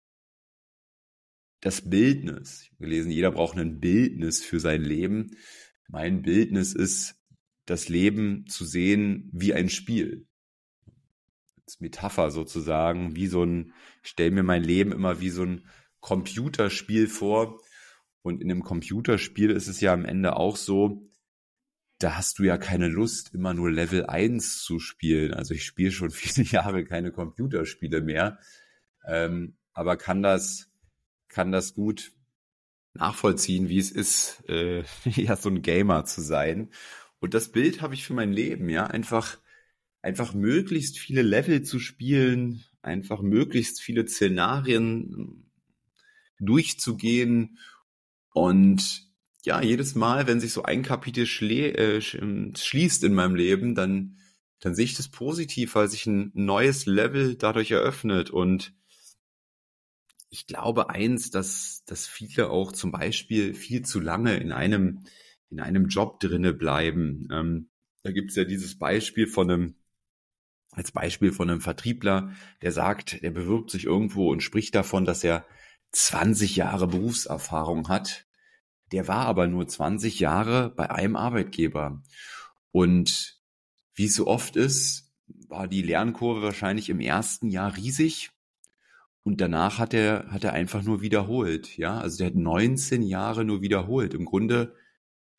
das 1.61 1.89
Bildnis. 1.89 2.63
Ich 2.63 2.71
habe 2.71 2.83
gelesen, 2.83 3.11
jeder 3.11 3.31
braucht 3.31 3.57
ein 3.57 3.79
Bildnis 3.79 4.43
für 4.43 4.59
sein 4.59 4.83
Leben. 4.83 5.37
Mein 5.87 6.21
Bildnis 6.21 6.73
ist, 6.73 7.15
das 7.65 7.87
Leben 7.87 8.45
zu 8.47 8.65
sehen 8.65 9.29
wie 9.31 9.53
ein 9.53 9.69
Spiel. 9.69 10.27
Als 11.65 11.79
Metapher 11.79 12.29
sozusagen, 12.29 13.15
wie 13.15 13.27
so 13.27 13.43
ein, 13.43 13.73
ich 14.03 14.09
stelle 14.09 14.31
mir 14.31 14.43
mein 14.43 14.63
Leben 14.63 14.91
immer 14.91 15.21
wie 15.21 15.29
so 15.29 15.43
ein 15.43 15.65
Computerspiel 16.03 17.07
vor. 17.07 17.61
Und 18.21 18.41
in 18.41 18.51
einem 18.51 18.63
Computerspiel 18.63 19.49
ist 19.49 19.67
es 19.67 19.81
ja 19.81 19.93
am 19.93 20.05
Ende 20.05 20.35
auch 20.35 20.57
so, 20.57 21.09
da 21.97 22.17
hast 22.17 22.39
du 22.39 22.43
ja 22.43 22.57
keine 22.57 22.89
Lust, 22.89 23.33
immer 23.33 23.53
nur 23.53 23.71
Level 23.71 24.05
1 24.05 24.61
zu 24.61 24.79
spielen. 24.79 25.33
Also 25.33 25.53
ich 25.53 25.65
spiele 25.65 25.91
schon 25.91 26.11
viele 26.11 26.45
Jahre 26.47 26.83
keine 26.83 27.11
Computerspiele 27.11 28.01
mehr, 28.01 28.37
ähm, 29.07 29.55
aber 29.71 29.97
kann 29.97 30.21
das, 30.21 30.69
kann 31.29 31.51
das 31.51 31.73
gut 31.73 32.11
nachvollziehen, 32.93 33.69
wie 33.69 33.79
es 33.79 33.89
ist, 33.89 34.43
äh, 34.49 34.83
ja, 35.05 35.35
so 35.37 35.49
ein 35.49 35.61
Gamer 35.61 36.05
zu 36.05 36.21
sein. 36.21 36.69
Und 37.19 37.33
das 37.33 37.51
Bild 37.51 37.81
habe 37.81 37.93
ich 37.93 38.05
für 38.05 38.13
mein 38.13 38.33
Leben, 38.33 38.67
ja, 38.69 38.87
einfach, 38.87 39.37
einfach 40.01 40.33
möglichst 40.33 40.99
viele 40.99 41.21
Level 41.21 41.63
zu 41.63 41.79
spielen, 41.79 42.65
einfach 42.81 43.21
möglichst 43.21 43.81
viele 43.81 44.05
Szenarien 44.05 45.42
durchzugehen 46.39 47.57
und 48.33 49.13
ja, 49.45 49.61
jedes 49.61 49.95
Mal, 49.95 50.25
wenn 50.27 50.39
sich 50.39 50.53
so 50.53 50.63
ein 50.63 50.83
Kapitel 50.83 51.27
äh, 51.51 51.97
ähm, 51.97 52.53
schließt 52.55 53.03
in 53.03 53.13
meinem 53.13 53.35
Leben, 53.35 53.75
dann, 53.75 54.17
dann 54.59 54.73
sehe 54.73 54.85
ich 54.85 54.95
das 54.95 55.09
positiv, 55.09 55.75
weil 55.75 55.89
sich 55.89 56.05
ein 56.07 56.31
neues 56.33 56.85
Level 56.85 57.35
dadurch 57.35 57.71
eröffnet. 57.71 58.29
Und 58.29 58.73
ich 60.29 60.47
glaube 60.47 60.89
eins, 60.89 61.29
dass, 61.29 61.83
dass 61.85 62.07
viele 62.07 62.49
auch 62.49 62.71
zum 62.71 62.91
Beispiel 62.91 63.53
viel 63.53 63.83
zu 63.83 63.99
lange 63.99 64.37
in 64.37 64.53
einem, 64.53 65.03
in 65.49 65.59
einem 65.59 65.87
Job 65.87 66.21
drinne 66.21 66.53
bleiben. 66.53 67.27
Ähm, 67.29 67.69
da 68.03 68.11
gibt's 68.11 68.35
ja 68.35 68.45
dieses 68.45 68.79
Beispiel 68.79 69.27
von 69.27 69.51
einem, 69.51 69.75
als 70.71 70.93
Beispiel 70.93 71.33
von 71.33 71.49
einem 71.49 71.61
Vertriebler, 71.61 72.33
der 72.61 72.71
sagt, 72.71 73.21
der 73.21 73.31
bewirbt 73.31 73.71
sich 73.71 73.83
irgendwo 73.83 74.31
und 74.31 74.41
spricht 74.41 74.73
davon, 74.73 75.03
dass 75.03 75.23
er 75.23 75.45
20 75.93 76.55
Jahre 76.57 76.87
Berufserfahrung 76.87 77.87
hat 77.87 78.25
der 78.93 79.07
war 79.07 79.25
aber 79.25 79.47
nur 79.47 79.67
20 79.67 80.19
Jahre 80.19 80.69
bei 80.69 80.91
einem 80.91 81.15
Arbeitgeber. 81.15 82.03
Und 82.71 83.39
wie 83.95 84.05
es 84.05 84.15
so 84.15 84.27
oft 84.27 84.55
ist, 84.55 85.11
war 85.47 85.67
die 85.67 85.81
Lernkurve 85.81 86.43
wahrscheinlich 86.43 86.89
im 86.89 86.99
ersten 86.99 87.49
Jahr 87.49 87.75
riesig. 87.75 88.29
Und 89.23 89.41
danach 89.41 89.79
hat 89.79 89.95
er, 89.95 90.27
hat 90.29 90.43
er 90.43 90.53
einfach 90.53 90.83
nur 90.83 91.01
wiederholt. 91.01 91.75
Ja, 91.75 91.97
also 91.97 92.19
der 92.19 92.27
hat 92.27 92.35
19 92.35 93.01
Jahre 93.01 93.43
nur 93.43 93.61
wiederholt. 93.61 94.13
Im 94.13 94.25
Grunde 94.25 94.75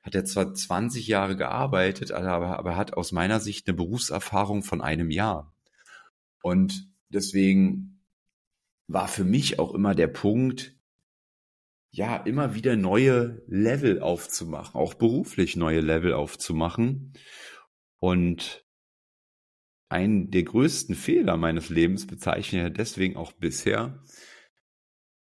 hat 0.02 0.16
er 0.16 0.24
zwar 0.24 0.52
20 0.52 1.06
Jahre 1.06 1.36
gearbeitet, 1.36 2.10
aber, 2.10 2.58
aber 2.58 2.76
hat 2.76 2.94
aus 2.94 3.12
meiner 3.12 3.38
Sicht 3.38 3.68
eine 3.68 3.76
Berufserfahrung 3.76 4.64
von 4.64 4.80
einem 4.80 5.10
Jahr. 5.10 5.54
Und 6.42 6.88
deswegen 7.08 7.93
war 8.86 9.08
für 9.08 9.24
mich 9.24 9.58
auch 9.58 9.74
immer 9.74 9.94
der 9.94 10.08
Punkt, 10.08 10.76
ja, 11.90 12.16
immer 12.16 12.54
wieder 12.54 12.76
neue 12.76 13.42
Level 13.46 14.00
aufzumachen, 14.00 14.74
auch 14.74 14.94
beruflich 14.94 15.56
neue 15.56 15.80
Level 15.80 16.12
aufzumachen. 16.12 17.12
Und 17.98 18.66
einen 19.88 20.30
der 20.30 20.42
größten 20.42 20.96
Fehler 20.96 21.36
meines 21.36 21.68
Lebens 21.68 22.06
bezeichne 22.06 22.66
ich 22.66 22.74
deswegen 22.74 23.16
auch 23.16 23.32
bisher, 23.32 24.02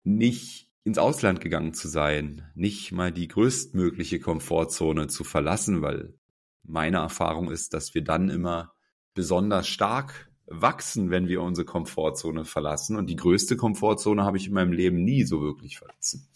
nicht 0.03 0.73
ins 0.85 0.99
Ausland 0.99 1.41
gegangen 1.41 1.75
zu 1.75 1.89
sein, 1.89 2.51
nicht 2.55 2.93
mal 2.93 3.13
die 3.13 3.29
größtmögliche 3.29 4.21
Komfortzone 4.21 5.09
zu 5.09 5.25
verlassen, 5.25 5.83
weil 5.83 6.15
meine 6.63 6.99
Erfahrung 6.99 7.51
ist, 7.51 7.75
dass 7.75 7.95
wir 7.95 8.03
dann 8.03 8.31
immer 8.31 8.73
besonders 9.15 9.69
stark 9.69 10.26
wachsen, 10.47 11.11
wenn 11.11 11.29
wir 11.29 11.43
unsere 11.43 11.65
Komfortzone 11.65 12.45
verlassen. 12.45 12.97
Und 12.97 13.09
die 13.09 13.17
größte 13.17 13.57
Komfortzone 13.57 14.25
habe 14.25 14.37
ich 14.37 14.47
in 14.47 14.55
meinem 14.55 14.73
Leben 14.73 15.05
nie 15.05 15.25
so 15.25 15.41
wirklich 15.41 15.79
verlassen. 15.79 16.29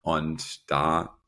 Und 0.00 0.70
da 0.70 1.20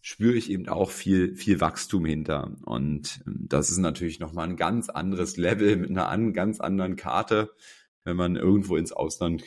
spüre 0.00 0.36
ich 0.36 0.50
eben 0.50 0.68
auch 0.68 0.90
viel, 0.90 1.34
viel 1.34 1.60
Wachstum 1.60 2.04
hinter. 2.04 2.52
Und 2.62 3.24
ähm, 3.26 3.46
das 3.48 3.70
ist 3.70 3.78
natürlich 3.78 4.20
nochmal 4.20 4.48
ein 4.48 4.56
ganz 4.56 4.88
anderes 4.88 5.36
Level 5.36 5.76
mit 5.76 5.90
einer 5.90 6.32
ganz 6.32 6.60
anderen 6.60 6.94
Karte, 6.94 7.52
wenn 8.04 8.16
man 8.16 8.36
irgendwo 8.36 8.76
ins 8.76 8.92
Ausland 8.92 9.42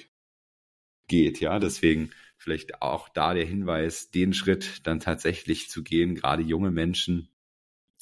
geht. 1.08 1.40
Ja, 1.40 1.60
deswegen 1.60 2.12
vielleicht 2.36 2.82
auch 2.82 3.08
da 3.08 3.34
der 3.34 3.46
Hinweis, 3.46 4.12
den 4.12 4.34
Schritt 4.34 4.86
dann 4.86 5.00
tatsächlich 5.00 5.70
zu 5.70 5.82
gehen, 5.82 6.16
gerade 6.16 6.44
junge 6.44 6.72
Menschen. 6.72 7.30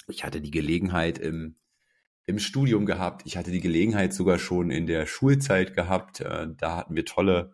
Ich 0.07 0.23
hatte 0.23 0.41
die 0.41 0.51
Gelegenheit 0.51 1.19
im 1.19 1.57
im 2.27 2.37
Studium 2.39 2.85
gehabt. 2.85 3.23
Ich 3.25 3.37
hatte 3.37 3.51
die 3.51 3.61
Gelegenheit 3.61 4.13
sogar 4.13 4.37
schon 4.37 4.69
in 4.69 4.85
der 4.85 5.07
Schulzeit 5.07 5.73
gehabt. 5.73 6.19
Äh, 6.19 6.49
da 6.55 6.75
hatten 6.75 6.95
wir 6.95 7.05
tolle, 7.05 7.53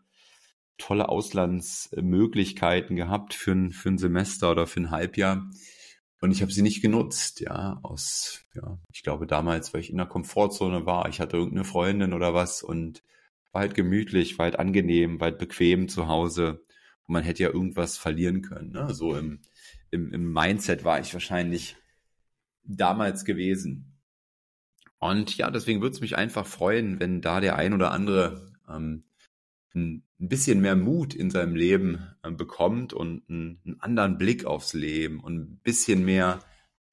tolle 0.78 1.08
Auslandsmöglichkeiten 1.10 2.96
gehabt 2.96 3.36
für 3.36 3.52
ein, 3.52 3.72
für 3.72 3.90
ein 3.90 4.00
Semester 4.00 4.52
oder 4.52 4.68
für 4.68 4.82
ein 4.82 4.92
Halbjahr. 4.92 5.48
Und 6.20 6.32
ich 6.32 6.42
habe 6.42 6.52
sie 6.52 6.64
nicht 6.64 6.82
genutzt, 6.82 7.40
ja, 7.42 7.80
aus, 7.84 8.42
ja, 8.56 8.80
ich 8.92 9.04
glaube 9.04 9.28
damals, 9.28 9.74
weil 9.74 9.82
ich 9.82 9.92
in 9.92 9.98
der 9.98 10.08
Komfortzone 10.08 10.86
war. 10.88 11.08
Ich 11.08 11.20
hatte 11.20 11.38
irgendeine 11.38 11.66
Freundin 11.66 12.14
oder 12.14 12.34
was 12.34 12.64
und 12.64 13.04
war 13.52 13.62
halt 13.62 13.76
gemütlich, 13.76 14.40
war 14.40 14.46
halt 14.46 14.58
angenehm, 14.58 15.20
war 15.20 15.30
halt 15.30 15.38
bequem 15.38 15.88
zu 15.88 16.08
Hause. 16.08 16.64
Und 17.06 17.14
man 17.14 17.24
hätte 17.24 17.44
ja 17.44 17.50
irgendwas 17.50 17.98
verlieren 17.98 18.42
können. 18.42 18.72
Ne? 18.72 18.94
So 18.94 19.16
im, 19.16 19.42
im, 19.92 20.12
im 20.14 20.34
Mindset 20.34 20.84
war 20.84 21.00
ich 21.00 21.14
wahrscheinlich 21.14 21.76
damals 22.64 23.24
gewesen. 23.26 23.93
Und 25.04 25.36
ja, 25.36 25.52
deswegen 25.52 25.82
würde 25.82 25.96
es 25.96 26.02
mich 26.02 26.16
einfach 26.18 26.48
freuen, 26.48 27.02
wenn 27.02 27.20
da 27.20 27.42
der 27.42 27.58
ein 27.58 27.74
oder 27.74 27.92
andere 27.92 28.54
ähm, 28.70 29.04
ein 29.76 30.04
bisschen 30.18 30.62
mehr 30.62 30.78
Mut 30.78 31.14
in 31.14 31.30
seinem 31.30 31.58
Leben 31.58 32.08
äh, 32.24 32.32
bekommt 32.32 32.94
und 32.94 33.30
einen, 33.30 33.60
einen 33.66 33.82
anderen 33.82 34.18
Blick 34.18 34.46
aufs 34.46 34.74
Leben 34.74 35.20
und 35.20 35.36
ein 35.36 35.60
bisschen 35.62 36.06
mehr 36.06 36.40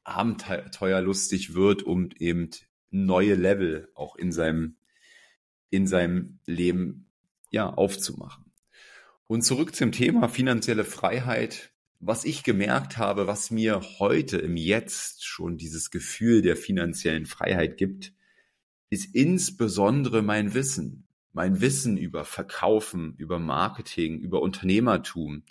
abenteuerlustig 0.03 1.55
wird, 1.55 1.85
um 1.85 2.09
eben 2.19 2.51
neue 2.91 3.37
Level 3.37 3.89
auch 3.95 4.17
in 4.17 4.33
seinem, 4.33 4.75
in 5.69 5.87
seinem 5.87 6.41
Leben 6.47 7.07
ja, 7.51 7.73
aufzumachen. 7.73 8.53
Und 9.29 9.43
zurück 9.43 9.77
zum 9.77 9.93
Thema 9.93 10.29
finanzielle 10.29 10.85
Freiheit 10.85 11.71
was 12.01 12.25
ich 12.25 12.43
gemerkt 12.43 12.97
habe, 12.97 13.27
was 13.27 13.51
mir 13.51 13.83
heute 13.99 14.39
im 14.39 14.57
Jetzt 14.57 15.27
schon 15.27 15.59
dieses 15.59 15.91
Gefühl 15.91 16.41
der 16.41 16.57
finanziellen 16.57 17.27
Freiheit 17.27 17.77
gibt, 17.77 18.15
ist 18.89 19.15
insbesondere 19.15 20.23
mein 20.23 20.55
Wissen. 20.55 21.07
Mein 21.33 21.61
Wissen 21.61 21.99
über 21.99 22.25
Verkaufen, 22.25 23.15
über 23.17 23.39
Marketing, 23.39 24.19
über 24.19 24.41
Unternehmertum. 24.41 25.45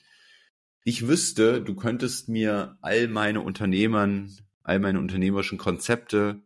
Ich 0.83 1.07
wüsste, 1.07 1.61
du 1.61 1.75
könntest 1.75 2.29
mir 2.29 2.77
all 2.81 3.07
meine 3.07 3.41
Unternehmern, 3.41 4.31
all 4.63 4.79
meine 4.79 4.99
unternehmerischen 4.99 5.59
Konzepte, 5.59 6.41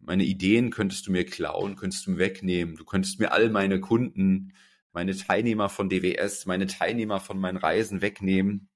meine 0.00 0.24
Ideen 0.24 0.70
könntest 0.70 1.06
du 1.06 1.12
mir 1.12 1.26
klauen, 1.26 1.76
könntest 1.76 2.06
du 2.06 2.12
mir 2.12 2.18
wegnehmen. 2.18 2.76
Du 2.76 2.84
könntest 2.84 3.20
mir 3.20 3.32
all 3.32 3.50
meine 3.50 3.80
Kunden, 3.80 4.52
meine 4.92 5.16
Teilnehmer 5.16 5.68
von 5.68 5.88
DWS, 5.88 6.46
meine 6.46 6.66
Teilnehmer 6.66 7.20
von 7.20 7.38
meinen 7.38 7.56
Reisen 7.58 8.00
wegnehmen 8.00 8.68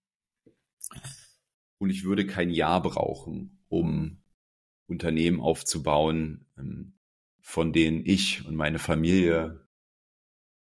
und 1.79 1.90
ich 1.90 2.05
würde 2.05 2.26
kein 2.26 2.50
Jahr 2.50 2.83
brauchen, 2.83 3.64
um 3.68 4.22
Unternehmen 4.87 5.40
aufzubauen, 5.40 6.46
ähm, 6.59 6.94
von 7.40 7.72
denen 7.72 8.05
ich 8.05 8.46
und 8.46 8.55
meine 8.55 8.79
Familie 8.79 9.66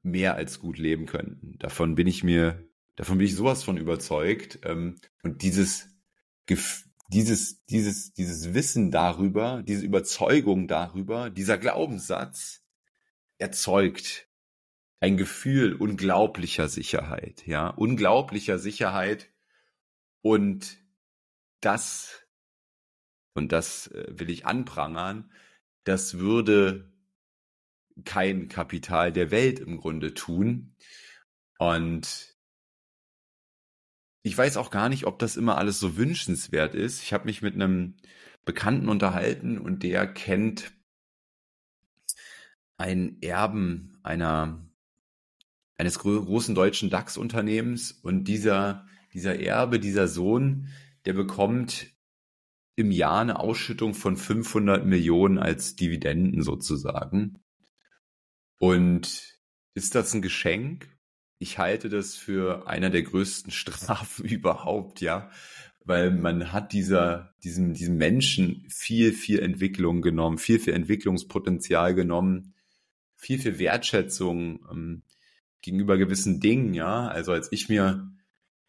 mehr 0.01 0.35
als 0.35 0.59
gut 0.59 0.77
leben 0.77 1.05
könnten. 1.05 1.57
Davon 1.59 1.95
bin 1.95 2.07
ich 2.07 2.23
mir, 2.23 2.67
davon 2.95 3.17
bin 3.17 3.27
ich 3.27 3.35
sowas 3.35 3.63
von 3.63 3.77
überzeugt. 3.77 4.59
Ähm, 4.63 4.95
und 5.23 5.41
dieses, 5.41 5.89
dieses, 7.09 7.65
dieses, 7.65 8.13
dieses 8.13 8.53
Wissen 8.53 8.91
darüber, 8.91 9.63
diese 9.63 9.85
Überzeugung 9.85 10.67
darüber, 10.67 11.29
dieser 11.29 11.57
Glaubenssatz 11.57 12.63
erzeugt 13.37 14.27
ein 14.99 15.17
Gefühl 15.17 15.75
unglaublicher 15.75 16.67
Sicherheit, 16.67 17.45
ja, 17.45 17.67
unglaublicher 17.69 18.57
Sicherheit, 18.57 19.29
und 20.25 20.79
das, 21.61 22.25
und 23.35 23.51
das 23.51 23.85
äh, 23.91 24.07
will 24.09 24.31
ich 24.31 24.47
anprangern, 24.47 25.31
das 25.83 26.17
würde 26.17 26.91
kein 28.05 28.47
Kapital 28.47 29.13
der 29.13 29.29
Welt 29.29 29.59
im 29.59 29.77
Grunde 29.77 30.15
tun. 30.15 30.75
Und 31.59 32.35
ich 34.23 34.35
weiß 34.35 34.57
auch 34.57 34.71
gar 34.71 34.89
nicht, 34.89 35.05
ob 35.05 35.19
das 35.19 35.37
immer 35.37 35.59
alles 35.59 35.79
so 35.79 35.95
wünschenswert 35.95 36.73
ist. 36.73 37.03
Ich 37.03 37.13
habe 37.13 37.25
mich 37.25 37.43
mit 37.43 37.53
einem 37.53 37.95
Bekannten 38.45 38.89
unterhalten 38.89 39.59
und 39.59 39.83
der 39.83 40.11
kennt 40.11 40.73
einen 42.77 43.21
Erben 43.21 43.99
einer 44.01 44.67
eines 45.77 45.99
großen 45.99 46.55
deutschen 46.55 46.89
DAX-Unternehmens 46.89 47.91
und 47.91 48.23
dieser, 48.23 48.87
dieser 49.15 49.39
Erbe, 49.39 49.79
dieser 49.79 50.07
Sohn, 50.07 50.67
der 51.05 51.13
bekommt 51.13 51.87
im 52.75 52.91
Jahr 52.91 53.21
eine 53.21 53.39
Ausschüttung 53.39 53.93
von 53.93 54.17
500 54.17 54.85
Millionen 54.85 55.39
als 55.39 55.77
Dividenden 55.77 56.43
sozusagen. 56.43 57.39
Und 58.59 59.39
ist 59.73 59.95
das 59.95 60.13
ein 60.13 60.21
Geschenk? 60.21 60.89
Ich 61.39 61.57
halte 61.57 61.87
das 61.87 62.15
für 62.15 62.67
einer 62.67 62.89
der 62.89 63.03
größten 63.03 63.51
Strafen 63.53 64.25
überhaupt, 64.25 64.99
ja, 64.99 65.31
weil 65.85 66.11
man 66.11 66.51
hat 66.51 66.73
dieser, 66.73 67.33
diesem, 67.43 67.73
diesem 67.73 67.95
Menschen 67.95 68.65
viel, 68.69 69.13
viel 69.13 69.39
Entwicklung 69.39 70.01
genommen, 70.01 70.37
viel, 70.37 70.59
viel 70.59 70.73
Entwicklungspotenzial 70.73 71.95
genommen, 71.95 72.53
viel, 73.15 73.39
viel 73.39 73.59
Wertschätzung 73.59 74.67
ähm, 74.69 75.03
gegenüber 75.61 75.97
gewissen 75.97 76.41
Dingen, 76.41 76.73
ja. 76.73 77.07
Also 77.07 77.31
als 77.31 77.51
ich 77.53 77.69
mir 77.69 78.11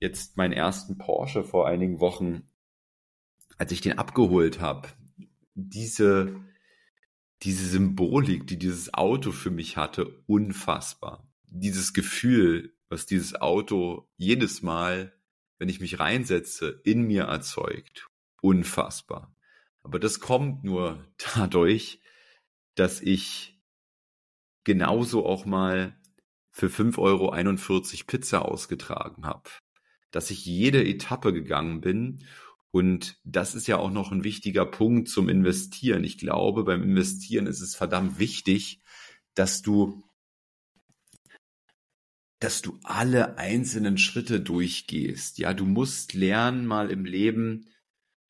jetzt 0.01 0.37
meinen 0.37 0.53
ersten 0.53 0.99
Porsche 0.99 1.45
vor 1.45 1.67
einigen 1.67 2.01
Wochen 2.01 2.49
als 3.59 3.73
ich 3.73 3.81
den 3.81 3.99
abgeholt 3.99 4.61
habe, 4.61 4.89
diese, 5.55 6.41
diese 7.43 7.67
Symbolik, 7.67 8.47
die 8.47 8.59
dieses 8.59 8.93
Auto 8.93 9.33
für 9.33 9.51
mich 9.51 9.77
hatte, 9.77 10.23
unfassbar. 10.27 11.27
Dieses 11.45 11.95
Gefühl, 11.95 12.75
was 12.89 13.07
dieses 13.07 13.35
Auto 13.41 14.09
jedes 14.17 14.63
Mal, 14.63 15.15
wenn 15.59 15.69
ich 15.69 15.81
mich 15.81 15.99
reinsetze, 15.99 16.81
in 16.85 17.03
mir 17.03 17.25
erzeugt, 17.25 18.09
unfassbar. 18.43 19.35
Aber 19.83 19.99
das 19.99 20.21
kommt 20.21 20.65
nur 20.65 21.07
dadurch, 21.35 22.01
dass 22.75 23.01
ich 23.01 23.59
genauso 24.65 25.25
auch 25.25 25.47
mal 25.47 25.99
für 26.51 26.67
5,41 26.67 26.99
Euro 26.99 28.07
Pizza 28.07 28.45
ausgetragen 28.45 29.25
habe. 29.25 29.49
Dass 30.17 30.31
ich 30.31 30.47
jede 30.47 30.83
Etappe 30.83 31.35
gegangen 31.35 31.83
bin 31.83 32.25
und 32.71 33.21
das 33.23 33.55
ist 33.55 33.67
ja 33.67 33.77
auch 33.77 33.91
noch 33.91 34.13
ein 34.13 34.25
wichtiger 34.25 34.65
Punkt 34.65 35.11
zum 35.11 35.29
Investieren. 35.29 36.05
Ich 36.05 36.17
glaube, 36.17 36.65
beim 36.65 36.83
Investieren 36.83 37.47
ist 37.47 37.61
es 37.61 37.77
verdammt 37.77 38.19
wichtig, 38.19 38.81
dass 39.35 39.61
du 39.61 40.03
dass 42.39 42.63
du 42.63 42.79
alle 42.83 43.37
einzelnen 43.37 43.99
Schritte 43.99 44.41
durchgehst. 44.41 45.37
Ja, 45.37 45.53
du 45.53 45.67
musst 45.67 46.15
lernen, 46.15 46.65
mal 46.65 46.91
im 46.91 47.05
Leben 47.05 47.67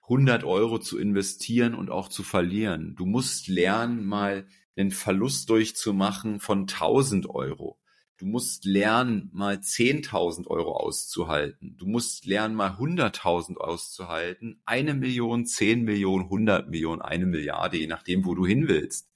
100 0.03 0.42
Euro 0.42 0.81
zu 0.81 0.99
investieren 0.99 1.77
und 1.77 1.88
auch 1.88 2.09
zu 2.09 2.25
verlieren. 2.25 2.96
Du 2.96 3.07
musst 3.07 3.46
lernen, 3.46 4.05
mal 4.05 4.49
einen 4.75 4.90
Verlust 4.90 5.51
durchzumachen 5.51 6.40
von 6.40 6.62
1000 6.62 7.31
Euro. 7.31 7.79
Du 8.19 8.25
musst 8.25 8.65
lernen, 8.65 9.29
mal 9.33 9.57
10.000 9.57 10.47
Euro 10.47 10.75
auszuhalten. 10.77 11.77
Du 11.77 11.87
musst 11.87 12.25
lernen, 12.25 12.55
mal 12.55 12.71
100.000 12.71 13.57
auszuhalten. 13.59 14.61
Eine 14.65 14.95
Million, 14.95 15.45
10 15.45 15.83
Millionen, 15.83 16.25
100 16.25 16.71
Millionen, 16.71 17.03
eine 17.03 17.27
Milliarde, 17.27 17.77
je 17.77 17.87
nachdem, 17.87 18.25
wo 18.25 18.35
du 18.35 18.47
hin 18.47 18.69
willst. 18.69 19.11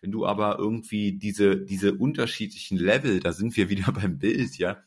Wenn 0.00 0.10
du 0.10 0.26
aber 0.26 0.58
irgendwie 0.58 1.12
diese, 1.12 1.56
diese 1.56 1.94
unterschiedlichen 1.94 2.78
Level, 2.78 3.20
da 3.20 3.32
sind 3.32 3.56
wir 3.56 3.68
wieder 3.68 3.92
beim 3.92 4.18
Bild, 4.18 4.58
ja. 4.58 4.82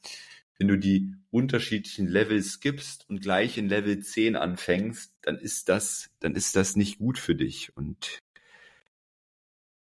Wenn 0.57 0.67
du 0.67 0.77
die 0.77 1.13
unterschiedlichen 1.31 2.07
Level 2.07 2.43
skippst 2.43 3.09
und 3.09 3.21
gleich 3.21 3.57
in 3.57 3.69
Level 3.69 4.01
10 4.01 4.35
anfängst, 4.35 5.15
dann 5.21 5.37
ist 5.37 5.69
das, 5.69 6.09
dann 6.19 6.35
ist 6.35 6.57
das 6.57 6.75
nicht 6.75 6.99
gut 6.99 7.17
für 7.17 7.35
dich. 7.35 7.75
Und 7.77 8.19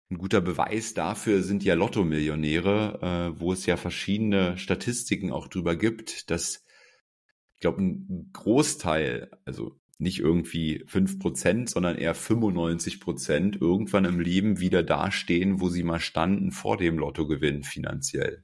ein 0.10 0.18
guter 0.18 0.42
Beweis 0.42 0.94
dafür 0.94 1.42
sind 1.42 1.64
ja 1.64 1.74
Lotto-Millionäre, 1.74 3.34
äh, 3.36 3.40
wo 3.40 3.54
es 3.54 3.66
ja 3.66 3.78
verschiedene 3.78 4.58
Statistiken 4.58 5.32
auch 5.32 5.48
drüber 5.48 5.76
gibt, 5.76 6.30
dass 6.30 6.64
ich 7.54 7.60
glaube, 7.60 7.82
ein 7.82 8.30
Großteil, 8.34 9.32
also 9.46 9.80
nicht 9.98 10.20
irgendwie 10.20 10.84
fünf 10.88 11.20
Prozent, 11.20 11.70
sondern 11.70 11.98
eher 11.98 12.14
95 12.14 13.00
Prozent 13.00 13.60
irgendwann 13.60 14.06
im 14.06 14.20
Leben 14.20 14.60
wieder 14.60 14.84
dastehen, 14.84 15.62
wo 15.62 15.70
sie 15.70 15.84
mal 15.84 16.00
standen 16.00 16.52
vor 16.52 16.78
dem 16.78 16.98
Lottogewinn 16.98 17.64
finanziell. 17.64 18.44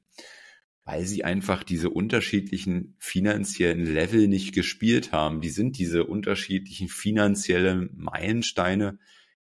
Weil 0.86 1.06
sie 1.06 1.24
einfach 1.24 1.64
diese 1.64 1.90
unterschiedlichen 1.90 2.96
finanziellen 2.98 3.86
Level 3.86 4.28
nicht 4.28 4.54
gespielt 4.54 5.12
haben. 5.12 5.42
Die 5.42 5.50
sind 5.50 5.78
diese 5.78 6.06
unterschiedlichen 6.06 6.88
finanziellen 6.88 7.90
Meilensteine 7.94 8.98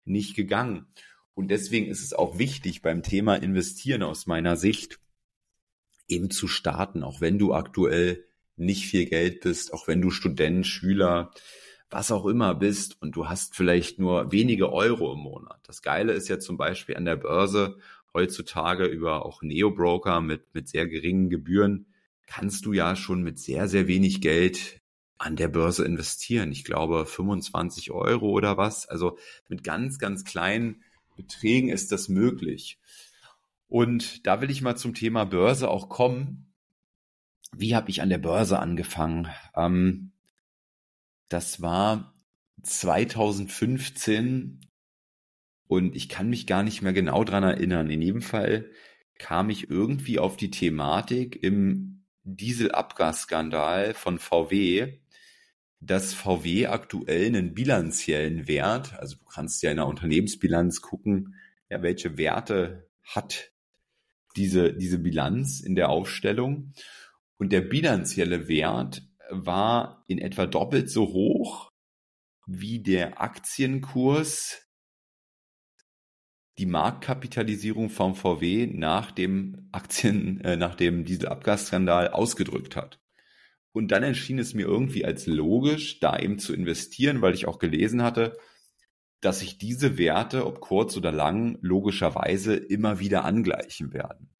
nicht 0.04 0.34
gegangen. 0.34 0.86
Und 1.36 1.48
deswegen 1.48 1.86
ist 1.86 2.02
es 2.02 2.14
auch 2.14 2.38
wichtig 2.38 2.80
beim 2.80 3.02
Thema 3.02 3.36
Investieren 3.36 4.02
aus 4.02 4.26
meiner 4.26 4.56
Sicht 4.56 4.98
eben 6.08 6.30
zu 6.30 6.48
starten, 6.48 7.04
auch 7.04 7.20
wenn 7.20 7.38
du 7.38 7.52
aktuell 7.52 8.24
nicht 8.56 8.86
viel 8.86 9.04
Geld 9.04 9.42
bist, 9.42 9.72
auch 9.74 9.86
wenn 9.86 10.00
du 10.00 10.10
Student, 10.10 10.66
Schüler, 10.66 11.30
was 11.90 12.10
auch 12.10 12.24
immer 12.24 12.54
bist 12.54 13.00
und 13.00 13.16
du 13.16 13.28
hast 13.28 13.54
vielleicht 13.54 13.98
nur 13.98 14.32
wenige 14.32 14.72
Euro 14.72 15.12
im 15.12 15.20
Monat. 15.20 15.60
Das 15.66 15.82
Geile 15.82 16.14
ist 16.14 16.28
ja 16.28 16.38
zum 16.38 16.56
Beispiel 16.56 16.96
an 16.96 17.04
der 17.04 17.16
Börse 17.16 17.76
heutzutage 18.14 18.86
über 18.86 19.26
auch 19.26 19.42
Neo-Broker 19.42 20.22
mit, 20.22 20.54
mit 20.54 20.68
sehr 20.68 20.86
geringen 20.88 21.28
Gebühren 21.28 21.86
kannst 22.26 22.66
du 22.66 22.72
ja 22.72 22.96
schon 22.96 23.22
mit 23.22 23.38
sehr, 23.38 23.68
sehr 23.68 23.86
wenig 23.86 24.20
Geld 24.20 24.80
an 25.18 25.36
der 25.36 25.48
Börse 25.48 25.84
investieren. 25.84 26.50
Ich 26.50 26.64
glaube 26.64 27.06
25 27.06 27.90
Euro 27.90 28.30
oder 28.30 28.56
was. 28.56 28.86
Also 28.86 29.18
mit 29.48 29.64
ganz, 29.64 29.98
ganz 29.98 30.24
kleinen 30.24 30.82
Beträgen 31.16 31.68
ist 31.68 31.92
das 31.92 32.08
möglich. 32.08 32.78
Und 33.68 34.26
da 34.26 34.40
will 34.40 34.50
ich 34.50 34.62
mal 34.62 34.76
zum 34.76 34.94
Thema 34.94 35.24
Börse 35.24 35.68
auch 35.68 35.88
kommen. 35.88 36.54
Wie 37.52 37.74
habe 37.74 37.90
ich 37.90 38.02
an 38.02 38.10
der 38.10 38.18
Börse 38.18 38.58
angefangen? 38.58 39.28
Ähm, 39.54 40.12
das 41.28 41.60
war 41.62 42.14
2015 42.62 44.60
und 45.66 45.96
ich 45.96 46.08
kann 46.08 46.30
mich 46.30 46.46
gar 46.46 46.62
nicht 46.62 46.82
mehr 46.82 46.92
genau 46.92 47.24
dran 47.24 47.42
erinnern. 47.42 47.90
In 47.90 48.02
jedem 48.02 48.22
Fall 48.22 48.70
kam 49.18 49.50
ich 49.50 49.68
irgendwie 49.70 50.18
auf 50.18 50.36
die 50.36 50.50
Thematik 50.50 51.42
im 51.42 52.04
Dieselabgasskandal 52.22 53.94
von 53.94 54.18
VW 54.18 54.98
dass 55.80 56.14
VW 56.14 56.66
aktuell 56.66 57.26
einen 57.26 57.54
bilanziellen 57.54 58.48
Wert, 58.48 58.98
also 58.98 59.16
du 59.16 59.24
kannst 59.24 59.62
ja 59.62 59.70
in 59.70 59.76
der 59.76 59.86
Unternehmensbilanz 59.86 60.80
gucken, 60.80 61.36
ja, 61.68 61.82
welche 61.82 62.16
Werte 62.16 62.88
hat 63.02 63.52
diese, 64.36 64.72
diese 64.72 64.98
Bilanz 64.98 65.60
in 65.60 65.74
der 65.74 65.88
Aufstellung. 65.88 66.72
Und 67.38 67.52
der 67.52 67.60
bilanzielle 67.60 68.48
Wert 68.48 69.02
war 69.30 70.04
in 70.06 70.18
etwa 70.18 70.46
doppelt 70.46 70.90
so 70.90 71.08
hoch 71.08 71.72
wie 72.46 72.80
der 72.80 73.20
Aktienkurs, 73.20 74.62
die 76.58 76.66
Marktkapitalisierung 76.66 77.90
vom 77.90 78.14
VW 78.14 78.66
nach 78.66 79.10
dem 79.10 79.68
Aktien, 79.72 80.40
äh, 80.40 80.56
nach 80.56 80.74
dem 80.74 81.04
Dieselabgasskandal 81.04 82.08
ausgedrückt 82.10 82.76
hat. 82.76 83.00
Und 83.76 83.88
dann 83.88 84.02
erschien 84.02 84.38
es 84.38 84.54
mir 84.54 84.64
irgendwie 84.64 85.04
als 85.04 85.26
logisch, 85.26 86.00
da 86.00 86.18
eben 86.18 86.38
zu 86.38 86.54
investieren, 86.54 87.20
weil 87.20 87.34
ich 87.34 87.46
auch 87.46 87.58
gelesen 87.58 88.02
hatte, 88.02 88.38
dass 89.20 89.40
sich 89.40 89.58
diese 89.58 89.98
Werte, 89.98 90.46
ob 90.46 90.62
kurz 90.62 90.96
oder 90.96 91.12
lang, 91.12 91.58
logischerweise 91.60 92.56
immer 92.56 93.00
wieder 93.00 93.26
angleichen 93.26 93.92
werden. 93.92 94.30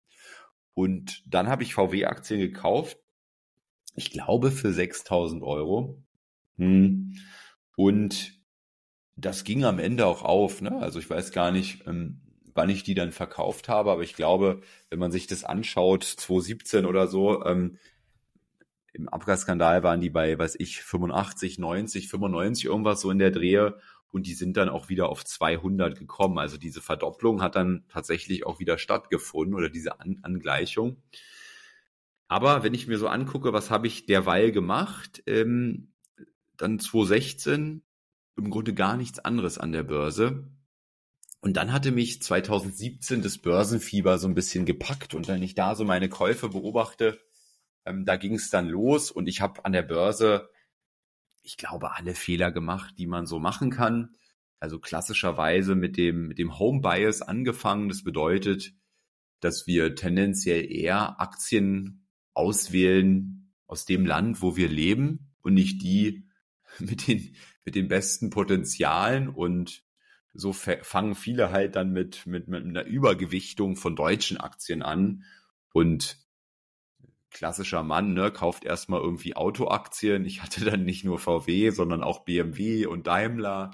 Und 0.72 1.22
dann 1.27 1.49
habe 1.49 1.64
ich 1.64 1.75
VW-Aktien 1.75 2.40
gekauft, 2.40 2.96
ich 3.94 4.11
glaube 4.11 4.51
für 4.51 4.72
6000 4.72 5.42
Euro. 5.42 6.03
Hm. 6.57 7.12
Und 7.77 8.40
das 9.16 9.44
ging 9.44 9.64
am 9.64 9.79
Ende 9.79 10.07
auch 10.07 10.22
auf. 10.22 10.62
Ne? 10.62 10.81
Also 10.81 10.99
ich 10.99 11.11
weiß 11.11 11.31
gar 11.31 11.51
nicht, 11.51 11.87
ähm, 11.87 12.22
wann 12.55 12.70
ich 12.70 12.85
die 12.85 12.94
dann 12.94 13.12
verkauft 13.12 13.68
habe, 13.68 13.90
aber 13.90 14.03
ich 14.03 14.14
glaube, 14.14 14.62
wenn 14.88 14.99
man 14.99 15.12
sich 15.12 15.27
das 15.27 15.44
anschaut, 15.44 16.05
2017 16.05 16.87
oder 16.87 17.07
so, 17.07 17.44
ähm, 17.44 17.77
im 18.97 19.09
Abgasskandal 19.09 19.83
waren 19.83 20.01
die 20.01 20.11
bei, 20.11 20.39
weiß 20.39 20.57
ich, 20.59 20.83
85, 20.83 21.59
90, 21.59 22.09
95, 22.09 22.65
irgendwas 22.65 23.01
so 23.01 23.11
in 23.11 23.19
der 23.19 23.31
Drehe. 23.31 23.79
Und 24.11 24.27
die 24.27 24.35
sind 24.35 24.57
dann 24.57 24.69
auch 24.69 24.89
wieder 24.89 25.11
auf 25.11 25.25
200 25.25 25.99
gekommen. 25.99 26.39
Also 26.39 26.57
diese 26.57 26.81
Verdopplung 26.81 27.43
hat 27.43 27.57
dann 27.57 27.85
tatsächlich 27.89 28.47
auch 28.47 28.59
wieder 28.59 28.79
stattgefunden 28.79 29.55
oder 29.55 29.69
diese 29.69 30.01
An 30.01 30.21
Angleichung. 30.23 31.03
Aber 32.29 32.63
wenn 32.63 32.75
ich 32.75 32.87
mir 32.87 32.99
so 32.99 33.09
angucke, 33.09 33.53
was 33.53 33.71
habe 33.71 33.87
ich 33.87 34.07
derweil 34.07 34.51
gemacht, 34.53 35.23
ähm, 35.27 35.93
dann 36.57 36.79
2016 36.79 37.83
im 38.37 38.51
Grunde 38.51 38.75
gar 38.75 38.97
nichts 38.97 39.19
anderes 39.19 39.59
an 39.59 39.73
der 39.73 39.83
Börse. 39.83 40.49
Und 41.41 41.57
dann 41.57 41.73
hatte 41.73 41.93
mich 41.93 42.23
2017 42.23 43.23
das 43.23 43.39
Börsenfieber 43.39 44.19
so 44.19 44.27
ein 44.27 44.35
bisschen 44.35 44.65
gepackt 44.65 45.15
und 45.15 45.29
wenn 45.29 45.43
ich 45.43 45.55
da 45.55 45.75
so 45.75 45.85
meine 45.85 46.09
Käufe 46.09 46.49
beobachte, 46.49 47.21
ähm, 47.87 48.05
da 48.05 48.16
ging 48.16 48.35
es 48.35 48.51
dann 48.51 48.68
los 48.68 49.11
und 49.11 49.29
ich 49.29 49.40
habe 49.40 49.64
an 49.64 49.72
der 49.72 49.83
Börse, 49.83 50.51
ich 51.42 51.57
glaube, 51.57 51.94
alle 51.94 52.14
Fehler 52.14 52.51
gemacht, 52.51 52.94
die 52.99 53.07
man 53.07 53.27
so 53.27 53.38
machen 53.38 53.70
kann. 53.70 54.16
Also 54.59 54.79
klassischerweise 54.79 55.75
mit 55.75 55.96
dem, 55.96 56.29
mit 56.29 56.38
dem 56.38 56.59
Home 56.59 56.81
Bias 56.81 57.22
angefangen. 57.22 57.88
Das 57.88 58.03
bedeutet, 58.03 58.72
dass 59.40 59.66
wir 59.66 59.94
tendenziell 59.94 60.70
eher 60.70 61.20
Aktien 61.20 62.07
auswählen 62.35 63.53
aus 63.66 63.85
dem 63.85 64.07
Land, 64.07 64.42
wo 64.42 64.57
wir 64.57 64.68
leben 64.68 65.33
und 65.42 65.55
nicht 65.55 65.83
die 65.83 66.29
mit 66.79 67.07
den, 67.07 67.37
mit 67.64 67.75
den 67.75 67.88
besten 67.88 68.31
Potenzialen 68.31 69.29
und 69.29 69.85
so 70.38 70.53
fangen 70.53 71.14
viele 71.14 71.51
halt 71.51 71.77
dann 71.77 71.92
mit, 71.92 72.27
mit, 72.27 72.46
mit 72.49 72.62
einer 72.62 72.85
Übergewichtung 72.85 73.75
von 73.77 73.96
deutschen 73.96 74.37
Aktien 74.37 74.83
an 74.83 75.25
und 75.72 76.18
klassischer 77.37 77.83
Mann, 77.83 78.14
ne, 78.14 78.31
kauft 78.31 78.64
erstmal 78.64 79.03
irgendwie 79.03 79.37
Autoaktien. 79.37 80.25
Ich 80.25 80.42
hatte 80.42 80.64
dann 80.64 80.85
nicht 80.85 81.05
nur 81.05 81.18
VW, 81.18 81.68
sondern 81.68 82.03
auch 82.03 82.25
BMW 82.25 82.87
und 82.87 83.07
Daimler. 83.07 83.72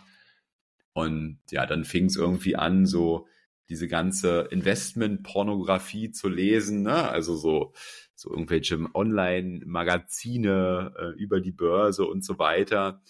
Und 0.92 1.38
ja, 1.50 1.64
dann 1.64 1.84
fing 1.84 2.06
es 2.06 2.16
irgendwie 2.16 2.56
an, 2.56 2.86
so 2.86 3.28
diese 3.68 3.86
ganze 3.86 4.48
Investment-Pornografie 4.50 6.10
zu 6.10 6.28
lesen, 6.28 6.82
ne? 6.82 7.08
Also 7.08 7.36
so, 7.36 7.72
so 8.16 8.30
irgendwelche 8.30 8.84
Online-Magazine 8.92 10.92
äh, 10.98 11.10
über 11.16 11.40
die 11.40 11.52
Börse 11.52 12.04
und 12.04 12.24
so 12.24 12.40
weiter. 12.40 13.00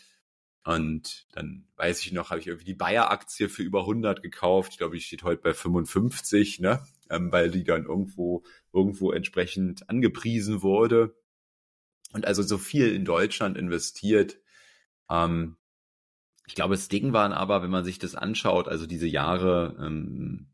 Und 0.65 1.29
dann 1.33 1.67
weiß 1.77 2.03
ich 2.03 2.13
noch, 2.13 2.29
habe 2.29 2.41
ich 2.41 2.47
irgendwie 2.47 2.67
die 2.67 2.75
Bayer-Aktie 2.75 3.49
für 3.49 3.63
über 3.63 3.81
100 3.81 4.23
gekauft. 4.23 4.73
Ich 4.73 4.79
glaube, 4.79 4.97
die 4.97 5.03
steht 5.03 5.23
heute 5.23 5.41
bei 5.41 5.55
55, 5.55 6.61
ne? 6.61 6.85
Ähm, 7.13 7.31
weil 7.31 7.51
die 7.51 7.65
dann 7.65 7.85
irgendwo, 7.85 8.43
irgendwo 8.73 9.13
entsprechend 9.13 9.89
angepriesen 9.89 10.63
wurde. 10.63 11.15
Und 12.13 12.27
also 12.27 12.43
so 12.43 12.59
viel 12.59 12.95
in 12.95 13.05
Deutschland 13.05 13.57
investiert. 13.57 14.39
Ähm, 15.11 15.57
ich 16.47 16.55
glaube, 16.55 16.75
das 16.75 16.89
Ding 16.89 17.13
waren 17.13 17.33
aber, 17.33 17.63
wenn 17.63 17.71
man 17.71 17.85
sich 17.85 17.99
das 17.99 18.15
anschaut, 18.15 18.69
also 18.69 18.87
diese 18.87 19.07
Jahre 19.07 19.77
ähm, 19.81 20.49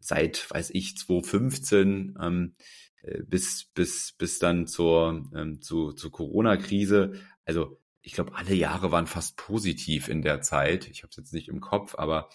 seit, 0.00 0.50
weiß 0.50 0.70
ich, 0.70 0.96
2015 0.96 2.16
ähm, 2.20 2.54
äh, 3.02 3.22
bis, 3.22 3.66
bis, 3.74 4.14
bis 4.16 4.38
dann 4.38 4.66
zur, 4.66 5.28
ähm, 5.34 5.60
zu, 5.60 5.92
zur 5.92 6.10
Corona-Krise, 6.10 7.14
also 7.44 7.80
ich 8.02 8.12
glaube, 8.12 8.36
alle 8.36 8.54
Jahre 8.54 8.92
waren 8.92 9.08
fast 9.08 9.36
positiv 9.36 10.08
in 10.08 10.22
der 10.22 10.40
Zeit. 10.40 10.88
Ich 10.88 11.02
habe 11.02 11.10
es 11.10 11.16
jetzt 11.16 11.32
nicht 11.32 11.48
im 11.48 11.60
Kopf, 11.60 11.96
aber 11.98 12.28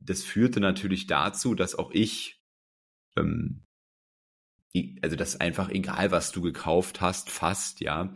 das 0.00 0.24
führte 0.24 0.58
natürlich 0.58 1.06
dazu, 1.06 1.54
dass 1.54 1.76
auch 1.76 1.92
ich, 1.92 2.42
ähm, 3.16 3.64
also 5.02 5.16
das 5.16 5.40
einfach 5.40 5.70
egal, 5.70 6.10
was 6.10 6.32
du 6.32 6.42
gekauft 6.42 7.00
hast, 7.00 7.30
fast, 7.30 7.80
ja, 7.80 8.12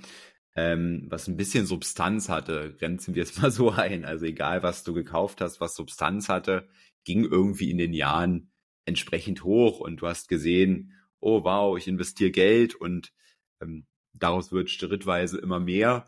ähm, 0.56 1.06
was 1.08 1.28
ein 1.28 1.36
bisschen 1.36 1.66
Substanz 1.66 2.28
hatte, 2.28 2.74
grenzen 2.78 3.14
wir 3.14 3.22
es 3.22 3.36
mal 3.40 3.50
so 3.50 3.70
ein. 3.70 4.04
Also 4.04 4.26
egal, 4.26 4.62
was 4.62 4.82
du 4.82 4.92
gekauft 4.92 5.40
hast, 5.40 5.60
was 5.60 5.74
Substanz 5.76 6.28
hatte, 6.28 6.68
ging 7.04 7.24
irgendwie 7.24 7.70
in 7.70 7.78
den 7.78 7.92
Jahren 7.92 8.50
entsprechend 8.84 9.44
hoch 9.44 9.80
und 9.80 9.98
du 9.98 10.08
hast 10.08 10.28
gesehen, 10.28 10.94
oh 11.20 11.44
wow, 11.44 11.76
ich 11.78 11.86
investiere 11.86 12.30
Geld 12.30 12.74
und 12.74 13.12
ähm, 13.60 13.86
daraus 14.12 14.50
wird 14.50 14.70
schrittweise 14.70 15.38
immer 15.38 15.60
mehr. 15.60 16.06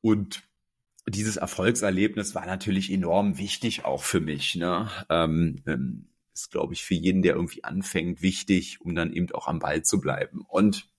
Und 0.00 0.42
dieses 1.06 1.36
Erfolgserlebnis 1.36 2.34
war 2.34 2.46
natürlich 2.46 2.90
enorm 2.90 3.38
wichtig 3.38 3.84
auch 3.84 4.02
für 4.02 4.20
mich. 4.20 4.56
Ne? 4.56 4.90
Ähm, 5.08 5.62
ähm, 5.66 6.08
ist, 6.34 6.50
glaube 6.50 6.74
ich, 6.74 6.84
für 6.84 6.94
jeden, 6.94 7.22
der 7.22 7.36
irgendwie 7.36 7.64
anfängt, 7.64 8.20
wichtig, 8.20 8.80
um 8.80 8.94
dann 8.94 9.12
eben 9.12 9.30
auch 9.32 9.46
am 9.46 9.60
Ball 9.60 9.82
zu 9.82 10.00
bleiben. 10.00 10.42
Und 10.46 10.90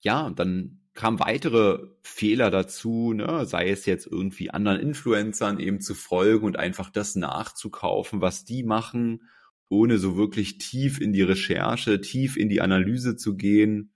ja, 0.00 0.30
dann 0.30 0.80
kamen 0.94 1.18
weitere 1.18 1.86
Fehler 2.02 2.50
dazu, 2.50 3.12
ne? 3.12 3.46
sei 3.46 3.70
es 3.70 3.86
jetzt 3.86 4.06
irgendwie 4.06 4.50
anderen 4.50 4.80
Influencern 4.80 5.58
eben 5.58 5.80
zu 5.80 5.94
folgen 5.94 6.44
und 6.44 6.58
einfach 6.58 6.90
das 6.90 7.16
nachzukaufen, 7.16 8.20
was 8.20 8.44
die 8.44 8.62
machen, 8.62 9.22
ohne 9.68 9.98
so 9.98 10.16
wirklich 10.16 10.58
tief 10.58 11.00
in 11.00 11.12
die 11.12 11.22
Recherche, 11.22 12.00
tief 12.00 12.36
in 12.36 12.48
die 12.48 12.60
Analyse 12.60 13.16
zu 13.16 13.36
gehen. 13.36 13.92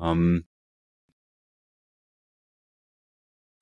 Ähm, 0.00 0.46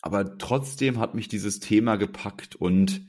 aber 0.02 0.36
trotzdem 0.38 0.98
hat 0.98 1.14
mich 1.14 1.28
dieses 1.28 1.60
Thema 1.60 1.96
gepackt 1.96 2.54
und 2.56 3.07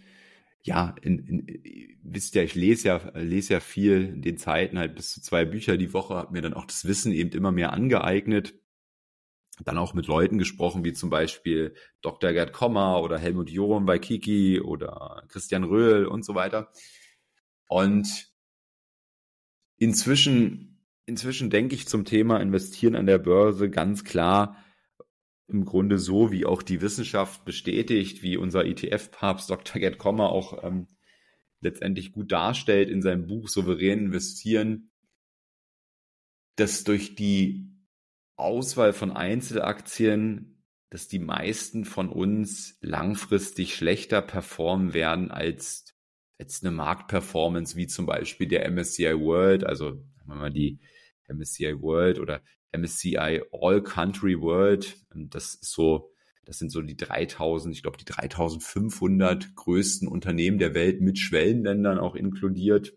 ja, 0.69 0.95
in, 1.01 1.17
in, 1.25 1.99
wisst 2.03 2.35
ja, 2.35 2.43
ich 2.43 2.53
lese 2.53 2.87
ja, 2.87 3.11
lese 3.15 3.53
ja 3.53 3.59
viel 3.59 4.05
in 4.05 4.21
den 4.21 4.37
Zeiten 4.37 4.77
halt 4.77 4.95
bis 4.95 5.11
zu 5.11 5.19
zwei 5.19 5.43
Bücher 5.43 5.77
die 5.77 5.93
Woche, 5.93 6.13
habe 6.13 6.31
mir 6.31 6.43
dann 6.43 6.53
auch 6.53 6.65
das 6.65 6.85
Wissen 6.85 7.11
eben 7.11 7.31
immer 7.31 7.51
mehr 7.51 7.73
angeeignet. 7.73 8.53
Dann 9.63 9.79
auch 9.79 9.95
mit 9.95 10.05
Leuten 10.05 10.37
gesprochen, 10.37 10.85
wie 10.85 10.93
zum 10.93 11.09
Beispiel 11.09 11.73
Dr. 12.01 12.33
Gerd 12.33 12.53
Kommer 12.53 13.01
oder 13.01 13.17
Helmut 13.17 13.49
Jorum 13.49 13.87
bei 13.87 13.97
Kiki 13.97 14.61
oder 14.61 15.23
Christian 15.27 15.63
Röhl 15.63 16.05
und 16.05 16.23
so 16.23 16.35
weiter. 16.35 16.71
Und 17.67 18.31
inzwischen, 19.77 20.85
inzwischen 21.07 21.49
denke 21.49 21.73
ich 21.73 21.87
zum 21.87 22.05
Thema 22.05 22.39
Investieren 22.39 22.95
an 22.95 23.07
der 23.07 23.17
Börse 23.17 23.71
ganz 23.71 24.03
klar, 24.03 24.63
im 25.49 25.65
Grunde 25.65 25.97
so, 25.97 26.31
wie 26.31 26.45
auch 26.45 26.61
die 26.61 26.81
Wissenschaft 26.81 27.43
bestätigt, 27.45 28.21
wie 28.21 28.37
unser 28.37 28.65
ETF-Papst 28.65 29.49
Dr. 29.49 29.79
Gerd 29.79 29.97
Kommer 29.97 30.29
auch 30.29 30.63
ähm, 30.63 30.87
letztendlich 31.61 32.11
gut 32.11 32.31
darstellt 32.31 32.89
in 32.89 33.01
seinem 33.01 33.27
Buch 33.27 33.49
Souverän 33.49 33.99
investieren, 33.99 34.91
dass 36.55 36.83
durch 36.83 37.15
die 37.15 37.69
Auswahl 38.35 38.93
von 38.93 39.11
Einzelaktien, 39.11 40.63
dass 40.89 41.07
die 41.07 41.19
meisten 41.19 41.85
von 41.85 42.09
uns 42.09 42.77
langfristig 42.81 43.75
schlechter 43.75 44.21
performen 44.21 44.93
werden 44.93 45.31
als 45.31 45.95
jetzt 46.37 46.63
eine 46.63 46.71
Marktperformance 46.75 47.75
wie 47.75 47.87
zum 47.87 48.05
Beispiel 48.05 48.47
der 48.47 48.69
MSCI 48.69 49.19
World, 49.19 49.65
also 49.65 49.91
sagen 49.91 50.27
wir 50.27 50.35
mal 50.35 50.51
die 50.51 50.79
MSCI 51.27 51.81
World 51.81 52.19
oder 52.19 52.41
MSCI 52.71 53.41
All 53.51 53.81
Country 53.83 54.39
World. 54.39 54.97
Das 55.13 55.55
ist 55.55 55.71
so, 55.71 56.11
das 56.45 56.59
sind 56.59 56.71
so 56.71 56.81
die 56.81 56.97
3000, 56.97 57.75
ich 57.75 57.83
glaube 57.83 57.97
die 57.97 58.05
3500 58.05 59.55
größten 59.55 60.07
Unternehmen 60.07 60.59
der 60.59 60.73
Welt 60.73 61.01
mit 61.01 61.19
Schwellenländern 61.19 61.99
auch 61.99 62.15
inkludiert. 62.15 62.93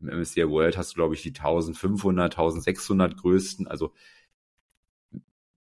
Im 0.00 0.06
MSCI 0.06 0.48
World 0.48 0.76
hast 0.76 0.92
du, 0.92 0.94
glaube 0.94 1.14
ich, 1.14 1.22
die 1.22 1.30
1500, 1.30 2.38
1600 2.38 3.16
größten. 3.16 3.66
Also 3.66 3.92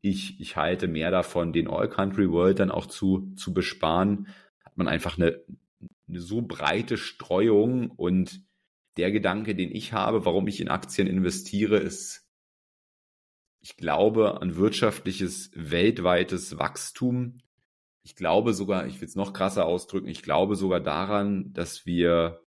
ich, 0.02 0.40
ich 0.40 0.56
halte 0.56 0.88
mehr 0.88 1.10
davon, 1.10 1.52
den 1.52 1.68
All 1.68 1.88
Country 1.88 2.30
World 2.30 2.58
dann 2.58 2.70
auch 2.70 2.86
zu, 2.86 3.32
zu 3.36 3.54
besparen. 3.54 4.28
Hat 4.64 4.76
man 4.76 4.88
einfach 4.88 5.16
eine, 5.18 5.40
eine 6.08 6.20
so 6.20 6.42
breite 6.42 6.96
Streuung 6.96 7.90
und 7.90 8.42
der 8.96 9.10
Gedanke, 9.10 9.54
den 9.54 9.74
ich 9.74 9.92
habe, 9.92 10.24
warum 10.24 10.48
ich 10.48 10.60
in 10.60 10.68
Aktien 10.68 11.06
investiere, 11.06 11.78
ist 11.78 12.25
ich 13.66 13.76
glaube 13.76 14.40
an 14.40 14.54
wirtschaftliches 14.54 15.50
weltweites 15.52 16.56
Wachstum. 16.56 17.38
Ich 18.04 18.14
glaube 18.14 18.54
sogar, 18.54 18.86
ich 18.86 19.00
will 19.00 19.08
es 19.08 19.16
noch 19.16 19.32
krasser 19.32 19.66
ausdrücken, 19.66 20.06
ich 20.06 20.22
glaube 20.22 20.54
sogar 20.54 20.78
daran, 20.78 21.52
dass 21.52 21.84
wir 21.84 22.44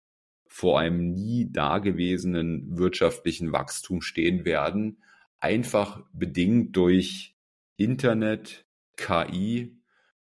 vor 0.48 0.80
einem 0.80 1.12
nie 1.12 1.52
dagewesenen 1.52 2.76
wirtschaftlichen 2.76 3.52
Wachstum 3.52 4.02
stehen 4.02 4.44
werden, 4.44 5.04
einfach 5.38 6.02
bedingt 6.12 6.74
durch 6.76 7.36
Internet, 7.76 8.66
KI, 8.96 9.78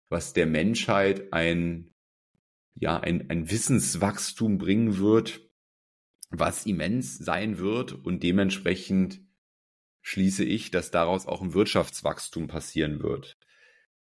was 0.09 0.33
der 0.33 0.45
Menschheit 0.45 1.33
ein, 1.33 1.91
ja, 2.75 2.99
ein, 2.99 3.31
ein 3.31 3.49
Wissenswachstum 3.49 4.59
bringen 4.59 4.99
wird, 4.99 5.41
was 6.29 6.67
immens 6.67 7.17
sein 7.17 7.57
wird 7.57 7.93
und 7.93 8.21
dementsprechend 8.21 9.22
schließe 10.03 10.43
ich, 10.43 10.69
dass 10.69 10.91
daraus 10.91 11.25
auch 11.25 11.41
ein 11.41 11.53
Wirtschaftswachstum 11.53 12.47
passieren 12.47 13.01
wird. 13.01 13.37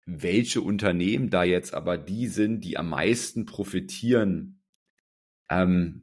Welche 0.06 0.60
Unternehmen 0.60 1.30
da 1.30 1.44
jetzt 1.44 1.74
aber 1.74 1.96
die 1.96 2.26
sind, 2.26 2.62
die 2.62 2.76
am 2.76 2.88
meisten 2.88 3.46
profitieren, 3.46 4.62
ähm, 5.48 6.02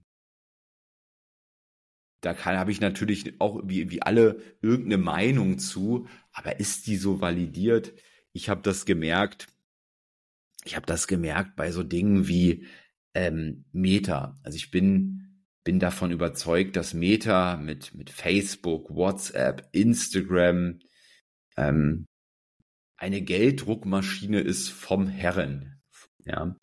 da 2.22 2.38
habe 2.46 2.72
ich 2.72 2.80
natürlich 2.80 3.42
auch 3.42 3.62
wie, 3.66 3.90
wie 3.90 4.04
alle 4.04 4.40
irgendeine 4.62 5.00
Meinung 5.00 5.58
zu, 5.58 6.08
aber 6.32 6.60
ist 6.60 6.86
die 6.86 6.98
so 6.98 7.20
validiert? 7.20 7.94
Ich 8.32 8.48
habe 8.48 8.62
das 8.62 8.86
gemerkt, 8.86 9.48
ich 10.64 10.76
habe 10.76 10.86
das 10.86 11.08
gemerkt 11.08 11.56
bei 11.56 11.72
so 11.72 11.82
Dingen 11.82 12.28
wie 12.28 12.68
ähm, 13.16 13.66
Meta. 13.72 14.40
Also 14.44 14.56
ich 14.56 14.70
bin 14.70 15.31
bin 15.64 15.80
davon 15.80 16.12
überzeugt, 16.12 16.76
dass 16.76 16.94
Meta 16.94 17.58
mit, 17.58 17.94
mit 17.94 18.10
Facebook, 18.10 18.90
WhatsApp, 18.90 19.68
Instagram 19.72 20.80
ähm, 21.58 22.08
eine 22.98 23.22
Gelddruckmaschine 23.22 24.40
ist 24.40 24.70
vom 24.70 25.08
Herren. 25.08 25.82
Ja. 26.26 26.56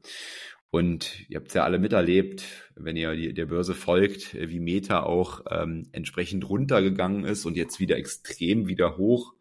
Und 0.71 1.29
ihr 1.29 1.39
habt 1.39 1.49
es 1.49 1.55
ja 1.55 1.65
alle 1.65 1.79
miterlebt, 1.79 2.45
wenn 2.77 2.97
ihr 2.97 3.15
die, 3.15 3.33
der 3.33 3.47
Börse 3.47 3.75
folgt, 3.75 4.35
wie 4.35 4.61
Meta 4.61 5.03
auch 5.03 5.45
ähm, 5.51 5.89
entsprechend 5.93 6.49
runtergegangen 6.49 7.25
ist 7.25 7.47
und 7.47 7.57
jetzt 7.57 7.81
wieder 7.81 7.97
extrem 7.97 8.69
wieder 8.69 8.99
hoch. 8.99 9.35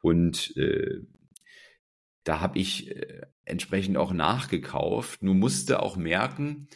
Und 0.00 0.56
äh, 0.56 1.00
da 2.24 2.40
habe 2.40 2.58
ich 2.58 2.90
äh, 2.90 3.22
entsprechend 3.44 3.96
auch 3.96 4.12
nachgekauft. 4.12 5.22
Nur 5.22 5.34
musste 5.34 5.80
auch 5.82 5.96
merken, 5.96 6.68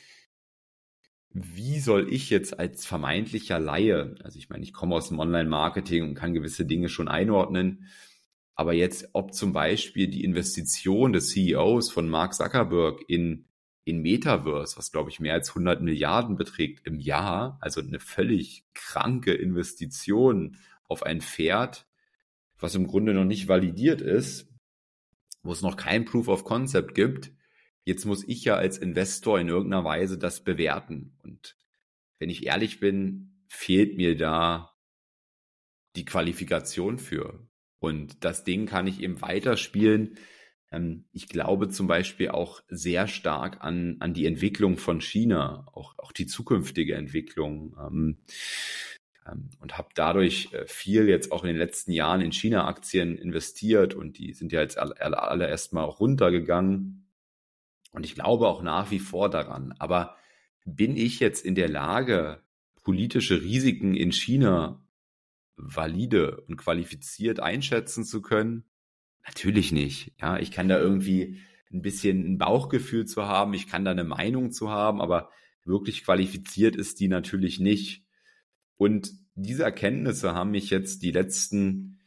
wie 1.31 1.79
soll 1.79 2.13
ich 2.13 2.31
jetzt 2.31 2.59
als 2.59 2.87
vermeintlicher 2.87 3.59
Laie, 3.59 4.17
also 4.23 4.39
ich 4.39 4.49
meine, 4.49 4.65
ich 4.65 4.73
komme 4.73 4.95
aus 4.95 5.09
dem 5.09 5.19
Online-Marketing 5.19 6.03
und 6.03 6.15
kann 6.15 6.35
gewisse 6.35 6.65
Dinge 6.65 6.89
schon 6.89 7.09
einordnen, 7.09 7.89
aber 8.55 8.73
jetzt, 8.73 9.11
ob 9.13 9.35
zum 9.35 9.53
Beispiel 9.53 10.09
die 10.09 10.25
Investition 10.25 11.13
des 11.13 11.29
CEOs 11.29 11.91
von 11.91 12.09
Mark 12.09 12.35
Zuckerberg 12.35 13.03
in, 13.07 13.45
in 13.85 14.03
Metaverse, 14.03 14.77
was 14.77 14.91
glaube 14.91 15.11
ich 15.11 15.21
mehr 15.21 15.35
als 15.35 15.51
100 15.51 15.81
Milliarden 15.81 16.37
beträgt 16.37 16.85
im 16.87 16.99
Jahr, 16.99 17.59
also 17.61 17.81
eine 17.81 18.01
völlig 18.01 18.65
kranke 18.75 19.33
Investition 19.33 20.57
auf 20.89 21.05
ein 21.05 21.21
Pferd, 21.21 21.87
was 22.59 22.75
im 22.75 22.89
Grunde 22.89 23.15
noch 23.15 23.25
nicht 23.25 23.47
validiert 23.47 24.01
ist, 24.01 24.49
wo 25.43 25.53
es 25.53 25.63
noch 25.63 25.77
kein 25.77 26.05
Proof 26.05 26.27
of 26.27 26.45
Concept 26.45 26.95
gibt, 26.95 27.31
Jetzt 27.89 28.05
muss 28.05 28.23
ich 28.29 28.45
ja 28.45 28.55
als 28.55 28.77
Investor 28.77 29.41
in 29.41 29.49
irgendeiner 29.49 29.83
Weise 29.83 30.19
das 30.19 30.45
bewerten. 30.45 31.17
Und 31.23 31.57
wenn 32.19 32.29
ich 32.29 32.45
ehrlich 32.45 32.81
bin, 32.81 33.47
fehlt 33.49 33.97
mir 33.97 34.15
da 34.15 34.75
die 35.97 36.05
Qualifikation 36.05 36.99
für. 36.99 37.49
Und 37.79 38.23
das 38.27 38.45
Ding 38.45 38.67
kann 38.67 38.87
ich 38.87 39.01
eben 39.01 39.23
weiterspielen. 39.23 40.19
Ähm, 40.71 41.07
ich 41.13 41.31
glaube 41.31 41.71
zum 41.71 41.87
Beispiel 41.87 42.29
auch 42.29 42.61
sehr 42.69 43.09
stark 43.09 43.65
an, 43.65 43.97
an 44.01 44.13
die 44.13 44.27
Entwicklung 44.27 44.77
von 44.77 45.01
China, 45.01 45.67
auch, 45.73 45.99
auch 45.99 46.13
die 46.13 46.27
zukünftige 46.27 46.95
Entwicklung. 46.95 47.75
Ähm, 47.81 48.19
ähm, 49.27 49.49
und 49.61 49.79
habe 49.79 49.89
dadurch 49.95 50.53
äh, 50.53 50.67
viel 50.67 51.09
jetzt 51.09 51.33
auch 51.33 51.43
in 51.43 51.49
den 51.49 51.57
letzten 51.57 51.93
Jahren 51.93 52.21
in 52.21 52.33
China-Aktien 52.33 53.17
investiert 53.17 53.95
und 53.95 54.19
die 54.19 54.35
sind 54.35 54.53
ja 54.53 54.61
jetzt 54.61 54.77
alle, 54.77 55.23
alle 55.23 55.49
erstmal 55.49 55.85
auch 55.85 56.01
runtergegangen. 56.01 57.08
Und 57.91 58.05
ich 58.05 58.15
glaube 58.15 58.49
auch 58.49 58.63
nach 58.63 58.91
wie 58.91 58.99
vor 58.99 59.31
daran. 59.31 59.75
Aber 59.79 60.17
bin 60.65 60.97
ich 60.97 61.21
jetzt 61.21 61.45
in 61.45 61.55
der 61.55 61.69
Lage, 61.69 62.43
politische 62.83 63.43
Risiken 63.43 63.95
in 63.95 64.13
China 64.13 64.85
valide 65.57 66.41
und 66.43 66.57
qualifiziert 66.57 67.41
einschätzen 67.41 68.05
zu 68.05 68.23
können? 68.23 68.65
Natürlich 69.27 69.73
nicht. 69.73 70.13
Ja, 70.21 70.39
ich 70.39 70.51
kann 70.51 70.69
da 70.69 70.79
irgendwie 70.79 71.39
ein 71.71 71.83
bisschen 71.83 72.25
ein 72.25 72.39
Bauchgefühl 72.39 73.07
zu 73.07 73.27
haben, 73.27 73.53
ich 73.55 73.67
kann 73.67 73.85
da 73.85 73.91
eine 73.91 74.05
Meinung 74.05 74.53
zu 74.53 74.71
haben, 74.71 75.03
aber 75.03 75.31
wirklich 75.65 76.05
qualifiziert 76.05 76.77
ist 76.77 77.01
die 77.01 77.09
natürlich 77.09 77.61
nicht. 77.61 78.05
Und 78.77 79.13
diese 79.35 79.65
Erkenntnisse 79.65 80.35
haben 80.35 80.51
mich 80.51 80.71
jetzt 80.71 81.03
die 81.03 81.13
letzten 81.13 81.98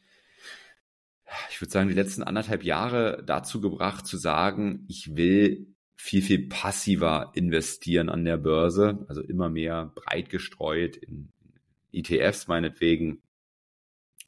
ich 1.50 1.62
würde 1.62 1.72
sagen, 1.72 1.90
die 1.90 1.96
letzten 1.96 2.24
anderthalb 2.24 2.64
Jahre 2.64 3.24
dazu 3.26 3.62
gebracht 3.62 4.06
zu 4.06 4.18
sagen, 4.18 4.86
ich 4.88 5.16
will 5.16 5.68
viel, 5.96 6.22
viel 6.22 6.48
passiver 6.48 7.32
investieren 7.36 8.10
an 8.10 8.26
der 8.26 8.38
Börse, 8.38 9.06
also 9.08 9.22
immer 9.22 9.50
mehr 9.50 9.92
breit 9.96 10.30
gestreut 10.30 10.98
in 10.98 11.32
ETFs 11.92 12.48
meinetwegen 12.48 13.22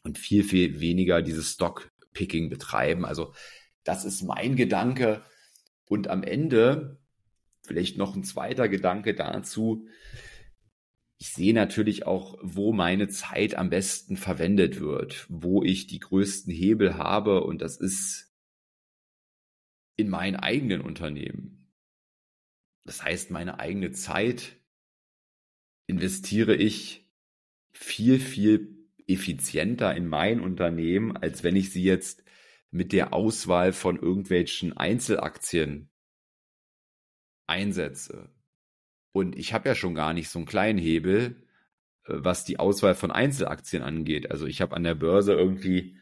und 0.04 0.18
viel, 0.18 0.43
viel 0.43 0.80
weniger 0.80 1.22
dieses 1.22 1.51
Stock-Picking 1.51 2.49
betreiben. 2.49 3.06
Also 3.06 3.34
das 3.84 4.06
ist 4.06 4.22
mein 4.22 4.56
Gedanke. 4.56 5.24
Und 5.86 6.08
am 6.08 6.24
Ende 6.24 6.99
vielleicht 7.66 7.97
noch 7.97 8.16
ein 8.16 8.24
zweiter 8.24 8.68
Gedanke 8.68 9.14
dazu, 9.14 9.88
ich 11.24 11.32
sehe 11.32 11.53
natürlich 11.53 12.05
auch, 12.05 12.38
wo 12.41 12.74
meine 12.74 13.07
Zeit 13.07 13.55
am 13.55 13.69
besten 13.69 14.17
verwendet 14.17 14.82
wird, 14.82 15.26
wo 15.30 15.63
ich 15.63 15.88
die 15.88 15.99
größten 15.99 16.53
Hebel 16.53 16.97
habe 16.97 17.45
und 17.45 17.61
das 17.61 17.78
ist 17.78 18.36
in 19.95 20.09
meinen 20.09 20.36
eigenen 20.36 20.82
Unternehmen. 20.82 21.74
Das 22.84 23.03
heißt, 23.03 23.32
meine 23.32 23.57
eigene 23.61 23.93
Zeit 23.93 24.59
investiere 25.88 26.57
ich 26.57 27.09
viel, 27.71 28.19
viel 28.19 28.89
effizienter 29.07 29.95
in 29.95 30.07
mein 30.07 30.41
Unternehmen, 30.41 31.15
als 31.15 31.41
wenn 31.41 31.55
ich 31.55 31.71
sie 31.71 31.84
jetzt 31.84 32.26
mit 32.69 32.91
der 32.91 33.13
Auswahl 33.13 33.71
von 33.71 33.95
irgendwelchen 33.95 34.76
Einzelaktien 34.76 35.89
einsetze. 37.47 38.30
Und 39.14 39.38
ich 39.38 39.53
habe 39.53 39.70
ja 39.70 39.76
schon 39.76 39.95
gar 39.95 40.14
nicht 40.14 40.30
so 40.30 40.39
einen 40.39 40.47
kleinen 40.47 40.80
Hebel, 40.80 41.38
äh, 42.05 42.16
was 42.18 42.43
die 42.43 42.59
Auswahl 42.59 42.95
von 42.95 43.11
Einzelaktien 43.11 43.84
angeht. 43.84 44.30
Also 44.32 44.45
ich 44.47 44.61
habe 44.61 44.76
an 44.76 44.84
der 44.84 44.95
Börse 44.95 45.34
irgendwie, 45.34 45.95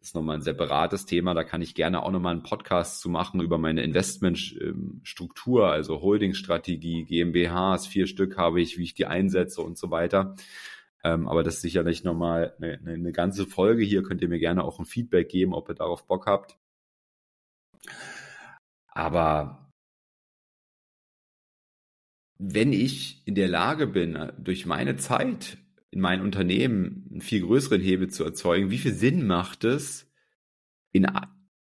das 0.00 0.08
ist 0.08 0.14
nochmal 0.14 0.36
ein 0.36 0.42
separates 0.42 1.06
Thema, 1.06 1.34
da 1.34 1.44
kann 1.44 1.62
ich 1.62 1.74
gerne 1.74 2.02
auch 2.02 2.10
nochmal 2.10 2.32
einen 2.32 2.42
Podcast 2.42 3.00
zu 3.00 3.08
machen 3.08 3.40
über 3.40 3.58
meine 3.58 3.82
Investmentstruktur, 3.82 5.70
also 5.70 6.00
Holdingstrategie, 6.00 7.04
GmbHs, 7.04 7.86
vier 7.86 8.06
Stück 8.06 8.36
habe 8.36 8.60
ich, 8.60 8.78
wie 8.78 8.84
ich 8.84 8.94
die 8.94 9.06
einsetze 9.06 9.62
und 9.62 9.78
so 9.78 9.90
weiter. 9.90 10.34
Ähm, 11.04 11.28
aber 11.28 11.42
das 11.42 11.56
ist 11.56 11.62
sicherlich 11.62 12.02
nochmal 12.02 12.54
eine, 12.58 12.80
eine 12.86 13.12
ganze 13.12 13.46
Folge 13.46 13.84
hier. 13.84 14.02
Könnt 14.02 14.22
ihr 14.22 14.28
mir 14.28 14.38
gerne 14.38 14.64
auch 14.64 14.78
ein 14.78 14.86
Feedback 14.86 15.28
geben, 15.28 15.52
ob 15.52 15.68
ihr 15.68 15.74
darauf 15.74 16.06
Bock 16.06 16.26
habt. 16.26 16.58
Aber 18.88 19.63
wenn 22.38 22.72
ich 22.72 23.22
in 23.26 23.34
der 23.34 23.48
Lage 23.48 23.86
bin, 23.86 24.32
durch 24.38 24.66
meine 24.66 24.96
Zeit 24.96 25.58
in 25.90 26.00
mein 26.00 26.20
Unternehmen 26.20 27.06
einen 27.10 27.20
viel 27.20 27.42
größeren 27.42 27.80
Hebel 27.80 28.10
zu 28.10 28.24
erzeugen, 28.24 28.70
wie 28.70 28.78
viel 28.78 28.94
Sinn 28.94 29.26
macht 29.26 29.64
es, 29.64 30.10
in, 30.90 31.06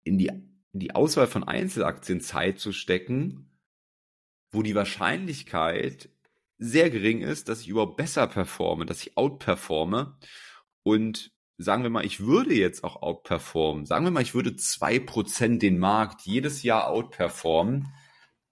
in, 0.03 0.17
die, 0.17 0.27
in 0.27 0.79
die 0.79 0.93
Auswahl 0.93 1.27
von 1.27 1.43
Einzelaktien 1.43 2.21
Zeit 2.21 2.59
zu 2.59 2.71
stecken, 2.71 3.49
wo 4.51 4.61
die 4.61 4.75
Wahrscheinlichkeit 4.75 6.09
sehr 6.57 6.89
gering 6.89 7.21
ist, 7.21 7.49
dass 7.49 7.61
ich 7.61 7.69
überhaupt 7.69 7.97
besser 7.97 8.27
performe, 8.27 8.85
dass 8.85 9.01
ich 9.01 9.17
outperforme. 9.17 10.17
Und 10.83 11.31
sagen 11.57 11.83
wir 11.83 11.89
mal, 11.89 12.05
ich 12.05 12.19
würde 12.19 12.53
jetzt 12.53 12.83
auch 12.83 13.01
outperformen. 13.01 13.85
Sagen 13.85 14.05
wir 14.05 14.11
mal, 14.11 14.21
ich 14.21 14.33
würde 14.33 14.55
zwei 14.55 14.99
Prozent 14.99 15.61
den 15.61 15.79
Markt 15.79 16.21
jedes 16.21 16.63
Jahr 16.63 16.87
outperformen 16.87 17.87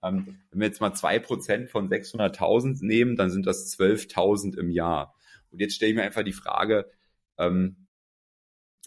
ähm, 0.03 0.39
wenn 0.51 0.59
wir 0.59 0.67
jetzt 0.67 0.81
mal 0.81 0.93
zwei 0.93 1.19
Prozent 1.19 1.69
von 1.69 1.89
600.000 1.89 2.85
nehmen, 2.85 3.15
dann 3.15 3.29
sind 3.29 3.45
das 3.45 3.77
12.000 3.77 4.57
im 4.57 4.69
Jahr. 4.69 5.15
Und 5.49 5.59
jetzt 5.59 5.75
stelle 5.75 5.91
ich 5.91 5.95
mir 5.97 6.03
einfach 6.03 6.23
die 6.23 6.33
Frage, 6.33 6.89
ähm, 7.37 7.87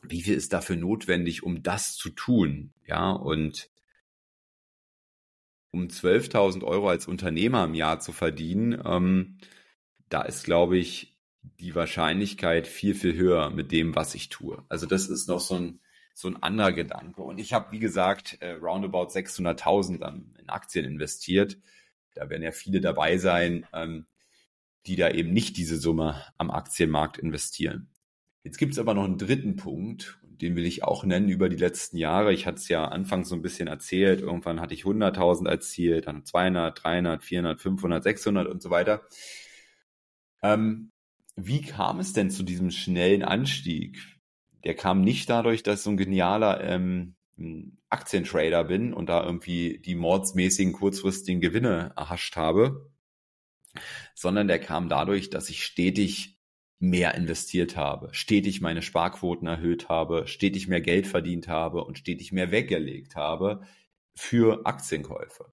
wie 0.02 0.22
viel 0.22 0.34
ist 0.34 0.52
dafür 0.52 0.76
notwendig, 0.76 1.42
um 1.42 1.62
das 1.62 1.94
zu 1.94 2.10
tun? 2.10 2.72
Ja, 2.86 3.10
und 3.10 3.70
um 5.72 5.86
12.000 5.86 6.64
Euro 6.64 6.88
als 6.88 7.06
Unternehmer 7.06 7.64
im 7.64 7.74
Jahr 7.74 8.00
zu 8.00 8.12
verdienen, 8.12 8.80
ähm, 8.84 9.38
da 10.08 10.22
ist, 10.22 10.44
glaube 10.44 10.78
ich, 10.78 11.18
die 11.42 11.74
Wahrscheinlichkeit 11.74 12.66
viel, 12.66 12.94
viel 12.94 13.14
höher 13.14 13.50
mit 13.50 13.72
dem, 13.72 13.94
was 13.94 14.14
ich 14.14 14.28
tue. 14.28 14.62
Also 14.68 14.86
das 14.86 15.08
ist 15.08 15.28
noch 15.28 15.40
so 15.40 15.54
ein, 15.54 15.80
so 16.20 16.28
ein 16.28 16.42
anderer 16.42 16.72
Gedanke. 16.72 17.22
Und 17.22 17.38
ich 17.38 17.52
habe, 17.52 17.72
wie 17.72 17.78
gesagt, 17.78 18.38
äh, 18.40 18.52
roundabout 18.52 19.08
600.000 19.08 20.38
in 20.38 20.48
Aktien 20.48 20.84
investiert. 20.84 21.58
Da 22.14 22.28
werden 22.28 22.42
ja 22.42 22.52
viele 22.52 22.80
dabei 22.80 23.18
sein, 23.18 23.66
ähm, 23.72 24.06
die 24.86 24.96
da 24.96 25.10
eben 25.10 25.32
nicht 25.32 25.56
diese 25.56 25.76
Summe 25.76 26.22
am 26.38 26.50
Aktienmarkt 26.50 27.18
investieren. 27.18 27.88
Jetzt 28.42 28.58
gibt 28.58 28.72
es 28.72 28.78
aber 28.78 28.94
noch 28.94 29.04
einen 29.04 29.18
dritten 29.18 29.56
Punkt, 29.56 30.18
den 30.22 30.56
will 30.56 30.64
ich 30.64 30.84
auch 30.84 31.04
nennen 31.04 31.28
über 31.28 31.48
die 31.48 31.56
letzten 31.56 31.98
Jahre. 31.98 32.32
Ich 32.32 32.46
hatte 32.46 32.56
es 32.56 32.68
ja 32.68 32.86
anfangs 32.86 33.28
so 33.28 33.34
ein 33.34 33.42
bisschen 33.42 33.68
erzählt. 33.68 34.20
Irgendwann 34.20 34.60
hatte 34.60 34.72
ich 34.72 34.84
100.000 34.84 35.46
als 35.46 35.70
Ziel, 35.70 36.00
dann 36.00 36.24
200, 36.24 36.82
300, 36.82 37.22
400, 37.22 37.60
500, 37.60 38.02
600 38.02 38.48
und 38.48 38.62
so 38.62 38.70
weiter. 38.70 39.02
Ähm, 40.42 40.90
wie 41.36 41.60
kam 41.60 42.00
es 42.00 42.12
denn 42.12 42.30
zu 42.30 42.42
diesem 42.42 42.70
schnellen 42.70 43.22
Anstieg? 43.22 43.98
Der 44.64 44.74
kam 44.74 45.02
nicht 45.02 45.30
dadurch, 45.30 45.62
dass 45.62 45.80
ich 45.80 45.84
so 45.84 45.90
ein 45.90 45.96
genialer 45.96 46.62
ähm, 46.62 47.16
Aktientrader 47.88 48.64
bin 48.64 48.92
und 48.92 49.08
da 49.08 49.24
irgendwie 49.24 49.78
die 49.78 49.94
mordsmäßigen 49.94 50.72
kurzfristigen 50.72 51.40
Gewinne 51.40 51.92
erhascht 51.96 52.36
habe, 52.36 52.90
sondern 54.14 54.48
der 54.48 54.58
kam 54.58 54.88
dadurch, 54.88 55.30
dass 55.30 55.48
ich 55.48 55.64
stetig 55.64 56.38
mehr 56.78 57.14
investiert 57.14 57.76
habe, 57.76 58.08
stetig 58.12 58.60
meine 58.60 58.82
Sparquoten 58.82 59.46
erhöht 59.46 59.88
habe, 59.88 60.26
stetig 60.26 60.66
mehr 60.66 60.80
Geld 60.80 61.06
verdient 61.06 61.46
habe 61.48 61.84
und 61.84 61.98
stetig 61.98 62.32
mehr 62.32 62.50
weggelegt 62.50 63.16
habe 63.16 63.62
für 64.14 64.66
Aktienkäufe. 64.66 65.52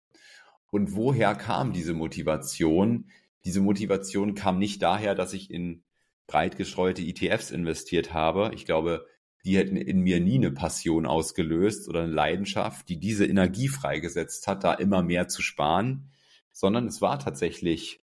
Und 0.72 0.96
woher 0.96 1.36
kam 1.36 1.74
diese 1.74 1.94
Motivation? 1.94 3.10
Diese 3.46 3.62
Motivation 3.62 4.36
kam 4.36 4.58
nicht 4.58 4.82
daher, 4.82 5.16
dass 5.16 5.34
ich 5.34 5.52
in 5.52 5.84
breit 6.28 6.58
gestreute 6.58 7.02
ETFs 7.02 7.52
investiert 7.52 8.14
habe. 8.14 8.52
Ich 8.54 8.66
glaube, 8.66 9.08
die 9.46 9.58
hätten 9.58 9.78
in 9.78 10.02
mir 10.02 10.20
nie 10.20 10.36
eine 10.36 10.52
Passion 10.52 11.06
ausgelöst 11.06 11.88
oder 11.88 12.04
eine 12.04 12.12
Leidenschaft, 12.12 12.90
die 12.90 13.00
diese 13.00 13.26
Energie 13.26 13.70
freigesetzt 13.70 14.46
hat, 14.48 14.64
da 14.64 14.74
immer 14.74 15.04
mehr 15.04 15.30
zu 15.30 15.42
sparen, 15.42 16.12
sondern 16.52 16.86
es 16.88 17.02
war 17.02 17.18
tatsächlich 17.18 18.02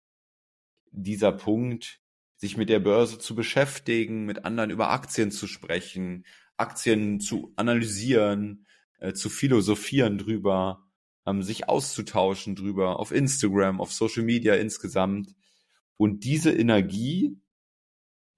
dieser 0.92 1.32
Punkt, 1.32 2.02
sich 2.36 2.58
mit 2.58 2.70
der 2.70 2.80
Börse 2.80 3.20
zu 3.20 3.36
beschäftigen, 3.36 4.26
mit 4.26 4.46
anderen 4.46 4.70
über 4.70 4.90
Aktien 4.90 5.32
zu 5.32 5.48
sprechen, 5.48 6.26
Aktien 6.58 7.20
zu 7.20 7.54
analysieren, 7.56 8.66
äh, 9.00 9.14
zu 9.14 9.30
philosophieren 9.30 10.18
drüber, 10.18 10.88
ähm, 11.26 11.44
sich 11.44 11.70
auszutauschen 11.70 12.56
drüber, 12.56 13.00
auf 13.00 13.12
Instagram, 13.12 13.80
auf 13.80 13.94
Social 13.94 14.24
Media 14.24 14.56
insgesamt. 14.56 15.36
Und 15.98 16.24
diese 16.24 16.52
Energie 16.52 17.38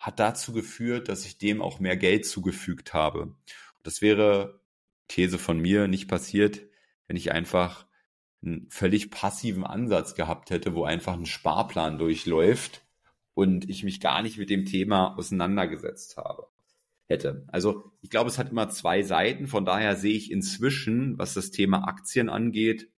hat 0.01 0.19
dazu 0.19 0.51
geführt, 0.51 1.09
dass 1.09 1.25
ich 1.25 1.37
dem 1.37 1.61
auch 1.61 1.79
mehr 1.79 1.95
Geld 1.95 2.25
zugefügt 2.25 2.93
habe. 2.93 3.35
Das 3.83 4.01
wäre 4.01 4.59
These 5.07 5.37
von 5.37 5.59
mir 5.59 5.87
nicht 5.87 6.07
passiert, 6.07 6.61
wenn 7.07 7.15
ich 7.15 7.31
einfach 7.31 7.85
einen 8.43 8.67
völlig 8.69 9.11
passiven 9.11 9.63
Ansatz 9.63 10.15
gehabt 10.15 10.49
hätte, 10.49 10.73
wo 10.73 10.85
einfach 10.85 11.13
ein 11.13 11.27
Sparplan 11.27 11.99
durchläuft 11.99 12.83
und 13.35 13.69
ich 13.69 13.83
mich 13.83 14.01
gar 14.01 14.23
nicht 14.23 14.39
mit 14.39 14.49
dem 14.49 14.65
Thema 14.65 15.15
auseinandergesetzt 15.17 16.17
habe 16.17 16.47
hätte. 17.07 17.45
Also 17.49 17.91
ich 18.01 18.09
glaube, 18.09 18.29
es 18.29 18.39
hat 18.39 18.49
immer 18.49 18.69
zwei 18.69 19.03
Seiten. 19.03 19.45
Von 19.45 19.65
daher 19.65 19.95
sehe 19.95 20.15
ich 20.15 20.31
inzwischen, 20.31 21.19
was 21.19 21.35
das 21.35 21.51
Thema 21.51 21.87
Aktien 21.87 22.27
angeht, 22.27 22.89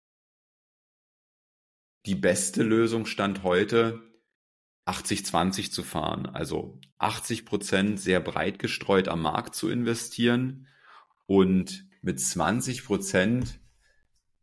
die 2.07 2.15
beste 2.15 2.63
Lösung 2.63 3.07
stand 3.07 3.43
heute, 3.43 4.01
80-20 4.87 5.71
zu 5.71 5.83
fahren. 5.83 6.27
Also 6.27 6.81
80 6.99 7.45
Prozent 7.45 8.01
sehr 8.01 8.21
breit 8.21 8.59
gestreut 8.59 9.09
am 9.09 9.23
Markt 9.23 9.55
zu 9.55 9.69
investieren 9.69 10.67
und 11.27 11.87
mit 12.03 12.21
20 12.21 12.85
Prozent 12.85 13.61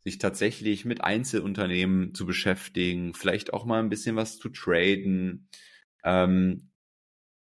sich 0.04 0.18
tatsächlich 0.18 0.86
mit 0.86 1.04
Einzelunternehmen 1.04 2.14
zu 2.14 2.26
beschäftigen, 2.26 3.14
vielleicht 3.14 3.54
auch 3.54 3.66
mal 3.66 3.80
ein 3.80 3.90
bisschen 3.90 4.16
was 4.16 4.38
zu 4.38 4.50
traden, 4.50 5.50
ähm, 6.04 6.72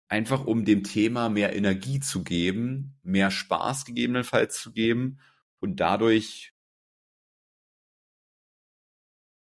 einfach 0.09 0.47
um 0.47 0.65
dem 0.65 0.83
Thema 0.83 1.29
mehr 1.29 1.55
Energie 1.55 2.01
zu 2.01 2.25
geben, 2.25 2.99
mehr 3.03 3.31
Spaß 3.31 3.85
gegebenenfalls 3.85 4.61
zu 4.61 4.73
geben 4.73 5.19
und 5.61 5.81
dadurch 5.81 6.55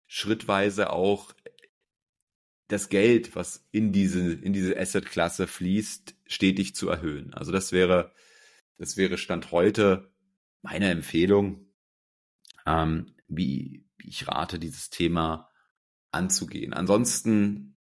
schrittweise 0.07 0.93
auch 0.93 1.33
das 2.69 2.89
Geld, 2.89 3.37
was 3.37 3.67
in 3.71 3.93
diese, 3.93 4.33
in 4.33 4.53
diese 4.53 4.77
Asset-Klasse 4.77 5.47
fließt, 5.47 6.17
stetig 6.27 6.75
zu 6.75 6.89
erhöhen. 6.89 7.33
Also 7.33 7.53
das 7.53 7.73
wäre, 7.73 8.13
das 8.79 8.97
wäre 8.97 9.19
Stand 9.19 9.53
heute 9.53 10.11
meine 10.63 10.91
Empfehlung, 10.91 11.67
ähm, 12.67 13.15
wie, 13.29 13.85
wie 13.99 14.09
ich 14.09 14.27
rate, 14.27 14.59
dieses 14.59 14.91
Thema 14.91 15.51
anzugehen. 16.11 16.73
Ansonsten 16.73 17.77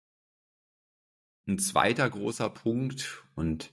ein 1.47 1.59
zweiter 1.59 2.09
großer 2.09 2.51
Punkt 2.51 3.25
und 3.35 3.73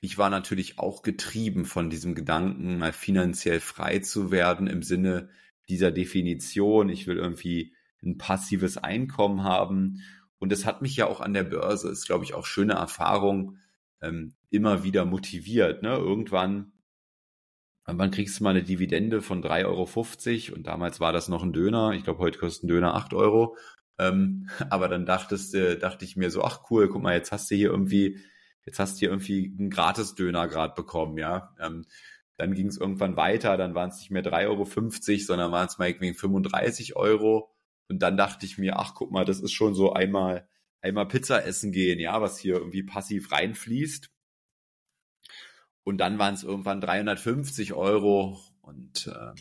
ich 0.00 0.18
war 0.18 0.30
natürlich 0.30 0.80
auch 0.80 1.02
getrieben 1.02 1.64
von 1.64 1.88
diesem 1.88 2.16
Gedanken, 2.16 2.78
mal 2.78 2.92
finanziell 2.92 3.60
frei 3.60 4.00
zu 4.00 4.32
werden 4.32 4.66
im 4.66 4.82
Sinne 4.82 5.28
dieser 5.68 5.92
Definition. 5.92 6.88
Ich 6.88 7.06
will 7.06 7.16
irgendwie 7.16 7.74
ein 8.02 8.18
passives 8.18 8.76
Einkommen 8.78 9.44
haben 9.44 10.02
und 10.42 10.50
das 10.50 10.66
hat 10.66 10.82
mich 10.82 10.96
ja 10.96 11.06
auch 11.06 11.20
an 11.20 11.34
der 11.34 11.44
Börse, 11.44 11.88
ist 11.88 12.04
glaube 12.04 12.24
ich 12.24 12.34
auch 12.34 12.46
schöne 12.46 12.72
Erfahrung, 12.72 13.58
ähm, 14.00 14.34
immer 14.50 14.82
wieder 14.82 15.04
motiviert. 15.04 15.84
Ne? 15.84 15.90
Irgendwann, 15.90 16.72
wann 17.84 18.10
kriegst 18.10 18.40
du 18.40 18.44
mal 18.44 18.50
eine 18.50 18.64
Dividende 18.64 19.22
von 19.22 19.40
3,50 19.40 20.48
Euro 20.48 20.56
und 20.56 20.66
damals 20.66 20.98
war 20.98 21.12
das 21.12 21.28
noch 21.28 21.44
ein 21.44 21.52
Döner. 21.52 21.92
Ich 21.92 22.02
glaube, 22.02 22.18
heute 22.18 22.40
kostet 22.40 22.64
ein 22.64 22.68
Döner 22.68 22.96
8 22.96 23.14
Euro. 23.14 23.56
Ähm, 24.00 24.48
aber 24.68 24.88
dann 24.88 25.06
dachtest, 25.06 25.54
äh, 25.54 25.78
dachte 25.78 26.04
ich 26.04 26.16
mir 26.16 26.28
so, 26.28 26.42
ach 26.42 26.62
cool, 26.70 26.88
guck 26.88 27.02
mal, 27.04 27.14
jetzt 27.14 27.30
hast 27.30 27.48
du 27.48 27.54
hier 27.54 27.70
irgendwie, 27.70 28.18
jetzt 28.66 28.80
hast 28.80 28.96
du 28.96 28.98
hier 28.98 29.10
irgendwie 29.10 29.54
einen 29.56 29.70
Gratis-Döner 29.70 30.48
gerade 30.48 30.74
bekommen, 30.74 31.18
ja. 31.18 31.54
Ähm, 31.60 31.86
dann 32.36 32.54
ging 32.54 32.66
es 32.66 32.78
irgendwann 32.78 33.16
weiter, 33.16 33.56
dann 33.56 33.76
waren 33.76 33.90
es 33.90 33.98
nicht 33.98 34.10
mehr 34.10 34.24
3,50 34.24 34.48
Euro, 34.48 35.24
sondern 35.24 35.52
waren 35.52 35.68
es 35.68 35.78
mal 35.78 35.88
irgendwie 35.88 36.14
35 36.14 36.96
Euro. 36.96 37.54
Und 37.92 37.98
dann 37.98 38.16
dachte 38.16 38.46
ich 38.46 38.56
mir, 38.56 38.78
ach 38.78 38.94
guck 38.94 39.10
mal, 39.12 39.26
das 39.26 39.38
ist 39.38 39.52
schon 39.52 39.74
so 39.74 39.92
einmal, 39.92 40.48
einmal 40.80 41.06
Pizza 41.06 41.44
essen 41.44 41.72
gehen, 41.72 42.00
ja, 42.00 42.22
was 42.22 42.38
hier 42.38 42.54
irgendwie 42.54 42.82
passiv 42.82 43.30
reinfließt. 43.32 44.10
Und 45.84 45.98
dann 45.98 46.18
waren 46.18 46.32
es 46.32 46.42
irgendwann 46.42 46.80
350 46.80 47.74
Euro. 47.74 48.40
Und 48.62 49.08
äh, 49.08 49.38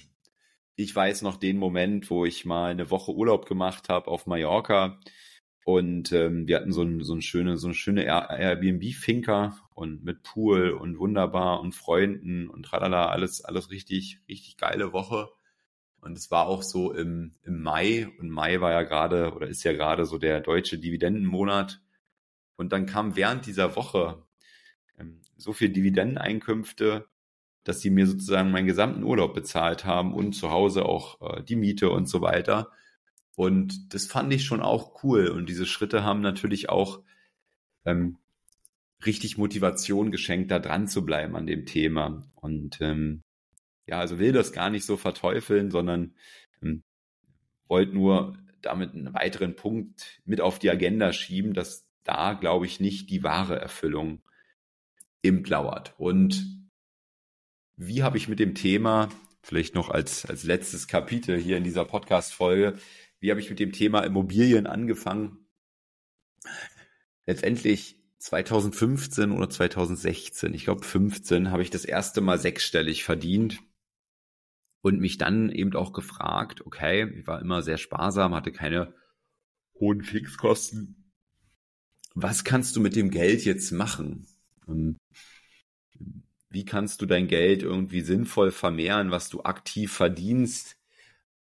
ich 0.75 0.93
weiß 0.93 1.21
noch 1.21 1.37
den 1.37 1.59
Moment, 1.59 2.09
wo 2.09 2.25
ich 2.25 2.43
mal 2.43 2.71
eine 2.71 2.91
Woche 2.91 3.13
Urlaub 3.13 3.45
gemacht 3.45 3.87
habe 3.87 4.11
auf 4.11 4.27
Mallorca. 4.27 4.99
Und 5.63 6.11
ähm, 6.11 6.45
wir 6.45 6.57
hatten 6.57 6.73
so, 6.73 6.81
ein, 6.81 7.05
so, 7.05 7.13
eine 7.13 7.21
schöne, 7.21 7.55
so 7.55 7.67
eine 7.67 7.73
schöne 7.73 8.03
Airbnb-Finker 8.03 9.57
und 9.73 10.03
mit 10.03 10.23
Pool 10.23 10.71
und 10.71 10.99
wunderbar 10.99 11.61
und 11.61 11.73
Freunden 11.73 12.49
und 12.49 12.63
tralala, 12.63 13.05
alles, 13.07 13.45
alles 13.45 13.71
richtig, 13.71 14.19
richtig 14.27 14.57
geile 14.57 14.91
Woche. 14.91 15.29
Und 16.01 16.17
es 16.17 16.31
war 16.31 16.47
auch 16.47 16.63
so 16.63 16.91
im, 16.93 17.35
im 17.43 17.61
Mai. 17.61 18.07
Und 18.19 18.29
Mai 18.29 18.59
war 18.59 18.71
ja 18.71 18.81
gerade 18.81 19.33
oder 19.33 19.47
ist 19.47 19.63
ja 19.63 19.71
gerade 19.71 20.05
so 20.05 20.17
der 20.17 20.41
deutsche 20.41 20.79
Dividendenmonat. 20.79 21.81
Und 22.55 22.73
dann 22.73 22.87
kam 22.87 23.15
während 23.15 23.45
dieser 23.45 23.75
Woche 23.75 24.23
ähm, 24.97 25.21
so 25.37 25.53
viel 25.53 25.69
Dividendeneinkünfte, 25.69 27.07
dass 27.63 27.81
sie 27.81 27.91
mir 27.91 28.07
sozusagen 28.07 28.51
meinen 28.51 28.67
gesamten 28.67 29.03
Urlaub 29.03 29.35
bezahlt 29.35 29.85
haben 29.85 30.13
und 30.13 30.33
zu 30.33 30.49
Hause 30.49 30.85
auch 30.85 31.21
äh, 31.21 31.43
die 31.43 31.55
Miete 31.55 31.91
und 31.91 32.07
so 32.07 32.21
weiter. 32.21 32.71
Und 33.35 33.93
das 33.93 34.07
fand 34.07 34.33
ich 34.33 34.43
schon 34.43 34.61
auch 34.61 35.03
cool. 35.03 35.27
Und 35.27 35.47
diese 35.49 35.67
Schritte 35.67 36.03
haben 36.03 36.21
natürlich 36.21 36.69
auch 36.69 37.01
ähm, 37.85 38.17
richtig 39.05 39.37
Motivation 39.37 40.11
geschenkt, 40.11 40.49
da 40.51 40.59
dran 40.59 40.87
zu 40.87 41.05
bleiben 41.05 41.35
an 41.35 41.45
dem 41.45 41.67
Thema. 41.67 42.23
Und 42.35 42.79
ähm, 42.81 43.23
ja, 43.87 43.99
also 43.99 44.19
will 44.19 44.31
das 44.31 44.51
gar 44.51 44.69
nicht 44.69 44.85
so 44.85 44.97
verteufeln, 44.97 45.71
sondern 45.71 46.15
ähm, 46.61 46.83
wollte 47.67 47.93
nur 47.93 48.37
damit 48.61 48.93
einen 48.93 49.13
weiteren 49.13 49.55
Punkt 49.55 50.21
mit 50.25 50.41
auf 50.41 50.59
die 50.59 50.69
Agenda 50.69 51.13
schieben, 51.13 51.53
dass 51.53 51.87
da, 52.03 52.33
glaube 52.33 52.65
ich, 52.65 52.79
nicht 52.79 53.09
die 53.09 53.23
wahre 53.23 53.59
Erfüllung 53.59 54.21
im 55.21 55.43
lauert. 55.43 55.93
Und 55.97 56.45
wie 57.75 58.03
habe 58.03 58.17
ich 58.17 58.27
mit 58.27 58.39
dem 58.39 58.55
Thema, 58.55 59.09
vielleicht 59.41 59.75
noch 59.75 59.89
als, 59.89 60.25
als 60.25 60.43
letztes 60.43 60.87
Kapitel 60.87 61.37
hier 61.37 61.57
in 61.57 61.63
dieser 61.63 61.85
Podcast-Folge, 61.85 62.77
wie 63.19 63.31
habe 63.31 63.39
ich 63.39 63.49
mit 63.49 63.59
dem 63.59 63.71
Thema 63.71 64.01
Immobilien 64.01 64.67
angefangen? 64.67 65.47
Letztendlich 67.25 67.97
2015 68.17 69.31
oder 69.31 69.49
2016, 69.49 70.53
ich 70.53 70.65
glaube 70.65 70.83
15, 70.83 71.51
habe 71.51 71.61
ich 71.61 71.69
das 71.69 71.85
erste 71.85 72.21
Mal 72.21 72.39
sechsstellig 72.39 73.03
verdient 73.03 73.59
und 74.81 74.99
mich 74.99 75.17
dann 75.17 75.49
eben 75.49 75.73
auch 75.75 75.93
gefragt, 75.93 76.65
okay, 76.65 77.09
ich 77.17 77.27
war 77.27 77.41
immer 77.41 77.61
sehr 77.61 77.77
sparsam, 77.77 78.33
hatte 78.35 78.51
keine 78.51 78.93
hohen 79.79 80.01
Fixkosten. 80.01 81.11
Was 82.13 82.43
kannst 82.43 82.75
du 82.75 82.81
mit 82.81 82.95
dem 82.95 83.09
Geld 83.09 83.45
jetzt 83.45 83.71
machen? 83.71 84.27
Ähm, 84.67 84.97
wie 86.49 86.65
kannst 86.65 87.01
du 87.01 87.05
dein 87.05 87.27
Geld 87.27 87.63
irgendwie 87.63 88.01
sinnvoll 88.01 88.51
vermehren, 88.51 89.11
was 89.11 89.29
du 89.29 89.43
aktiv 89.43 89.93
verdienst, 89.93 90.77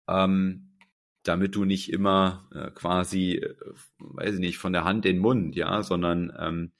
ähm, 0.07 0.77
damit 1.23 1.55
du 1.55 1.65
nicht 1.65 1.93
immer 1.93 2.49
äh, 2.55 2.71
quasi, 2.71 3.37
äh, 3.37 3.55
weiß 3.99 4.35
ich 4.35 4.41
nicht, 4.41 4.59
von 4.59 4.73
der 4.73 4.85
Hand 4.85 5.07
in 5.07 5.17
den 5.17 5.23
Mund, 5.23 5.57
ja, 5.57 5.83
sondern 5.83 6.33
ähm, 6.39 6.73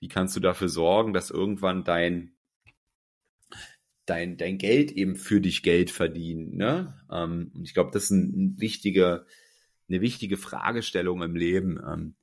wie 0.00 0.08
kannst 0.08 0.34
du 0.36 0.40
dafür 0.40 0.68
sorgen, 0.68 1.12
dass 1.12 1.30
irgendwann 1.30 1.84
dein 1.84 2.35
dein, 4.06 4.36
dein 4.36 4.58
Geld 4.58 4.92
eben 4.92 5.16
für 5.16 5.40
dich 5.40 5.62
Geld 5.62 5.90
verdienen. 5.90 6.56
Ne? 6.56 6.94
Ähm, 7.10 7.50
und 7.54 7.64
ich 7.64 7.74
glaube, 7.74 7.90
das 7.92 8.04
ist 8.04 8.10
ein, 8.10 8.54
ein 8.54 8.60
wichtige, 8.60 9.26
eine 9.88 10.00
wichtige 10.00 10.36
Fragestellung 10.36 11.22
im 11.22 11.36
Leben. 11.36 11.78
Ähm, 11.86 12.14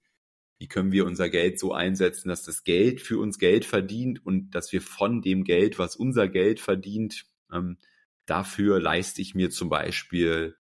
wie 0.57 0.67
können 0.67 0.93
wir 0.93 1.05
unser 1.05 1.29
Geld 1.29 1.59
so 1.59 1.73
einsetzen, 1.73 2.29
dass 2.29 2.43
das 2.43 2.63
Geld 2.63 3.01
für 3.01 3.19
uns 3.19 3.37
Geld 3.37 3.65
verdient 3.65 4.25
und 4.25 4.51
dass 4.51 4.71
wir 4.71 4.81
von 4.81 5.21
dem 5.21 5.43
Geld, 5.43 5.77
was 5.77 5.95
unser 5.95 6.29
Geld 6.29 6.61
verdient, 6.61 7.25
ähm, 7.51 7.77
dafür 8.25 8.79
leiste 8.79 9.21
ich 9.21 9.35
mir 9.35 9.49
zum 9.49 9.69
Beispiel 9.69 10.55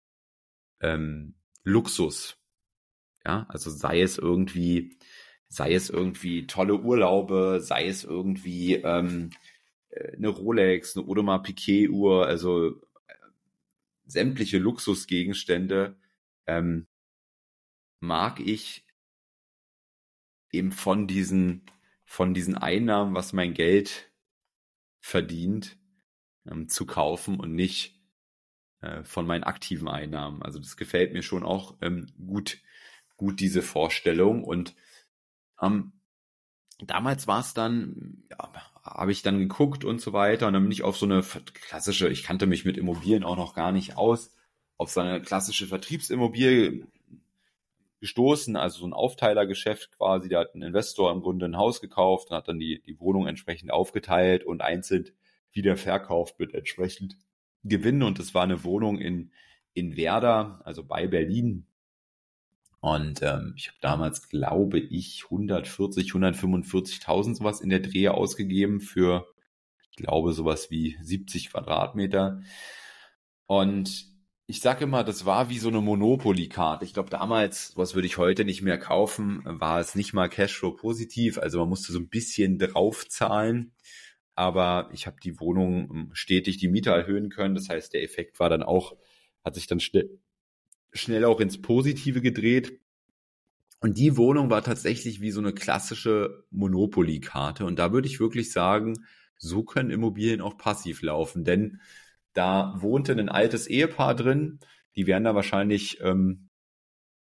ähm, 0.80 1.34
Luxus. 1.62 2.36
Ja, 3.24 3.46
also 3.48 3.70
sei 3.70 4.02
es 4.02 4.18
irgendwie, 4.18 4.98
sei 5.46 5.74
es 5.74 5.88
irgendwie 5.88 6.48
tolle 6.48 6.74
Urlaube, 6.80 7.60
sei 7.62 7.86
es 7.86 8.02
irgendwie 8.02 8.74
ähm, 8.74 9.30
äh, 9.30 9.51
eine 10.16 10.28
Rolex, 10.28 10.96
eine 10.96 11.06
Audemars 11.06 11.42
Piquet 11.42 11.88
Uhr, 11.88 12.26
also 12.26 12.80
äh, 13.06 13.14
sämtliche 14.04 14.58
Luxusgegenstände 14.58 15.96
ähm, 16.46 16.86
mag 18.00 18.40
ich 18.40 18.84
eben 20.50 20.72
von 20.72 21.06
diesen 21.06 21.64
von 22.04 22.34
diesen 22.34 22.58
Einnahmen, 22.58 23.14
was 23.14 23.32
mein 23.32 23.54
Geld 23.54 24.12
verdient, 25.00 25.78
ähm, 26.46 26.68
zu 26.68 26.84
kaufen 26.84 27.40
und 27.40 27.54
nicht 27.54 27.98
äh, 28.82 29.02
von 29.02 29.26
meinen 29.26 29.44
aktiven 29.44 29.88
Einnahmen. 29.88 30.42
Also 30.42 30.58
das 30.58 30.76
gefällt 30.76 31.14
mir 31.14 31.22
schon 31.22 31.42
auch 31.42 31.78
ähm, 31.80 32.12
gut, 32.26 32.58
gut 33.16 33.40
diese 33.40 33.62
Vorstellung 33.62 34.44
und 34.44 34.74
ähm, 35.62 35.92
damals 36.80 37.26
war 37.26 37.40
es 37.40 37.54
dann, 37.54 38.24
ja, 38.30 38.71
habe 38.82 39.12
ich 39.12 39.22
dann 39.22 39.38
geguckt 39.38 39.84
und 39.84 40.00
so 40.00 40.12
weiter 40.12 40.46
und 40.46 40.54
dann 40.54 40.62
bin 40.62 40.72
ich 40.72 40.82
auf 40.82 40.96
so 40.96 41.06
eine 41.06 41.22
klassische, 41.22 42.08
ich 42.08 42.22
kannte 42.22 42.46
mich 42.46 42.64
mit 42.64 42.76
Immobilien 42.76 43.24
auch 43.24 43.36
noch 43.36 43.54
gar 43.54 43.72
nicht 43.72 43.96
aus, 43.96 44.34
auf 44.76 44.90
so 44.90 45.00
eine 45.00 45.22
klassische 45.22 45.66
Vertriebsimmobilie 45.66 46.86
gestoßen, 48.00 48.56
also 48.56 48.80
so 48.80 48.86
ein 48.86 48.92
Aufteilergeschäft 48.92 49.96
quasi. 49.96 50.28
Da 50.28 50.40
hat 50.40 50.54
ein 50.54 50.62
Investor 50.62 51.12
im 51.12 51.20
Grunde 51.20 51.46
ein 51.46 51.56
Haus 51.56 51.80
gekauft 51.80 52.30
und 52.30 52.36
hat 52.36 52.48
dann 52.48 52.58
die, 52.58 52.82
die 52.82 52.98
Wohnung 52.98 53.28
entsprechend 53.28 53.70
aufgeteilt 53.70 54.44
und 54.44 54.60
einzeln 54.60 55.10
wieder 55.52 55.76
verkauft 55.76 56.38
mit 56.40 56.52
entsprechend 56.52 57.16
Gewinn. 57.62 58.02
Und 58.02 58.18
es 58.18 58.34
war 58.34 58.42
eine 58.42 58.64
Wohnung 58.64 58.98
in, 58.98 59.30
in 59.72 59.96
Werder, 59.96 60.60
also 60.64 60.82
bei 60.82 61.06
Berlin. 61.06 61.66
Und 62.82 63.22
ähm, 63.22 63.54
ich 63.56 63.68
habe 63.68 63.78
damals, 63.80 64.28
glaube 64.28 64.80
ich, 64.80 65.26
140, 65.30 66.10
145.000 66.10 67.36
sowas 67.36 67.60
in 67.60 67.70
der 67.70 67.78
Drehe 67.78 68.12
ausgegeben 68.12 68.80
für, 68.80 69.28
ich 69.92 69.96
glaube, 69.96 70.32
sowas 70.32 70.68
wie 70.72 70.98
70 71.00 71.50
Quadratmeter. 71.50 72.42
Und 73.46 74.06
ich 74.48 74.60
sage 74.60 74.82
immer, 74.82 75.04
das 75.04 75.24
war 75.24 75.48
wie 75.48 75.60
so 75.60 75.68
eine 75.68 75.80
Monopoly-Karte. 75.80 76.84
Ich 76.84 76.92
glaube, 76.92 77.08
damals, 77.08 77.72
was 77.76 77.94
würde 77.94 78.06
ich 78.06 78.18
heute 78.18 78.44
nicht 78.44 78.62
mehr 78.62 78.78
kaufen, 78.78 79.42
war 79.44 79.78
es 79.78 79.94
nicht 79.94 80.12
mal 80.12 80.28
Cashflow 80.28 80.72
positiv. 80.72 81.38
Also 81.38 81.60
man 81.60 81.68
musste 81.68 81.92
so 81.92 82.00
ein 82.00 82.08
bisschen 82.08 82.58
draufzahlen. 82.58 83.74
Aber 84.34 84.90
ich 84.92 85.06
habe 85.06 85.18
die 85.22 85.38
Wohnung 85.38 85.88
ähm, 85.94 86.10
stetig 86.14 86.56
die 86.56 86.66
Miete 86.68 86.90
erhöhen 86.90 87.30
können. 87.30 87.54
Das 87.54 87.68
heißt, 87.68 87.92
der 87.92 88.02
Effekt 88.02 88.40
war 88.40 88.48
dann 88.48 88.64
auch, 88.64 88.96
hat 89.44 89.54
sich 89.54 89.68
dann 89.68 89.78
schnell, 89.78 90.18
schnell 90.92 91.24
auch 91.24 91.40
ins 91.40 91.60
Positive 91.60 92.20
gedreht. 92.20 92.80
Und 93.80 93.98
die 93.98 94.16
Wohnung 94.16 94.50
war 94.50 94.62
tatsächlich 94.62 95.20
wie 95.20 95.32
so 95.32 95.40
eine 95.40 95.52
klassische 95.52 96.44
Monopoly-Karte. 96.50 97.64
Und 97.64 97.78
da 97.78 97.92
würde 97.92 98.06
ich 98.06 98.20
wirklich 98.20 98.52
sagen, 98.52 99.04
so 99.36 99.64
können 99.64 99.90
Immobilien 99.90 100.40
auch 100.40 100.56
passiv 100.56 101.02
laufen. 101.02 101.44
Denn 101.44 101.80
da 102.32 102.74
wohnte 102.78 103.12
ein 103.12 103.28
altes 103.28 103.66
Ehepaar 103.66 104.14
drin. 104.14 104.60
Die 104.94 105.06
werden 105.06 105.24
da 105.24 105.34
wahrscheinlich 105.34 106.00
ähm, 106.00 106.48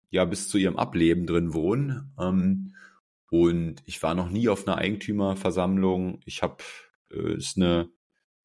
ja 0.09 0.25
bis 0.25 0.49
zu 0.49 0.57
ihrem 0.57 0.75
Ableben 0.75 1.25
drin 1.25 1.53
wohnen. 1.53 2.11
Ähm, 2.19 2.75
und 3.29 3.81
ich 3.85 4.03
war 4.03 4.13
noch 4.13 4.29
nie 4.29 4.49
auf 4.49 4.67
einer 4.67 4.77
Eigentümerversammlung. 4.77 6.19
Ich 6.25 6.43
habe 6.43 6.57
äh, 7.11 7.35
ist 7.35 7.55
eine 7.55 7.89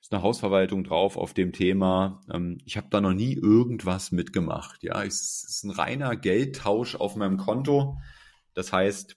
ist 0.07 0.13
eine 0.13 0.23
Hausverwaltung 0.23 0.85
drauf 0.85 1.17
auf 1.17 1.35
dem 1.35 1.53
Thema. 1.53 2.21
Ähm, 2.33 2.59
ich 2.65 2.77
habe 2.77 2.87
da 2.91 3.01
noch 3.01 3.13
nie 3.13 3.35
irgendwas 3.35 4.13
mitgemacht. 4.13 4.85
Ja, 4.85 5.03
es 5.03 5.45
ist 5.49 5.65
ein 5.65 5.73
reiner 5.73 6.15
Geldtausch 6.15 6.95
auf 6.95 7.17
meinem 7.17 7.39
Konto. 7.39 7.99
Das 8.55 8.73
heißt, 8.73 9.17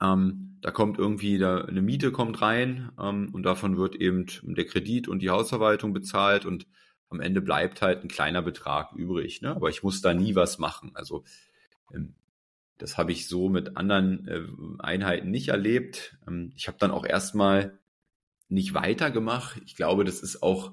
ähm, 0.00 0.58
da 0.60 0.70
kommt 0.70 0.98
irgendwie 0.98 1.38
da, 1.38 1.62
eine 1.64 1.82
Miete 1.82 2.12
kommt 2.12 2.40
rein 2.42 2.92
ähm, 3.00 3.30
und 3.32 3.42
davon 3.42 3.76
wird 3.76 3.96
eben 3.96 4.26
der 4.42 4.66
Kredit 4.66 5.08
und 5.08 5.18
die 5.18 5.30
Hausverwaltung 5.30 5.92
bezahlt 5.92 6.46
und 6.46 6.68
am 7.08 7.20
Ende 7.20 7.40
bleibt 7.40 7.82
halt 7.82 8.04
ein 8.04 8.08
kleiner 8.08 8.42
Betrag 8.42 8.92
übrig. 8.92 9.42
Ne? 9.42 9.50
Aber 9.50 9.68
ich 9.68 9.82
muss 9.82 10.00
da 10.00 10.14
nie 10.14 10.36
was 10.36 10.58
machen. 10.58 10.92
Also 10.94 11.24
ähm, 11.92 12.14
das 12.78 12.98
habe 12.98 13.10
ich 13.10 13.26
so 13.26 13.48
mit 13.48 13.76
anderen 13.76 14.28
äh, 14.28 14.42
Einheiten 14.78 15.32
nicht 15.32 15.48
erlebt. 15.48 16.18
Ähm, 16.28 16.52
ich 16.54 16.68
habe 16.68 16.78
dann 16.78 16.92
auch 16.92 17.04
erstmal 17.04 17.80
nicht 18.48 18.74
weitergemacht. 18.74 19.60
Ich 19.64 19.76
glaube, 19.76 20.04
das 20.04 20.20
ist 20.20 20.42
auch 20.42 20.72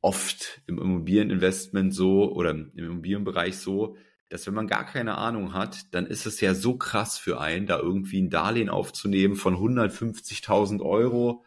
oft 0.00 0.62
im 0.66 0.78
Immobilieninvestment 0.78 1.94
so 1.94 2.32
oder 2.32 2.50
im 2.50 2.72
Immobilienbereich 2.74 3.56
so, 3.56 3.96
dass 4.28 4.46
wenn 4.46 4.54
man 4.54 4.66
gar 4.66 4.84
keine 4.84 5.18
Ahnung 5.18 5.52
hat, 5.52 5.94
dann 5.94 6.06
ist 6.06 6.26
es 6.26 6.40
ja 6.40 6.54
so 6.54 6.76
krass 6.76 7.18
für 7.18 7.40
einen, 7.40 7.66
da 7.66 7.78
irgendwie 7.78 8.20
ein 8.20 8.30
Darlehen 8.30 8.70
aufzunehmen 8.70 9.36
von 9.36 9.54
150.000 9.54 10.80
Euro. 10.80 11.44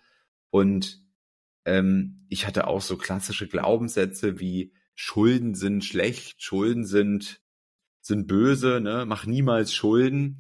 Und 0.52 1.02
ähm, 1.66 2.26
ich 2.30 2.46
hatte 2.46 2.68
auch 2.68 2.82
so 2.82 2.96
klassische 2.96 3.48
Glaubenssätze 3.48 4.40
wie 4.40 4.74
Schulden 4.94 5.56
sind 5.56 5.84
schlecht, 5.84 6.44
Schulden 6.44 6.86
sind 6.86 7.42
sind 8.02 8.28
böse, 8.28 8.80
ne? 8.82 9.06
Mach 9.08 9.26
niemals 9.26 9.74
Schulden. 9.74 10.38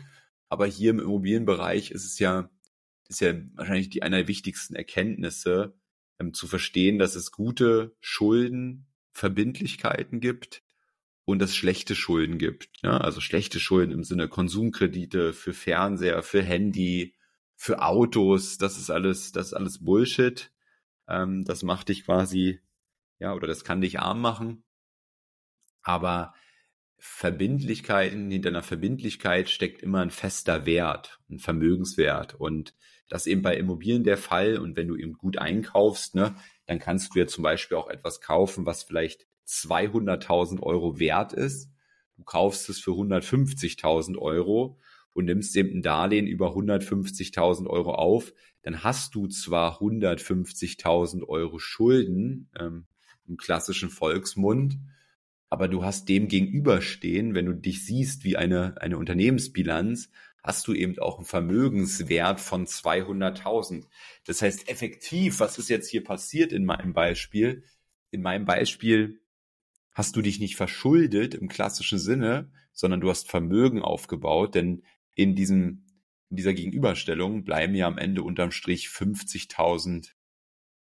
Aber 0.49 0.67
hier 0.67 0.91
im 0.91 0.99
Immobilienbereich 0.99 1.89
ist 1.89 2.05
es 2.05 2.19
ja 2.19 2.49
ist 3.07 3.21
ja 3.21 3.33
wahrscheinlich 3.53 3.89
die 3.89 4.03
einer 4.03 4.17
der 4.17 4.27
wichtigsten 4.27 4.75
Erkenntnisse, 4.75 5.75
ähm, 6.19 6.33
zu 6.33 6.47
verstehen, 6.47 6.99
dass 6.99 7.15
es 7.15 7.31
gute 7.31 7.95
Schulden, 7.99 8.87
Verbindlichkeiten 9.11 10.19
gibt 10.19 10.63
und 11.25 11.41
es 11.41 11.55
schlechte 11.55 11.95
Schulden 11.95 12.37
gibt. 12.37 12.69
Ja? 12.83 12.97
Also 12.97 13.21
schlechte 13.21 13.59
Schulden 13.59 13.91
im 13.91 14.03
Sinne 14.03 14.27
Konsumkredite 14.27 15.33
für 15.33 15.53
Fernseher, 15.53 16.21
für 16.23 16.43
Handy, 16.43 17.15
für 17.55 17.81
Autos, 17.81 18.57
das 18.57 18.77
ist 18.77 18.89
alles, 18.89 19.31
das 19.31 19.47
ist 19.47 19.53
alles 19.53 19.83
Bullshit. 19.83 20.51
Ähm, 21.07 21.45
das 21.45 21.63
macht 21.63 21.89
dich 21.89 22.05
quasi, 22.05 22.59
ja, 23.19 23.33
oder 23.33 23.47
das 23.47 23.63
kann 23.63 23.81
dich 23.81 23.99
arm 23.99 24.21
machen. 24.21 24.63
Aber 25.81 26.33
Verbindlichkeiten, 26.97 28.31
hinter 28.31 28.49
einer 28.49 28.63
Verbindlichkeit 28.63 29.49
steckt 29.49 29.81
immer 29.81 30.01
ein 30.01 30.11
fester 30.11 30.65
Wert, 30.65 31.19
ein 31.29 31.39
Vermögenswert. 31.39 32.33
Und 32.33 32.73
das 33.09 33.25
ist 33.25 33.31
eben 33.31 33.41
bei 33.41 33.55
Immobilien 33.57 34.03
der 34.03 34.17
Fall. 34.17 34.57
Und 34.57 34.75
wenn 34.75 34.87
du 34.87 34.95
eben 34.95 35.13
gut 35.13 35.37
einkaufst, 35.37 36.15
ne, 36.15 36.35
dann 36.65 36.79
kannst 36.79 37.13
du 37.13 37.19
ja 37.19 37.27
zum 37.27 37.43
Beispiel 37.43 37.77
auch 37.77 37.89
etwas 37.89 38.21
kaufen, 38.21 38.65
was 38.65 38.83
vielleicht 38.83 39.27
200.000 39.47 40.61
Euro 40.61 40.99
wert 40.99 41.33
ist. 41.33 41.69
Du 42.17 42.23
kaufst 42.23 42.69
es 42.69 42.79
für 42.79 42.91
150.000 42.91 44.17
Euro 44.17 44.79
und 45.13 45.25
nimmst 45.25 45.55
eben 45.55 45.77
ein 45.77 45.81
Darlehen 45.81 46.27
über 46.27 46.55
150.000 46.55 47.67
Euro 47.67 47.93
auf, 47.93 48.33
dann 48.63 48.83
hast 48.83 49.15
du 49.15 49.27
zwar 49.27 49.79
150.000 49.79 51.23
Euro 51.27 51.59
Schulden 51.59 52.49
ähm, 52.59 52.85
im 53.27 53.37
klassischen 53.37 53.89
Volksmund, 53.89 54.77
aber 55.49 55.67
du 55.67 55.83
hast 55.83 56.09
dem 56.09 56.27
gegenüberstehen, 56.27 57.33
wenn 57.33 57.45
du 57.45 57.53
dich 57.53 57.85
siehst 57.85 58.23
wie 58.23 58.35
eine, 58.35 58.75
eine 58.81 58.97
Unternehmensbilanz, 58.97 60.09
hast 60.45 60.67
du 60.67 60.73
eben 60.73 60.99
auch 60.99 61.17
einen 61.17 61.25
Vermögenswert 61.25 62.39
von 62.39 62.67
200.000. 62.67 63.85
Das 64.25 64.43
heißt, 64.43 64.69
effektiv, 64.69 65.39
was 65.39 65.57
ist 65.57 65.69
jetzt 65.69 65.89
hier 65.89 66.03
passiert 66.03 66.51
in 66.51 66.65
meinem 66.65 66.93
Beispiel? 66.93 67.63
In 68.11 68.21
meinem 68.21 68.45
Beispiel 68.45 69.21
hast 69.91 70.15
du 70.15 70.21
dich 70.21 70.39
nicht 70.39 70.55
verschuldet 70.55 71.33
im 71.33 71.47
klassischen 71.47 71.97
Sinne, 71.97 72.51
sondern 72.73 73.01
du 73.01 73.09
hast 73.09 73.27
Vermögen 73.27 73.81
aufgebaut, 73.81 74.53
denn 74.53 74.83
in 75.15 75.35
diesem, 75.35 75.87
in 76.29 76.37
dieser 76.37 76.53
Gegenüberstellung 76.53 77.43
bleiben 77.43 77.73
ja 77.73 77.87
am 77.87 77.97
Ende 77.97 78.21
unterm 78.21 78.51
Strich 78.51 78.89
50.000 78.89 80.11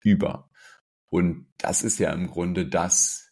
über. 0.01 0.51
Und 1.07 1.47
das 1.57 1.83
ist 1.83 1.99
ja 1.99 2.13
im 2.13 2.27
Grunde 2.27 2.67
das, 2.67 3.28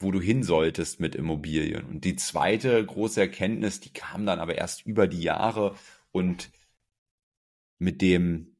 wo 0.00 0.10
du 0.10 0.20
hin 0.20 0.42
solltest 0.42 0.98
mit 0.98 1.14
Immobilien. 1.14 1.84
Und 1.84 2.04
die 2.04 2.16
zweite 2.16 2.84
große 2.84 3.20
Erkenntnis, 3.20 3.80
die 3.80 3.92
kam 3.92 4.26
dann 4.26 4.40
aber 4.40 4.56
erst 4.56 4.86
über 4.86 5.06
die 5.06 5.22
Jahre 5.22 5.76
und 6.10 6.50
mit 7.78 8.02
dem 8.02 8.56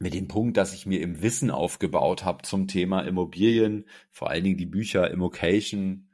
mit 0.00 0.12
dem 0.12 0.26
Punkt, 0.26 0.56
dass 0.56 0.74
ich 0.74 0.86
mir 0.86 1.00
im 1.00 1.22
Wissen 1.22 1.52
aufgebaut 1.52 2.24
habe 2.24 2.42
zum 2.42 2.66
Thema 2.66 3.02
Immobilien, 3.02 3.84
vor 4.10 4.28
allen 4.28 4.42
Dingen 4.42 4.56
die 4.56 4.66
Bücher 4.66 5.08
Immocation 5.08 6.08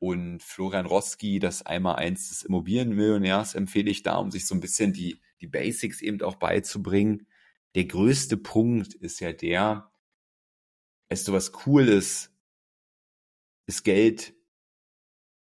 und 0.00 0.42
Florian 0.42 0.86
Roski, 0.86 1.38
das 1.38 1.64
einmal 1.64 1.96
eins 1.96 2.28
des 2.28 2.42
Immobilienmillionärs 2.42 3.54
empfehle 3.54 3.90
ich 3.90 4.02
da, 4.02 4.16
um 4.16 4.32
sich 4.32 4.46
so 4.46 4.54
ein 4.54 4.60
bisschen 4.60 4.92
die, 4.92 5.20
die 5.40 5.46
Basics 5.46 6.02
eben 6.02 6.20
auch 6.22 6.34
beizubringen. 6.34 7.28
Der 7.76 7.84
größte 7.84 8.36
Punkt 8.36 8.94
ist 8.94 9.20
ja 9.20 9.32
der, 9.32 9.90
es 11.08 11.24
so 11.24 11.32
was 11.32 11.52
Cooles, 11.52 12.33
Geld 13.84 14.34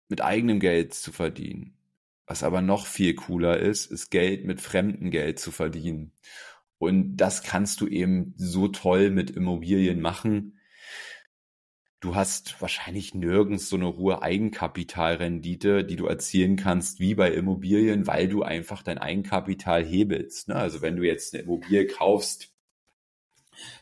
mit 0.07 0.21
eigenem 0.21 0.59
Geld 0.59 0.93
zu 0.93 1.11
verdienen. 1.11 1.77
Was 2.27 2.43
aber 2.43 2.61
noch 2.61 2.87
viel 2.87 3.13
cooler 3.15 3.59
ist, 3.59 3.91
ist 3.91 4.09
Geld 4.09 4.45
mit 4.45 4.61
fremdem 4.61 5.11
Geld 5.11 5.39
zu 5.39 5.51
verdienen. 5.51 6.11
Und 6.77 7.17
das 7.17 7.43
kannst 7.43 7.81
du 7.81 7.87
eben 7.87 8.33
so 8.37 8.67
toll 8.67 9.09
mit 9.09 9.31
Immobilien 9.31 10.01
machen. 10.01 10.59
Du 11.99 12.15
hast 12.15 12.61
wahrscheinlich 12.61 13.15
nirgends 13.15 13.69
so 13.69 13.77
eine 13.77 13.95
hohe 13.95 14.21
Eigenkapitalrendite, 14.21 15.83
die 15.83 15.95
du 15.95 16.05
erzielen 16.05 16.55
kannst 16.55 16.99
wie 16.99 17.15
bei 17.15 17.31
Immobilien, 17.31 18.05
weil 18.05 18.27
du 18.27 18.43
einfach 18.43 18.83
dein 18.83 18.97
Eigenkapital 18.97 19.83
hebelst. 19.83 20.49
Ne? 20.49 20.55
Also 20.55 20.81
wenn 20.81 20.97
du 20.97 21.03
jetzt 21.03 21.33
eine 21.33 21.43
Immobilie 21.43 21.87
kaufst 21.87 22.53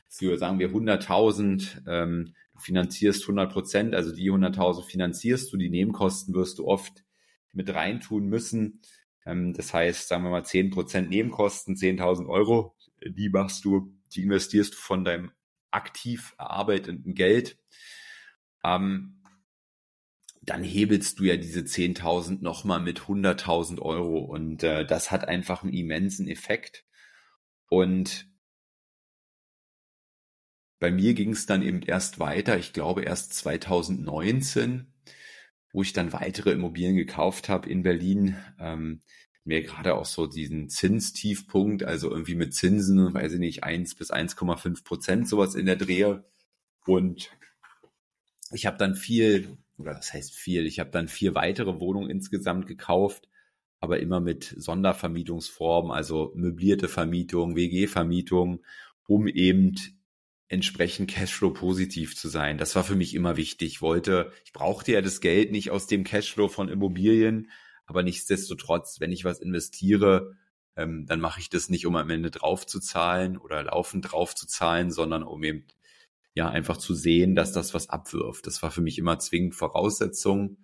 für, 0.08 0.38
sagen 0.38 0.60
wir, 0.60 0.70
100.000, 0.70 1.82
ähm, 1.88 2.26
du 2.26 2.43
finanzierst 2.64 3.24
100 3.24 3.52
Prozent, 3.52 3.96
also 3.96 4.16
die 4.16 4.32
100.000 4.32 4.84
finanzierst 4.86 5.52
du, 5.52 5.58
die 5.58 5.70
Nebenkosten 5.70 6.34
wirst 6.34 6.60
du 6.60 6.68
oft 6.68 7.04
mit 7.52 7.74
reintun 7.74 8.28
müssen. 8.28 8.82
Ähm, 9.26 9.54
das 9.54 9.74
heißt, 9.74 10.08
sagen 10.08 10.24
wir 10.24 10.32
mal 10.32 10.46
10 10.46 10.72
Prozent 10.72 11.10
Nebenkosten, 11.10 11.76
10.000 11.76 12.28
Euro 12.28 12.76
die 13.10 13.30
machst 13.30 13.66
du, 13.66 13.94
die 14.14 14.24
investierst 14.24 14.74
du 14.74 14.78
von 14.78 15.04
deinem 15.04 15.32
aktiv 15.72 16.36
erarbeiteten 16.38 17.16
Geld, 17.16 17.58
ähm, 18.64 19.22
dann 20.42 20.64
hebelst 20.64 21.20
du 21.20 21.24
ja 21.24 21.38
diese 21.38 21.62
10.000 21.62 22.42
nochmal 22.42 22.82
mit 22.82 23.02
100.000 23.02 23.80
Euro 23.80 24.20
und 24.20 24.64
äh, 24.64 24.86
das 24.86 25.10
hat 25.10 25.28
einfach 25.28 25.64
einen 25.64 25.74
immensen 25.74 26.28
Effekt. 26.28 26.86
Und 27.70 28.28
bei 30.84 30.92
mir 30.92 31.14
ging 31.14 31.32
es 31.32 31.46
dann 31.46 31.62
eben 31.62 31.82
erst 31.82 32.20
weiter, 32.20 32.58
ich 32.58 32.74
glaube 32.74 33.04
erst 33.04 33.34
2019, 33.36 34.92
wo 35.72 35.82
ich 35.82 35.94
dann 35.94 36.12
weitere 36.12 36.52
Immobilien 36.52 36.98
gekauft 36.98 37.48
habe 37.48 37.70
in 37.70 37.84
Berlin. 37.84 38.36
Ähm, 38.60 39.02
mir 39.46 39.64
gerade 39.64 39.96
auch 39.96 40.04
so 40.04 40.28
diesen 40.28 40.68
Zinstiefpunkt, 40.68 41.86
also 41.86 42.12
irgendwie 42.12 42.36
mit 42.36 42.54
Zinsen, 42.54 43.14
weiß 43.14 43.32
ich 43.32 43.40
nicht, 43.40 43.64
1 43.64 43.96
bis 43.96 44.12
1,5 44.12 44.84
Prozent, 44.84 45.30
sowas 45.30 45.56
in 45.56 45.68
der 45.68 45.78
Drehe. 45.78 46.26
Und 46.86 47.32
ich 48.52 48.66
habe 48.66 48.78
dann 48.78 48.96
viel, 48.96 49.58
oder 49.78 49.94
das 49.94 50.12
heißt 50.12 50.34
viel, 50.36 50.66
ich 50.66 50.82
habe 50.82 50.92
dann 50.92 51.08
vier 51.08 51.34
weitere 51.34 51.80
Wohnungen 51.80 52.10
insgesamt 52.10 52.68
gekauft, 52.68 53.30
aber 53.80 54.02
immer 54.02 54.20
mit 54.20 54.54
Sondervermietungsformen, 54.58 55.94
also 55.94 56.34
möblierte 56.36 56.90
Vermietung, 56.90 57.56
WG-Vermietung, 57.56 58.66
um 59.08 59.28
eben 59.28 59.76
entsprechend 60.54 61.10
Cashflow 61.10 61.52
positiv 61.52 62.16
zu 62.16 62.30
sein. 62.30 62.58
Das 62.58 62.76
war 62.76 62.84
für 62.84 62.96
mich 62.96 63.14
immer 63.16 63.36
wichtig. 63.36 63.74
Ich 63.74 63.82
wollte, 63.82 64.32
ich 64.46 64.54
brauchte 64.54 64.94
ja 64.94 65.02
das 65.02 65.20
Geld 65.20 65.52
nicht 65.52 65.72
aus 65.72 65.88
dem 65.88 66.04
Cashflow 66.04 66.48
von 66.48 66.70
Immobilien, 66.70 67.50
aber 67.86 68.04
nichtsdestotrotz, 68.04 69.00
wenn 69.00 69.12
ich 69.12 69.26
was 69.26 69.40
investiere, 69.40 70.38
ähm, 70.76 71.06
dann 71.08 71.20
mache 71.20 71.40
ich 71.40 71.50
das 71.50 71.70
nicht, 71.70 71.86
um 71.86 71.96
am 71.96 72.10
Ende 72.10 72.32
drauf 72.32 72.66
zu 72.66 72.80
zahlen 72.80 73.38
oder 73.38 73.64
laufend 73.64 74.12
drauf 74.12 74.36
zu 74.36 74.48
zahlen, 74.48 74.92
sondern 74.92 75.24
um 75.24 75.44
eben 75.44 75.66
ja 76.36 76.50
einfach 76.50 76.78
zu 76.78 76.96
sehen, 76.96 77.36
dass 77.36 77.52
das 77.52 77.74
was 77.74 77.90
abwirft. 77.90 78.48
Das 78.48 78.64
war 78.64 78.72
für 78.72 78.82
mich 78.82 78.98
immer 78.98 79.20
zwingend 79.20 79.56
Voraussetzung. 79.56 80.58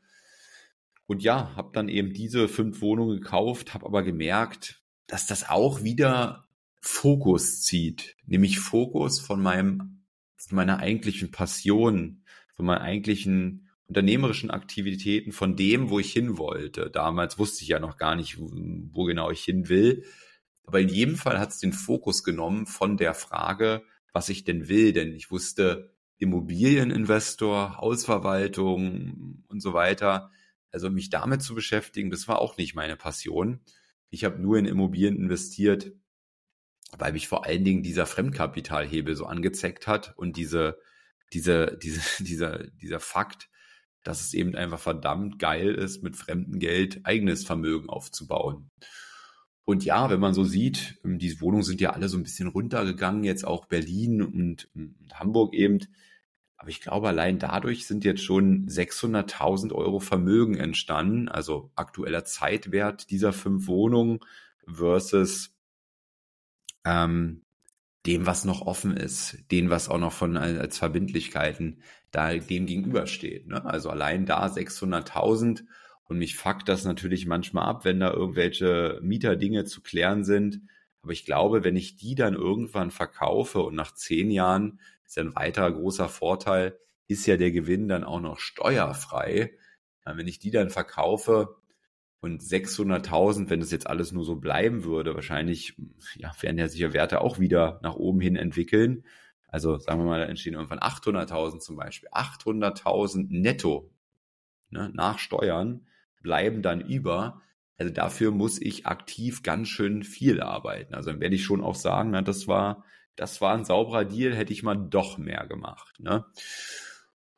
Und 1.05 1.23
ja, 1.23 1.55
habe 1.55 1.71
dann 1.73 1.89
eben 1.89 2.13
diese 2.13 2.47
fünf 2.47 2.81
Wohnungen 2.81 3.19
gekauft, 3.19 3.73
habe 3.73 3.85
aber 3.85 4.03
gemerkt, 4.03 4.83
dass 5.07 5.25
das 5.25 5.49
auch 5.49 5.83
wieder 5.83 6.48
Fokus 6.81 7.61
zieht, 7.61 8.15
nämlich 8.25 8.59
Fokus 8.59 9.19
von 9.19 9.41
meinem, 9.41 10.05
von 10.37 10.55
meiner 10.55 10.79
eigentlichen 10.79 11.31
Passion, 11.31 12.23
von 12.55 12.65
meinen 12.65 12.81
eigentlichen 12.81 13.69
unternehmerischen 13.87 14.51
Aktivitäten, 14.51 15.31
von 15.31 15.55
dem, 15.55 15.89
wo 15.89 15.99
ich 15.99 16.13
hin 16.13 16.37
wollte. 16.37 16.91
Damals 16.91 17.39
wusste 17.39 17.63
ich 17.63 17.69
ja 17.69 17.79
noch 17.79 17.97
gar 17.97 18.15
nicht, 18.15 18.37
wo 18.39 19.03
genau 19.03 19.31
ich 19.31 19.43
hin 19.43 19.67
will. 19.67 20.05
Aber 20.63 20.79
in 20.79 20.89
jedem 20.89 21.15
Fall 21.15 21.39
hat 21.39 21.49
es 21.49 21.57
den 21.57 21.73
Fokus 21.73 22.23
genommen 22.23 22.67
von 22.67 22.97
der 22.97 23.15
Frage, 23.15 23.83
was 24.13 24.29
ich 24.29 24.43
denn 24.43 24.69
will, 24.69 24.93
denn 24.93 25.13
ich 25.13 25.31
wusste, 25.31 25.91
Immobilieninvestor, 26.19 27.77
Hausverwaltung 27.77 29.43
und 29.47 29.61
so 29.61 29.73
weiter. 29.73 30.31
Also 30.71 30.91
mich 30.91 31.09
damit 31.09 31.41
zu 31.41 31.55
beschäftigen, 31.55 32.11
das 32.11 32.27
war 32.27 32.39
auch 32.39 32.57
nicht 32.57 32.75
meine 32.75 32.95
Passion. 32.95 33.61
Ich 34.11 34.23
habe 34.23 34.39
nur 34.39 34.57
in 34.57 34.65
Immobilien 34.65 35.15
investiert, 35.15 35.93
weil 36.97 37.13
mich 37.13 37.27
vor 37.27 37.45
allen 37.45 37.63
Dingen 37.63 37.83
dieser 37.83 38.05
Fremdkapitalhebel 38.05 39.15
so 39.15 39.25
angezeckt 39.25 39.87
hat 39.87 40.13
und 40.17 40.37
diese, 40.37 40.79
diese, 41.33 41.77
diese, 41.83 42.23
dieser, 42.23 42.67
dieser 42.81 42.99
Fakt, 42.99 43.49
dass 44.03 44.21
es 44.21 44.33
eben 44.33 44.55
einfach 44.55 44.79
verdammt 44.79 45.39
geil 45.39 45.75
ist, 45.75 46.03
mit 46.03 46.15
fremdem 46.15 46.59
Geld 46.59 47.01
eigenes 47.03 47.45
Vermögen 47.45 47.89
aufzubauen. 47.89 48.71
Und 49.65 49.85
ja, 49.85 50.09
wenn 50.09 50.19
man 50.19 50.33
so 50.33 50.43
sieht, 50.43 50.99
ähm, 51.05 51.19
diese 51.19 51.41
Wohnungen 51.41 51.63
sind 51.63 51.79
ja 51.79 51.91
alle 51.91 52.09
so 52.09 52.17
ein 52.17 52.23
bisschen 52.23 52.47
runtergegangen, 52.47 53.23
jetzt 53.23 53.45
auch 53.45 53.65
Berlin 53.65 54.23
und, 54.23 54.67
und 54.73 54.95
Hamburg 55.13 55.53
eben. 55.53 55.79
Aber 56.57 56.69
ich 56.69 56.81
glaube, 56.81 57.07
allein 57.07 57.37
dadurch 57.37 57.85
sind 57.85 58.03
jetzt 58.03 58.23
schon 58.23 58.67
600.000 58.67 59.71
Euro 59.71 59.99
Vermögen 59.99 60.57
entstanden, 60.57 61.29
also 61.29 61.71
aktueller 61.75 62.25
Zeitwert 62.25 63.11
dieser 63.11 63.31
fünf 63.31 63.67
Wohnungen 63.67 64.21
versus 64.65 65.55
ähm, 66.85 67.43
dem, 68.05 68.25
was 68.25 68.45
noch 68.45 68.61
offen 68.61 68.95
ist, 68.95 69.37
dem, 69.51 69.69
was 69.69 69.89
auch 69.89 69.97
noch 69.97 70.13
von 70.13 70.37
als 70.37 70.77
Verbindlichkeiten 70.77 71.81
da 72.11 72.33
dem 72.33 72.65
gegenübersteht. 72.65 73.47
Ne? 73.47 73.63
Also 73.65 73.89
allein 73.89 74.25
da 74.25 74.45
600.000 74.45 75.63
und 76.05 76.17
mich 76.17 76.35
fuckt 76.35 76.67
das 76.67 76.85
natürlich 76.85 77.27
manchmal 77.27 77.65
ab, 77.65 77.85
wenn 77.85 77.99
da 77.99 78.11
irgendwelche 78.11 78.99
Mieterdinge 79.03 79.65
zu 79.65 79.81
klären 79.81 80.23
sind. 80.23 80.61
Aber 81.03 81.11
ich 81.11 81.23
glaube, 81.23 81.63
wenn 81.63 81.75
ich 81.75 81.97
die 81.97 82.15
dann 82.15 82.33
irgendwann 82.33 82.89
verkaufe 82.89 83.59
und 83.59 83.75
nach 83.75 83.93
zehn 83.93 84.31
Jahren 84.31 84.79
ist 85.05 85.19
ein 85.19 85.35
weiterer 85.35 85.71
großer 85.71 86.09
Vorteil, 86.09 86.79
ist 87.07 87.25
ja 87.25 87.37
der 87.37 87.51
Gewinn 87.51 87.87
dann 87.87 88.03
auch 88.03 88.21
noch 88.21 88.39
steuerfrei. 88.39 89.53
Wenn 90.03 90.27
ich 90.27 90.39
die 90.39 90.51
dann 90.51 90.71
verkaufe 90.71 91.58
und 92.21 92.41
600.000, 92.41 93.49
wenn 93.49 93.61
das 93.61 93.71
jetzt 93.71 93.87
alles 93.87 94.11
nur 94.11 94.25
so 94.25 94.35
bleiben 94.35 94.83
würde, 94.83 95.15
wahrscheinlich 95.15 95.75
ja, 96.15 96.31
werden 96.41 96.57
ja 96.57 96.67
sicher 96.67 96.93
Werte 96.93 97.21
auch 97.21 97.39
wieder 97.39 97.79
nach 97.81 97.95
oben 97.95 98.19
hin 98.19 98.35
entwickeln. 98.35 99.03
Also 99.47 99.77
sagen 99.77 100.01
wir 100.01 100.05
mal, 100.05 100.19
da 100.19 100.25
entstehen 100.25 100.53
irgendwann 100.53 100.79
800.000 100.79 101.59
zum 101.59 101.77
Beispiel. 101.77 102.09
800.000 102.09 103.27
netto 103.29 103.89
ne, 104.69 104.91
nach 104.93 105.17
Steuern 105.17 105.87
bleiben 106.21 106.61
dann 106.61 106.81
über. 106.81 107.41
Also 107.77 107.93
dafür 107.93 108.31
muss 108.31 108.61
ich 108.61 108.85
aktiv 108.85 109.41
ganz 109.41 109.69
schön 109.69 110.03
viel 110.03 110.41
arbeiten. 110.41 110.93
Also 110.93 111.11
dann 111.11 111.21
werde 111.21 111.35
ich 111.35 111.45
schon 111.45 111.63
auch 111.63 111.75
sagen, 111.75 112.11
na, 112.11 112.21
das 112.21 112.47
war, 112.47 112.83
das 113.15 113.39
war 113.39 113.55
ein 113.55 113.65
sauberer 113.65 114.03
Deal, 114.05 114.35
hätte 114.35 114.53
ich 114.53 114.63
mal 114.63 114.75
doch 114.75 115.17
mehr 115.17 115.47
gemacht. 115.47 115.95
Ne? 115.99 116.25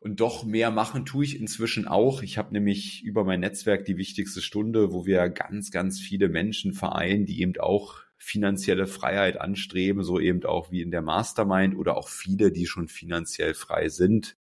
Und 0.01 0.19
doch 0.19 0.43
mehr 0.43 0.71
machen 0.71 1.05
tue 1.05 1.23
ich 1.23 1.39
inzwischen 1.39 1.87
auch. 1.87 2.23
Ich 2.23 2.39
habe 2.39 2.53
nämlich 2.53 3.03
über 3.03 3.23
mein 3.23 3.39
Netzwerk 3.39 3.85
die 3.85 3.97
wichtigste 3.97 4.41
Stunde, 4.41 4.91
wo 4.91 5.05
wir 5.05 5.29
ganz, 5.29 5.69
ganz 5.69 5.99
viele 5.99 6.27
Menschen 6.27 6.73
vereinen, 6.73 7.27
die 7.27 7.39
eben 7.39 7.59
auch 7.59 7.99
finanzielle 8.17 8.87
Freiheit 8.87 9.39
anstreben, 9.39 10.03
so 10.03 10.19
eben 10.19 10.43
auch 10.43 10.71
wie 10.71 10.81
in 10.81 10.89
der 10.89 11.03
Mastermind 11.03 11.77
oder 11.77 11.97
auch 11.97 12.09
viele, 12.09 12.51
die 12.51 12.65
schon 12.65 12.87
finanziell 12.87 13.53
frei 13.53 13.89
sind. 13.89 14.37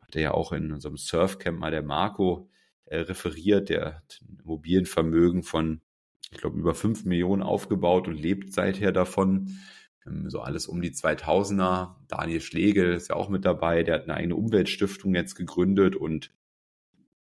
Hatte 0.00 0.20
ja 0.20 0.34
auch 0.34 0.50
in 0.50 0.72
unserem 0.72 0.96
Surfcamp 0.96 1.60
mal 1.60 1.70
der 1.70 1.84
Marco 1.84 2.48
äh, 2.86 2.98
referiert, 2.98 3.68
der 3.68 3.94
hat 3.94 4.20
ein 4.22 4.40
Immobilienvermögen 4.42 5.44
von, 5.44 5.82
ich 6.32 6.38
glaube, 6.38 6.58
über 6.58 6.74
fünf 6.74 7.04
Millionen 7.04 7.44
aufgebaut 7.44 8.08
und 8.08 8.20
lebt 8.20 8.52
seither 8.52 8.90
davon. 8.90 9.60
Ähm, 10.06 10.30
so 10.30 10.40
alles 10.40 10.66
um 10.66 10.80
die 10.80 10.92
2000er. 10.92 11.96
Daniel 12.08 12.40
Schlegel 12.40 12.94
ist 12.94 13.08
ja 13.08 13.16
auch 13.16 13.28
mit 13.28 13.44
dabei, 13.44 13.82
der 13.82 13.96
hat 13.96 14.04
eine 14.04 14.14
eigene 14.14 14.36
Umweltstiftung 14.36 15.14
jetzt 15.14 15.34
gegründet 15.34 15.96
und 15.96 16.30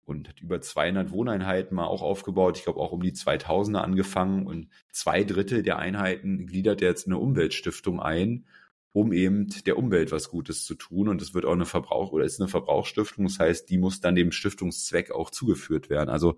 und 0.06 0.28
hat 0.28 0.42
über 0.42 0.60
200 0.60 1.12
Wohneinheiten 1.12 1.76
mal 1.76 1.86
auch 1.86 2.02
aufgebaut. 2.02 2.58
Ich 2.58 2.64
glaube 2.64 2.80
auch 2.80 2.92
um 2.92 3.04
die 3.04 3.12
2000er 3.12 3.78
angefangen 3.78 4.48
und 4.48 4.68
zwei 4.92 5.24
Drittel 5.24 5.62
der 5.62 5.78
Einheiten 5.78 6.48
gliedert 6.48 6.82
er 6.82 6.90
jetzt 6.90 7.06
in 7.06 7.14
eine 7.14 7.22
Umweltstiftung 7.22 8.00
ein 8.00 8.46
um 8.92 9.14
eben 9.14 9.48
der 9.66 9.78
Umwelt 9.78 10.12
was 10.12 10.30
Gutes 10.30 10.66
zu 10.66 10.76
tun. 10.76 11.08
Und 11.08 11.22
es 11.22 11.34
wird 11.34 11.46
auch 11.46 11.54
eine 11.54 11.66
Verbrauch 11.66 12.12
oder 12.12 12.26
ist 12.26 12.40
eine 12.40 12.50
Verbrauchsstiftung. 12.50 13.26
Das 13.26 13.40
heißt, 13.40 13.70
die 13.70 13.78
muss 13.78 14.02
dann 14.02 14.16
dem 14.16 14.32
Stiftungszweck 14.32 15.12
auch 15.12 15.30
zugeführt 15.30 15.90
werden. 15.90 16.10
Also 16.10 16.38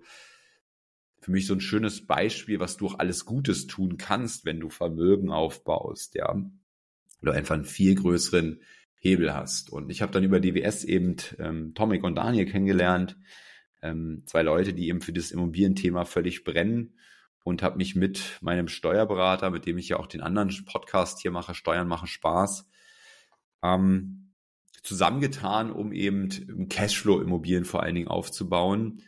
für 1.22 1.30
mich 1.30 1.46
so 1.46 1.54
ein 1.54 1.60
schönes 1.60 2.04
Beispiel, 2.04 2.58
was 2.58 2.76
du 2.76 2.88
auch 2.88 2.98
alles 2.98 3.24
Gutes 3.24 3.68
tun 3.68 3.96
kannst, 3.96 4.44
wenn 4.44 4.58
du 4.58 4.68
Vermögen 4.68 5.30
aufbaust, 5.30 6.16
ja. 6.16 6.34
Oder 7.22 7.34
einfach 7.34 7.54
einen 7.54 7.64
viel 7.64 7.94
größeren 7.94 8.60
Hebel 8.96 9.32
hast. 9.32 9.70
Und 9.70 9.90
ich 9.90 10.02
habe 10.02 10.10
dann 10.10 10.24
über 10.24 10.40
DWS 10.40 10.82
eben 10.82 11.16
ähm, 11.38 11.74
Tomic 11.74 12.02
und 12.02 12.16
Daniel 12.16 12.46
kennengelernt. 12.46 13.16
Ähm, 13.80 14.24
zwei 14.26 14.42
Leute, 14.42 14.74
die 14.74 14.88
eben 14.88 15.00
für 15.00 15.12
das 15.12 15.30
Immobilienthema 15.30 16.04
völlig 16.04 16.42
brennen 16.42 16.98
und 17.44 17.62
habe 17.62 17.76
mich 17.76 17.94
mit 17.94 18.38
meinem 18.40 18.66
Steuerberater, 18.66 19.50
mit 19.50 19.64
dem 19.64 19.78
ich 19.78 19.88
ja 19.90 19.98
auch 19.98 20.08
den 20.08 20.20
anderen 20.20 20.52
Podcast 20.64 21.20
hier 21.20 21.30
mache, 21.30 21.54
Steuern 21.54 21.86
machen 21.86 22.08
Spaß, 22.08 22.68
ähm, 23.62 24.32
zusammengetan, 24.82 25.70
um 25.70 25.92
eben 25.92 26.68
Cashflow-Immobilien 26.68 27.64
vor 27.64 27.84
allen 27.84 27.94
Dingen 27.94 28.08
aufzubauen. 28.08 29.02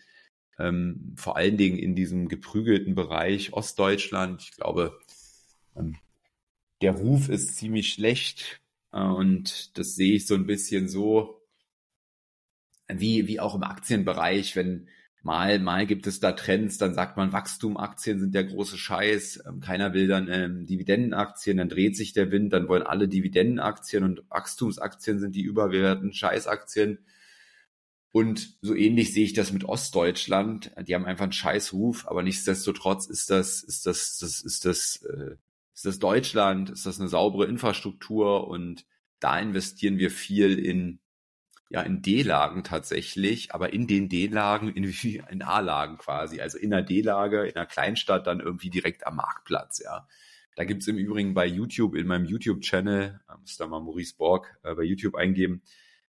Ähm, 0.59 1.14
vor 1.16 1.36
allen 1.36 1.57
Dingen 1.57 1.78
in 1.78 1.94
diesem 1.94 2.28
geprügelten 2.28 2.94
Bereich 2.94 3.52
Ostdeutschland. 3.52 4.42
Ich 4.42 4.52
glaube, 4.52 4.98
ähm, 5.76 5.96
der 6.80 6.92
Ruf 6.92 7.28
ist 7.28 7.57
ziemlich 7.57 7.92
schlecht 7.92 8.61
äh, 8.92 9.00
und 9.00 9.76
das 9.78 9.94
sehe 9.94 10.14
ich 10.14 10.26
so 10.26 10.34
ein 10.34 10.46
bisschen 10.46 10.88
so, 10.88 11.40
wie, 12.88 13.26
wie 13.26 13.40
auch 13.40 13.55
im 13.55 13.62
Aktienbereich, 13.62 14.55
wenn 14.57 14.88
Mal, 15.24 15.59
mal 15.59 15.86
gibt 15.86 16.07
es 16.07 16.20
da 16.20 16.32
Trends, 16.32 16.76
dann 16.76 16.92
sagt 16.92 17.16
man, 17.16 17.32
Wachstumaktien 17.32 18.20
sind 18.20 18.34
der 18.34 18.44
große 18.44 18.76
Scheiß, 18.76 19.44
ähm, 19.46 19.61
keiner 19.61 19.94
will 19.94 20.07
dann 20.07 20.28
ähm, 20.28 20.66
Dividendenaktien, 20.66 21.57
dann 21.57 21.70
dreht 21.70 21.96
sich 21.96 22.12
der 22.12 22.30
Wind, 22.30 22.52
dann 22.52 22.68
wollen 22.68 22.82
alle 22.82 23.09
Dividendenaktien 23.09 24.05
und 24.05 24.22
Wachstumsaktien 24.28 25.18
sind 25.18 25.34
die 25.34 25.40
überbewerteten 25.40 26.12
Scheißaktien. 26.12 26.98
Und 28.14 28.56
so 28.62 28.76
ähnlich 28.76 29.12
sehe 29.12 29.24
ich 29.24 29.32
das 29.32 29.50
mit 29.50 29.64
Ostdeutschland. 29.64 30.70
Die 30.86 30.94
haben 30.94 31.04
einfach 31.04 31.24
einen 31.24 31.32
Scheißruf, 31.32 32.06
aber 32.06 32.22
nichtsdestotrotz 32.22 33.06
ist 33.06 33.28
das, 33.28 33.64
ist 33.64 33.86
das, 33.86 34.18
das 34.18 34.40
ist 34.40 34.64
das, 34.64 35.02
äh, 35.02 35.34
ist 35.74 35.84
das 35.84 35.98
Deutschland, 35.98 36.70
ist 36.70 36.86
das 36.86 37.00
eine 37.00 37.08
saubere 37.08 37.46
Infrastruktur 37.46 38.46
und 38.46 38.86
da 39.18 39.40
investieren 39.40 39.98
wir 39.98 40.12
viel 40.12 40.60
in 40.60 41.00
ja 41.70 41.82
in 41.82 42.02
D-Lagen 42.02 42.62
tatsächlich, 42.62 43.52
aber 43.52 43.72
in 43.72 43.88
den 43.88 44.08
D-Lagen 44.08 44.68
in, 44.68 44.84
in 45.28 45.42
A-Lagen 45.42 45.98
quasi, 45.98 46.40
also 46.40 46.56
in 46.56 46.72
einer 46.72 46.84
D-Lage, 46.84 47.48
in 47.48 47.56
einer 47.56 47.66
Kleinstadt 47.66 48.28
dann 48.28 48.38
irgendwie 48.38 48.70
direkt 48.70 49.08
am 49.08 49.16
Marktplatz, 49.16 49.82
ja. 49.82 50.06
Da 50.54 50.62
gibt's 50.62 50.86
im 50.86 50.98
Übrigen 50.98 51.34
bei 51.34 51.46
YouTube, 51.46 51.96
in 51.96 52.06
meinem 52.06 52.26
YouTube-Channel, 52.26 53.20
müsst 53.40 53.60
ihr 53.60 53.66
mal 53.66 53.80
Maurice 53.80 54.14
Borg 54.16 54.56
äh, 54.62 54.72
bei 54.76 54.84
YouTube 54.84 55.16
eingeben, 55.16 55.62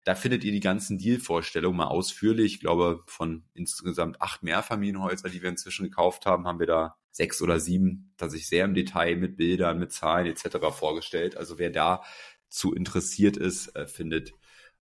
da 0.07 0.15
findet 0.15 0.45
ihr 0.45 0.53
die 0.53 0.61
ganzen 0.61 0.97
Deal-Vorstellungen 0.97 1.75
mal 1.75 1.87
ausführlich. 1.87 2.53
Ich 2.53 2.59
glaube, 2.61 3.03
von 3.07 3.43
insgesamt 3.53 4.21
acht 4.21 4.41
Mehrfamilienhäuser, 4.41 5.27
die 5.27 5.41
wir 5.41 5.49
inzwischen 5.49 5.83
gekauft 5.83 6.25
haben, 6.25 6.47
haben 6.47 6.59
wir 6.59 6.65
da 6.65 6.95
sechs 7.11 7.41
oder 7.41 7.59
sieben, 7.59 8.13
dass 8.15 8.33
ich 8.33 8.47
sehr 8.47 8.63
im 8.63 8.73
Detail 8.73 9.17
mit 9.17 9.35
Bildern, 9.35 9.79
mit 9.79 9.91
Zahlen 9.91 10.27
etc. 10.27 10.67
vorgestellt. 10.71 11.35
Also 11.35 11.59
wer 11.59 11.71
da 11.71 12.03
zu 12.47 12.73
interessiert 12.73 13.35
ist, 13.35 13.75
äh, 13.75 13.85
findet 13.85 14.31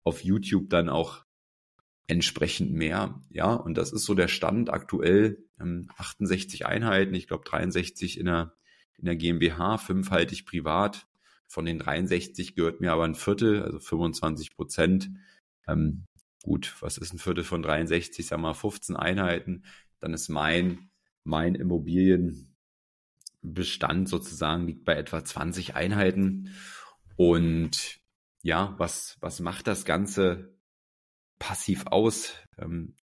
auf 0.03 0.23
YouTube 0.23 0.71
dann 0.71 0.89
auch 0.89 1.23
entsprechend 2.07 2.71
mehr. 2.71 3.21
Ja, 3.29 3.53
und 3.53 3.77
das 3.77 3.93
ist 3.93 4.05
so 4.05 4.15
der 4.15 4.27
Stand 4.27 4.71
aktuell. 4.71 5.45
68 5.97 6.65
Einheiten, 6.65 7.13
ich 7.13 7.27
glaube 7.27 7.43
63 7.45 8.19
in 8.19 8.25
der, 8.25 8.55
in 8.97 9.05
der 9.05 9.17
GmbH, 9.17 9.77
fünf 9.77 10.09
halte 10.09 10.33
ich 10.33 10.47
privat. 10.47 11.05
Von 11.51 11.65
den 11.65 11.79
63 11.79 12.55
gehört 12.55 12.79
mir 12.79 12.93
aber 12.93 13.03
ein 13.03 13.13
Viertel, 13.13 13.61
also 13.61 13.77
25 13.77 14.55
Prozent. 14.55 15.11
Ähm, 15.67 16.05
gut, 16.43 16.77
was 16.79 16.97
ist 16.97 17.11
ein 17.13 17.19
Viertel 17.19 17.43
von 17.43 17.61
63? 17.61 18.25
Sagen 18.25 18.41
wir 18.41 18.47
mal 18.47 18.53
15 18.53 18.95
Einheiten. 18.95 19.65
Dann 19.99 20.13
ist 20.13 20.29
mein, 20.29 20.89
mein 21.25 21.55
Immobilienbestand 21.55 22.47
sozusagen 24.07 24.65
liegt 24.65 24.85
bei 24.85 24.95
etwa 24.95 25.25
20 25.25 25.75
Einheiten. 25.75 26.55
Und 27.17 27.99
ja, 28.43 28.73
was, 28.77 29.17
was 29.19 29.41
macht 29.41 29.67
das 29.67 29.83
Ganze 29.83 30.57
passiv 31.37 31.85
aus? 31.87 32.33
Ähm, 32.59 32.95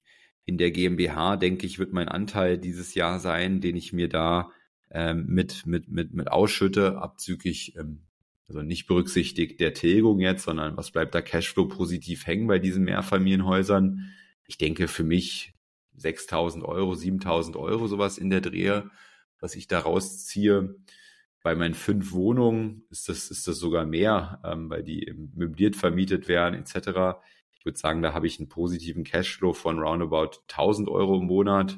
in 0.45 0.57
der 0.57 0.71
GmbH, 0.71 1.35
denke 1.35 1.65
ich, 1.65 1.79
wird 1.79 1.91
mein 1.91 2.07
Anteil 2.07 2.57
dieses 2.57 2.95
Jahr 2.95 3.19
sein, 3.19 3.59
den 3.59 3.75
ich 3.75 3.91
mir 3.91 4.07
da 4.07 4.51
ähm, 4.89 5.25
mit, 5.27 5.65
mit, 5.65 5.89
mit, 5.89 6.13
mit 6.13 6.31
ausschütte, 6.31 6.99
abzüglich 6.99 7.75
ähm, 7.75 8.06
also 8.47 8.61
nicht 8.61 8.87
berücksichtigt 8.87 9.59
der 9.59 9.73
Tilgung 9.73 10.19
jetzt, 10.19 10.43
sondern 10.43 10.77
was 10.77 10.91
bleibt 10.91 11.13
da 11.13 11.21
Cashflow 11.21 11.67
positiv 11.67 12.25
hängen 12.25 12.47
bei 12.47 12.59
diesen 12.59 12.83
Mehrfamilienhäusern? 12.85 14.13
Ich 14.45 14.57
denke 14.57 14.87
für 14.87 15.03
mich 15.03 15.53
6.000 15.99 16.63
Euro, 16.63 16.93
7.000 16.93 17.57
Euro 17.57 17.87
sowas 17.87 18.17
in 18.17 18.29
der 18.29 18.41
Drehe, 18.41 18.89
was 19.39 19.55
ich 19.55 19.67
da 19.67 19.79
rausziehe. 19.79 20.75
Bei 21.43 21.55
meinen 21.55 21.73
fünf 21.73 22.13
Wohnungen 22.13 22.85
ist 22.89 23.09
das, 23.09 23.29
ist 23.29 23.47
das 23.47 23.57
sogar 23.57 23.85
mehr, 23.85 24.41
ähm, 24.45 24.69
weil 24.69 24.83
die 24.83 25.13
möbliert 25.35 25.75
vermietet 25.75 26.27
werden 26.27 26.55
etc. 26.55 27.19
Ich 27.57 27.65
würde 27.65 27.77
sagen, 27.77 28.01
da 28.01 28.13
habe 28.13 28.27
ich 28.27 28.39
einen 28.39 28.49
positiven 28.49 29.03
Cashflow 29.03 29.53
von 29.53 29.79
roundabout 29.79 30.41
1.000 30.49 30.87
Euro 30.87 31.19
im 31.19 31.25
Monat. 31.25 31.77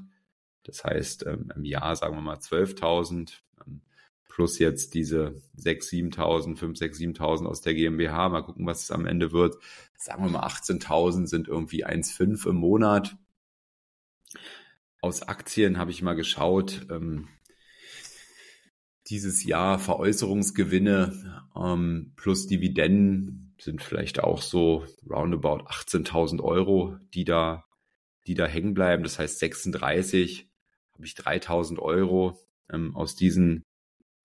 Das 0.63 0.83
heißt, 0.83 1.25
ähm, 1.25 1.51
im 1.55 1.65
Jahr 1.65 1.95
sagen 1.95 2.15
wir 2.15 2.21
mal 2.21 2.37
12.000 2.37 3.39
plus 4.29 4.59
jetzt 4.59 4.93
diese 4.93 5.41
6.000, 5.57 6.15
7.000, 6.15 6.55
5, 6.55 6.77
6, 6.77 6.99
7.000 6.99 7.45
aus 7.45 7.61
der 7.61 7.73
GmbH. 7.73 8.29
Mal 8.29 8.43
gucken, 8.43 8.65
was 8.65 8.83
es 8.83 8.91
am 8.91 9.05
Ende 9.05 9.33
wird. 9.33 9.57
Sagen 9.97 10.23
wir 10.23 10.29
mal 10.29 10.47
18.000 10.47 11.27
sind 11.27 11.49
irgendwie 11.49 11.85
1,5 11.85 12.47
im 12.47 12.55
Monat. 12.55 13.17
Aus 15.01 15.23
Aktien 15.23 15.77
habe 15.77 15.91
ich 15.91 16.01
mal 16.01 16.13
geschaut. 16.13 16.87
Ähm, 16.89 17.27
dieses 19.07 19.43
Jahr 19.43 19.79
Veräußerungsgewinne 19.79 21.43
ähm, 21.55 22.13
plus 22.15 22.47
Dividenden 22.47 23.55
sind 23.59 23.81
vielleicht 23.81 24.23
auch 24.23 24.41
so 24.41 24.85
roundabout 25.09 25.65
18.000 25.65 26.41
Euro, 26.41 26.97
die 27.13 27.25
da, 27.25 27.65
die 28.27 28.35
da 28.35 28.45
hängen 28.45 28.73
bleiben. 28.73 29.03
Das 29.03 29.17
heißt 29.17 29.39
36 29.39 30.47
habe 30.93 31.05
ich 31.05 31.13
3.000 31.13 31.79
Euro 31.79 32.39
ähm, 32.71 32.95
aus 32.95 33.15
diesen 33.15 33.65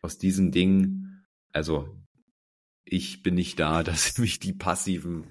aus 0.05 0.19
diesen 0.19 0.53
Dingen, 0.53 1.25
also 1.51 1.89
ich 2.85 3.23
bin 3.23 3.35
nicht 3.35 3.59
da, 3.59 3.83
dass 3.83 4.19
mich 4.19 4.39
die 4.39 4.53
passiven, 4.53 5.25